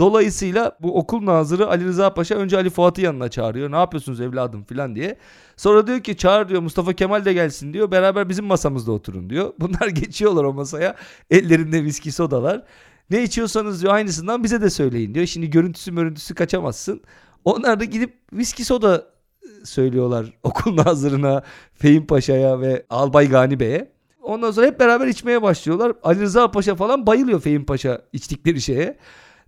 Dolayısıyla 0.00 0.76
bu 0.82 0.98
okul 0.98 1.26
nazırı 1.26 1.68
Ali 1.68 1.84
Rıza 1.84 2.14
Paşa 2.14 2.34
önce 2.34 2.56
Ali 2.56 2.70
Fuat'ı 2.70 3.00
yanına 3.00 3.28
çağırıyor. 3.28 3.72
Ne 3.72 3.76
yapıyorsunuz 3.76 4.20
evladım 4.20 4.64
filan 4.64 4.96
diye. 4.96 5.16
Sonra 5.56 5.86
diyor 5.86 6.00
ki 6.00 6.16
çağır 6.16 6.48
diyor 6.48 6.62
Mustafa 6.62 6.92
Kemal 6.92 7.24
de 7.24 7.32
gelsin 7.32 7.72
diyor. 7.72 7.90
Beraber 7.90 8.28
bizim 8.28 8.44
masamızda 8.44 8.92
oturun 8.92 9.30
diyor. 9.30 9.52
Bunlar 9.60 9.88
geçiyorlar 9.88 10.44
o 10.44 10.52
masaya. 10.52 10.96
Ellerinde 11.30 11.84
viski 11.84 12.12
sodalar. 12.12 12.62
Ne 13.10 13.22
içiyorsanız 13.22 13.82
diyor 13.82 13.94
aynısından 13.94 14.44
bize 14.44 14.62
de 14.62 14.70
söyleyin 14.70 15.14
diyor. 15.14 15.26
Şimdi 15.26 15.50
görüntüsü 15.50 15.94
görüntüsü 15.94 16.34
kaçamazsın. 16.34 17.00
Onlar 17.44 17.80
da 17.80 17.84
gidip 17.84 18.14
viski 18.32 18.64
soda 18.64 18.92
ıı, 18.92 19.66
söylüyorlar 19.66 20.26
okul 20.42 20.76
nazırına, 20.76 21.42
Fehim 21.74 22.06
Paşa'ya 22.06 22.60
ve 22.60 22.86
Albay 22.90 23.28
Gani 23.28 23.60
Bey'e. 23.60 23.92
Ondan 24.22 24.50
sonra 24.50 24.66
hep 24.66 24.80
beraber 24.80 25.06
içmeye 25.06 25.42
başlıyorlar. 25.42 25.92
Ali 26.02 26.20
Rıza 26.20 26.50
Paşa 26.50 26.74
falan 26.74 27.06
bayılıyor 27.06 27.40
Fehim 27.40 27.66
Paşa 27.66 28.02
içtikleri 28.12 28.60
şeye. 28.60 28.96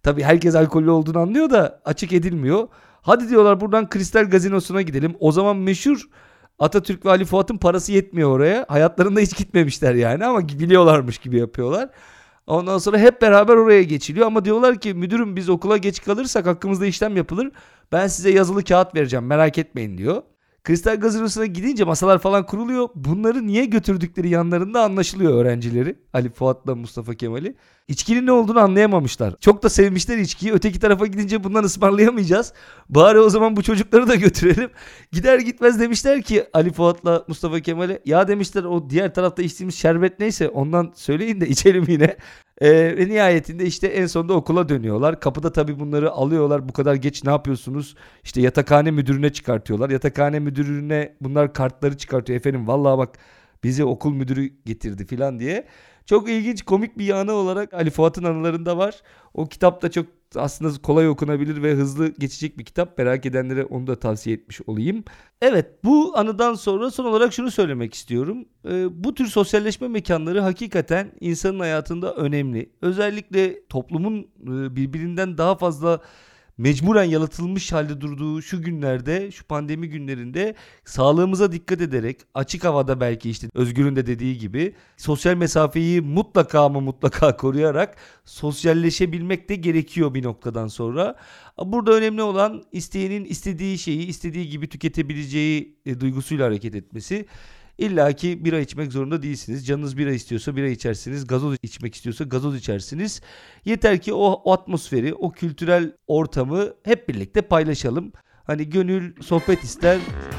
Tabii 0.02 0.22
herkes 0.22 0.54
alkollü 0.54 0.90
olduğunu 0.90 1.18
anlıyor 1.18 1.50
da 1.50 1.80
açık 1.84 2.12
edilmiyor. 2.12 2.68
Hadi 3.02 3.28
diyorlar 3.28 3.60
buradan 3.60 3.88
Kristal 3.88 4.30
Gazinosu'na 4.30 4.82
gidelim. 4.82 5.16
O 5.20 5.32
zaman 5.32 5.56
meşhur 5.56 6.08
Atatürk 6.58 7.06
ve 7.06 7.10
Ali 7.10 7.24
Fuat'ın 7.24 7.58
parası 7.58 7.92
yetmiyor 7.92 8.30
oraya. 8.30 8.66
Hayatlarında 8.68 9.20
hiç 9.20 9.36
gitmemişler 9.36 9.94
yani 9.94 10.24
ama 10.26 10.48
biliyorlarmış 10.48 11.18
gibi 11.18 11.38
yapıyorlar. 11.38 11.90
Ondan 12.46 12.78
sonra 12.78 12.98
hep 12.98 13.22
beraber 13.22 13.56
oraya 13.56 13.82
geçiliyor 13.82 14.26
ama 14.26 14.44
diyorlar 14.44 14.80
ki 14.80 14.94
müdürüm 14.94 15.36
biz 15.36 15.48
okula 15.48 15.76
geç 15.76 16.02
kalırsak 16.02 16.46
hakkımızda 16.46 16.86
işlem 16.86 17.16
yapılır. 17.16 17.52
Ben 17.92 18.06
size 18.06 18.30
yazılı 18.30 18.64
kağıt 18.64 18.94
vereceğim 18.94 19.26
merak 19.26 19.58
etmeyin 19.58 19.98
diyor. 19.98 20.22
Kristal 20.64 20.96
Gazinosu'na 20.96 21.46
gidince 21.46 21.84
masalar 21.84 22.18
falan 22.18 22.46
kuruluyor. 22.46 22.88
Bunları 22.94 23.46
niye 23.46 23.64
götürdükleri 23.64 24.28
yanlarında 24.28 24.82
anlaşılıyor 24.82 25.34
öğrencileri. 25.34 25.96
Ali 26.12 26.30
Fuat'la 26.30 26.74
Mustafa 26.74 27.14
Kemal'i. 27.14 27.56
İçkinin 27.88 28.26
ne 28.26 28.32
olduğunu 28.32 28.58
anlayamamışlar. 28.58 29.34
Çok 29.40 29.62
da 29.62 29.68
sevmişler 29.68 30.18
içkiyi. 30.18 30.52
Öteki 30.52 30.80
tarafa 30.80 31.06
gidince 31.06 31.44
bundan 31.44 31.64
ısmarlayamayacağız. 31.64 32.52
Bari 32.88 33.20
o 33.20 33.30
zaman 33.30 33.56
bu 33.56 33.62
çocukları 33.62 34.08
da 34.08 34.14
götürelim. 34.14 34.70
Gider 35.12 35.38
gitmez 35.38 35.80
demişler 35.80 36.22
ki 36.22 36.44
Ali 36.52 36.72
Fuat'la 36.72 37.24
Mustafa 37.28 37.60
Kemal'e. 37.60 38.02
Ya 38.04 38.28
demişler 38.28 38.64
o 38.64 38.90
diğer 38.90 39.14
tarafta 39.14 39.42
içtiğimiz 39.42 39.74
şerbet 39.74 40.20
neyse 40.20 40.48
ondan 40.48 40.92
söyleyin 40.94 41.40
de 41.40 41.48
içelim 41.48 41.84
yine. 41.88 42.16
Ve 42.62 43.08
nihayetinde 43.08 43.64
işte 43.64 43.86
en 43.86 44.06
sonunda 44.06 44.34
okula 44.34 44.68
dönüyorlar. 44.68 45.20
Kapıda 45.20 45.52
tabii 45.52 45.80
bunları 45.80 46.10
alıyorlar. 46.10 46.68
Bu 46.68 46.72
kadar 46.72 46.94
geç 46.94 47.24
ne 47.24 47.30
yapıyorsunuz? 47.30 47.94
İşte 48.24 48.40
yatakhane 48.40 48.90
müdürüne 48.90 49.32
çıkartıyorlar. 49.32 49.90
Yatakhane 49.90 50.38
müdürüne 50.38 51.16
bunlar 51.20 51.52
kartları 51.52 51.96
çıkartıyor. 51.96 52.38
Efendim 52.40 52.66
vallahi 52.66 52.98
bak 52.98 53.18
bizi 53.64 53.84
okul 53.84 54.12
müdürü 54.12 54.50
getirdi 54.64 55.06
filan 55.06 55.40
diye. 55.40 55.66
Çok 56.06 56.30
ilginç 56.30 56.62
komik 56.62 56.98
bir 56.98 57.04
yanı 57.04 57.32
olarak 57.32 57.74
Ali 57.74 57.90
Fuat'ın 57.90 58.24
anılarında 58.24 58.78
var. 58.78 59.02
O 59.34 59.46
kitap 59.48 59.82
da 59.82 59.90
çok 59.90 60.06
aslında 60.36 60.82
kolay 60.82 61.08
okunabilir 61.08 61.62
ve 61.62 61.74
hızlı 61.74 62.08
geçecek 62.08 62.58
bir 62.58 62.64
kitap. 62.64 62.98
Merak 62.98 63.26
edenlere 63.26 63.64
onu 63.64 63.86
da 63.86 63.98
tavsiye 63.98 64.36
etmiş 64.36 64.60
olayım. 64.66 65.04
Evet 65.40 65.84
bu 65.84 66.12
anıdan 66.16 66.54
sonra 66.54 66.90
son 66.90 67.04
olarak 67.04 67.32
şunu 67.32 67.50
söylemek 67.50 67.94
istiyorum. 67.94 68.44
Ee, 68.68 69.04
bu 69.04 69.14
tür 69.14 69.26
sosyalleşme 69.26 69.88
mekanları 69.88 70.40
hakikaten 70.40 71.12
insanın 71.20 71.60
hayatında 71.60 72.14
önemli. 72.14 72.72
Özellikle 72.82 73.66
toplumun 73.68 74.20
e, 74.20 74.76
birbirinden 74.76 75.38
daha 75.38 75.54
fazla 75.54 76.00
mecburen 76.58 77.04
yalıtılmış 77.04 77.72
halde 77.72 78.00
durduğu 78.00 78.42
şu 78.42 78.62
günlerde, 78.62 79.30
şu 79.30 79.44
pandemi 79.44 79.88
günlerinde 79.88 80.54
sağlığımıza 80.84 81.52
dikkat 81.52 81.80
ederek 81.80 82.20
açık 82.34 82.64
havada 82.64 83.00
belki 83.00 83.30
işte 83.30 83.48
Özgür'ün 83.54 83.96
de 83.96 84.06
dediği 84.06 84.38
gibi 84.38 84.74
sosyal 84.96 85.34
mesafeyi 85.34 86.00
mutlaka 86.00 86.64
ama 86.64 86.80
mutlaka 86.80 87.36
koruyarak 87.36 87.96
sosyalleşebilmek 88.24 89.48
de 89.48 89.54
gerekiyor 89.54 90.14
bir 90.14 90.22
noktadan 90.22 90.66
sonra. 90.66 91.16
Burada 91.64 91.92
önemli 91.92 92.22
olan 92.22 92.62
isteyenin 92.72 93.24
istediği 93.24 93.78
şeyi 93.78 94.06
istediği 94.06 94.48
gibi 94.48 94.68
tüketebileceği 94.68 95.76
e, 95.86 96.00
duygusuyla 96.00 96.46
hareket 96.46 96.74
etmesi. 96.74 97.26
İlla 97.82 98.12
ki 98.12 98.44
bira 98.44 98.60
içmek 98.60 98.92
zorunda 98.92 99.22
değilsiniz. 99.22 99.66
Canınız 99.66 99.98
bira 99.98 100.12
istiyorsa 100.12 100.56
bira 100.56 100.68
içersiniz. 100.68 101.26
Gazoz 101.26 101.56
içmek 101.62 101.94
istiyorsa 101.94 102.24
gazoz 102.24 102.56
içersiniz. 102.56 103.20
Yeter 103.64 104.00
ki 104.00 104.12
o, 104.12 104.42
o 104.44 104.52
atmosferi, 104.52 105.14
o 105.14 105.32
kültürel 105.32 105.92
ortamı 106.06 106.68
hep 106.84 107.08
birlikte 107.08 107.42
paylaşalım. 107.42 108.12
Hani 108.44 108.70
gönül 108.70 109.22
sohbet 109.22 109.64
ister, 109.64 109.98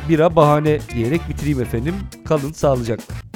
bira 0.09 0.35
bahane 0.35 0.79
diyerek 0.95 1.21
bitireyim 1.29 1.61
efendim. 1.61 1.95
Kalın 2.25 2.51
sağlıcakla. 2.51 3.32